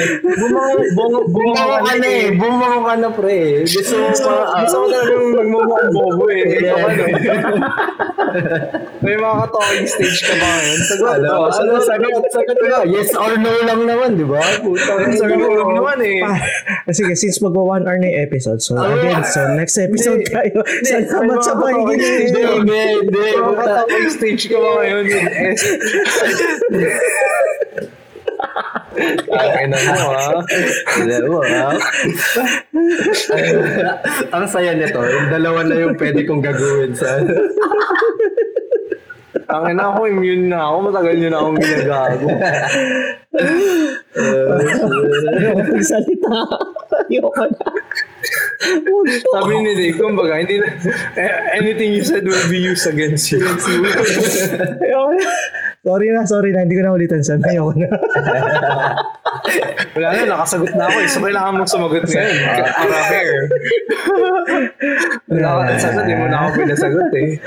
Bumango, 0.96 1.76
ka 1.84 1.94
na 2.00 2.08
eh. 2.08 2.26
Bumango 2.34 2.80
ka 2.88 2.96
na 2.96 3.10
pre. 3.12 3.40
Gusto 3.68 3.94
mo 4.00 4.08
pa. 4.10 4.64
gusto 4.64 4.76
ko 4.76 4.86
talagang 4.90 5.26
magmumukhang 5.36 5.92
bobo 5.92 6.26
eh. 6.32 6.44
Ito 6.58 6.74
ka 6.74 6.90
no. 6.90 7.06
May 9.06 9.16
mga 9.22 9.36
ka-talking 9.46 9.88
stage 9.88 10.20
ka 10.26 10.34
ba 10.40 10.48
ngayon? 10.50 10.80
Sagot. 10.82 11.10
Ano, 11.16 11.30
oh, 11.30 11.48
ano, 11.50 11.72
sagot, 11.80 12.25
sagot 12.32 12.58
ka. 12.58 12.78
Yes 12.96 13.10
or 13.18 13.34
no 13.38 13.52
lang 13.66 13.82
naman, 13.86 14.18
di 14.18 14.26
ba? 14.28 14.42
Putang 14.62 15.14
Sagot 15.18 15.36
ina 15.36 15.48
lang 15.50 15.72
naman 15.74 15.98
eh. 16.06 16.20
Ah, 16.22 16.40
Sige, 16.94 17.14
since 17.18 17.42
magwa 17.42 17.80
one 17.80 17.84
hour 17.86 17.98
na 17.98 18.08
yung 18.10 18.22
episode. 18.30 18.62
So 18.62 18.78
again, 18.78 19.26
so 19.26 19.42
next 19.58 19.76
episode 19.78 20.22
tayo. 20.30 20.62
Salamat 20.86 21.40
sa 21.42 21.54
Hindi, 21.58 21.64
pakikinig. 21.66 22.30
Hindi, 22.30 22.42
hindi, 22.62 22.80
hindi. 23.02 23.26
Mga 23.36 23.56
ka-talking 23.58 24.10
stage 24.14 24.44
ka 24.48 24.58
ba 24.62 24.70
ngayon? 24.82 25.06
Eh, 25.10 25.56
Ay 29.36 29.68
na 29.68 29.76
mo 29.76 30.08
ha. 30.16 30.40
Alam 31.04 31.24
mo, 31.28 31.40
ha? 31.44 31.68
Ang 34.32 34.46
saya 34.48 34.72
nito, 34.72 35.00
yung 35.04 35.28
dalawa 35.28 35.68
na 35.68 35.76
yung 35.76 35.96
pwede 36.00 36.24
kong 36.24 36.40
gagawin 36.40 36.96
sa... 36.96 37.20
Ang 39.56 39.72
ina 39.72 39.84
ako, 39.96 40.00
immune 40.12 40.52
na 40.52 40.68
ako. 40.68 40.78
Matagal 40.92 41.14
nyo 41.16 41.30
na 41.32 41.40
akong 41.40 41.60
ginagago. 41.64 42.28
Ayoko 45.36 45.62
magsalita. 45.72 46.36
Ayoko 47.08 47.44
na. 47.48 47.68
Sabi 49.34 49.54
ni 49.62 49.72
Dave, 49.76 49.98
kumbaga, 50.00 50.40
hindi 50.42 50.58
na, 50.60 50.68
eh, 51.20 51.60
anything 51.60 51.94
you 51.94 52.04
said 52.04 52.26
will 52.26 52.48
be 52.50 52.58
used 52.58 52.88
against 52.90 53.30
you. 53.32 53.42
Sorry 55.86 56.10
na, 56.10 56.26
sorry 56.26 56.50
na. 56.50 56.66
Hindi 56.66 56.82
ko 56.82 56.82
na 56.82 56.98
ulitan 56.98 57.22
sa 57.22 57.38
Ayoko 57.38 57.78
na. 57.78 57.86
Wala 59.94 60.08
na, 60.18 60.34
nakasagot 60.34 60.74
na 60.74 60.90
ako 60.90 60.98
eh. 60.98 61.08
So, 61.08 61.22
kailangan 61.22 61.54
mong 61.62 61.70
sumagot 61.70 62.10
ngayon. 62.10 62.38
Para 62.74 62.98
fair. 63.06 63.46
Wala 65.30 65.50
ka 65.62 65.62
na 65.70 65.78
sagot, 65.78 66.02
hindi 66.10 66.18
mo 66.18 66.26
na 66.26 66.38
ako 66.42 66.50
pinasagot 66.58 67.10
eh. 67.14 67.38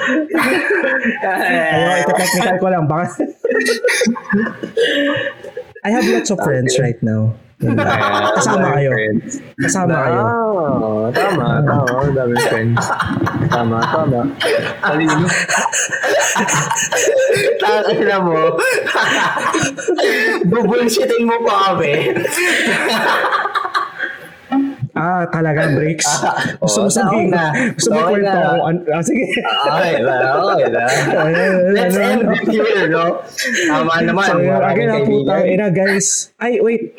Ayoko, 1.27 1.95
ito 1.99 2.13
technical 2.15 2.57
ko 2.63 2.67
lang. 2.71 2.85
Baka... 2.87 3.27
I 5.83 5.91
have 5.91 6.07
lots 6.07 6.31
of 6.31 6.39
friends 6.43 6.79
right 6.79 7.03
now. 7.03 7.35
Kasama 7.59 8.69
kayo. 8.73 8.91
Kasama 9.59 9.95
kayo. 9.99 10.23
Ah, 10.23 11.07
tama, 11.11 11.47
tama. 11.67 11.91
Ang 11.99 12.15
daming 12.15 12.45
friends. 12.47 12.87
Tama, 13.51 13.79
tama. 13.83 14.21
Talino. 14.79 15.27
Takina 17.59 18.17
mo. 18.23 18.39
Bubulshitin 20.47 21.27
mo 21.27 21.37
pa 21.43 21.75
kami. 21.75 22.15
Ah, 24.95 25.23
talaga, 25.31 25.71
breaks. 25.75 26.07
Gusto 26.63 26.79
mo 26.81 26.87
Oo, 26.87 26.91
sabihin 26.91 27.31
na. 27.31 27.55
Gusto 27.71 27.91
mo 27.91 28.01
kwento 28.11 28.35
na. 28.35 28.51
ako. 28.51 28.59
an- 28.67 28.87
Ah, 28.89 29.03
sige. 29.03 29.27
Okay 29.63 29.95
na, 30.03 30.15
okay 30.43 30.67
na. 30.69 30.83
Let's 31.75 31.95
end 31.95 32.23
it 32.27 32.43
here, 32.47 32.87
no? 32.87 33.23
Tama 33.67 33.93
naman. 34.03 34.27
Again, 34.43 34.87
na 34.91 34.99
po 35.03 35.15
tayo. 35.23 35.43
Ina, 35.45 35.67
guys. 35.71 36.35
Ay, 36.39 36.59
wait. 36.59 36.99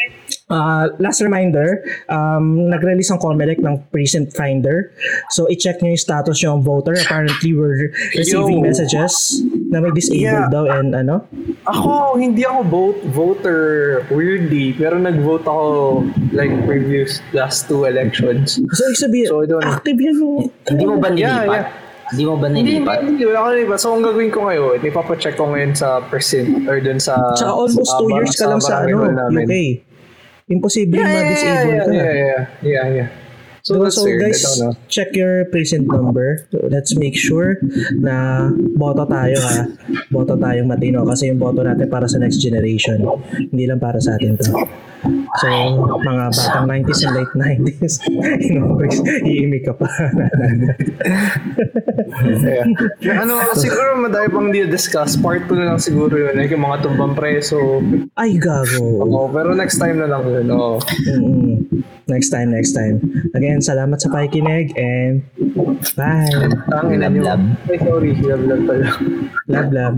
Uh, 0.49 0.89
last 0.97 1.21
reminder, 1.21 1.85
um, 2.09 2.73
nag-release 2.73 3.13
ang 3.13 3.21
Comelec 3.21 3.61
ng 3.61 3.85
Precinct 3.93 4.33
Finder. 4.33 4.89
So, 5.29 5.45
i-check 5.45 5.77
nyo 5.81 5.93
yung 5.93 6.01
status 6.01 6.41
nyo 6.41 6.57
ang 6.57 6.65
voter. 6.65 6.97
Apparently, 6.97 7.53
we're 7.53 7.93
receiving 8.17 8.57
Yo. 8.57 8.65
messages 8.65 9.45
na 9.69 9.77
may 9.77 9.93
disabled 9.93 10.25
Yeah. 10.25 10.49
daw 10.49 10.65
and 10.65 10.97
ano. 10.97 11.21
Ako, 11.69 12.17
hindi 12.17 12.41
ako 12.49 12.65
vote, 12.65 12.99
voter 13.13 13.59
weirdly, 14.09 14.73
pero 14.73 14.97
nag-vote 14.97 15.45
ako 15.45 15.65
like 16.33 16.49
previous 16.65 17.21
last 17.29 17.69
two 17.69 17.85
elections. 17.85 18.57
So, 18.73 18.81
ibig 18.89 18.97
sabihin, 18.97 19.27
So, 19.29 19.45
active 19.61 20.01
yung... 20.01 20.49
Hindi 20.65 20.83
mo 20.89 20.97
ba 20.97 21.13
Yeah, 21.13 21.45
nilipat? 21.45 21.61
yeah. 21.61 21.87
Hindi 22.09 22.23
mo 22.25 22.33
ba 22.41 22.49
Hindi, 22.49 22.61
nilipat? 22.81 22.97
hindi, 23.05 23.21
wala 23.21 23.37
ko 23.37 23.47
nilipat. 23.53 23.77
So, 23.77 23.93
ang 23.93 24.01
gagawin 24.01 24.33
ko 24.33 24.49
ngayon, 24.49 24.81
ipapacheck 24.81 25.37
ko 25.37 25.53
ngayon 25.53 25.77
sa 25.77 26.01
percent 26.09 26.65
or 26.65 26.81
dun 26.81 26.97
sa... 26.97 27.37
Tsaka 27.37 27.53
almost 27.53 27.85
sa 27.85 28.01
two 28.01 28.09
years 28.17 28.33
ka 28.33 28.49
lang 28.49 28.57
sa 28.57 28.81
ano. 28.81 29.29
UK. 29.29 29.85
Imposible 30.49 30.97
Yeah, 30.97 31.05
yeah, 31.05 31.13
ma-disable 31.13 31.69
yeah, 31.71 31.85
ka. 31.85 31.91
yeah, 31.93 32.13
yeah, 32.13 32.41
yeah, 32.65 32.87
yeah. 32.89 33.09
So, 33.61 33.75
So, 33.75 33.83
that's 33.83 33.99
so 33.99 34.07
weird. 34.07 34.23
guys, 34.23 34.41
check 34.87 35.13
your 35.13 35.45
precinct 35.51 35.91
number. 35.91 36.47
Let's 36.49 36.95
make 36.95 37.13
sure 37.13 37.59
na 38.01 38.49
boto 38.73 39.03
tayo 39.05 39.35
ha. 39.37 39.67
Boto 40.09 40.39
tayong 40.39 40.65
matino 40.65 41.03
kasi 41.05 41.27
yung 41.29 41.37
boto 41.37 41.61
natin 41.61 41.85
para 41.91 42.07
sa 42.07 42.17
next 42.17 42.39
generation. 42.41 43.03
Hindi 43.35 43.67
lang 43.67 43.77
para 43.77 43.99
sa 44.01 44.15
atin 44.17 44.39
to. 44.39 44.63
So, 45.39 45.47
mga 46.03 46.25
batang 46.35 46.67
90s 46.67 47.01
and 47.07 47.13
late 47.15 47.33
90s, 47.33 47.93
iimik 49.31 49.63
ka 49.63 49.73
pa. 49.73 49.87
Yeah. 52.99 53.23
Ano, 53.23 53.39
siguro 53.55 53.95
madami 53.95 54.27
pang 54.27 54.47
di-discuss. 54.51 55.15
Part 55.15 55.47
2 55.47 55.55
na 55.55 55.65
lang 55.71 55.79
siguro 55.79 56.11
yun. 56.11 56.35
Like 56.35 56.51
yung 56.51 56.65
mga 56.65 56.83
tumbang 56.83 57.15
preso. 57.15 57.79
Ay, 58.19 58.35
gago. 58.35 59.07
Oo, 59.07 59.31
pero 59.31 59.55
next 59.55 59.79
time 59.79 60.03
na 60.03 60.11
lang 60.11 60.27
yun. 60.27 60.51
Oo. 60.51 60.83
Mm-mm. 61.07 61.63
Next 62.09 62.33
time, 62.33 62.49
next 62.51 62.73
time. 62.73 62.99
Again, 63.37 63.61
salamat 63.61 64.01
sa 64.01 64.09
pakikinig 64.09 64.73
and 64.75 65.21
bye. 65.93 66.25
Ang 66.73 66.97
ina 66.97 67.07
Love, 67.07 67.13
nyo. 67.13 67.23
love. 67.23 67.45
Ay, 67.69 67.77
sorry. 67.79 68.11
Love, 68.19 68.43
love 68.43 68.63
pala. 68.65 68.87
Love, 69.47 69.69
love. 69.71 69.97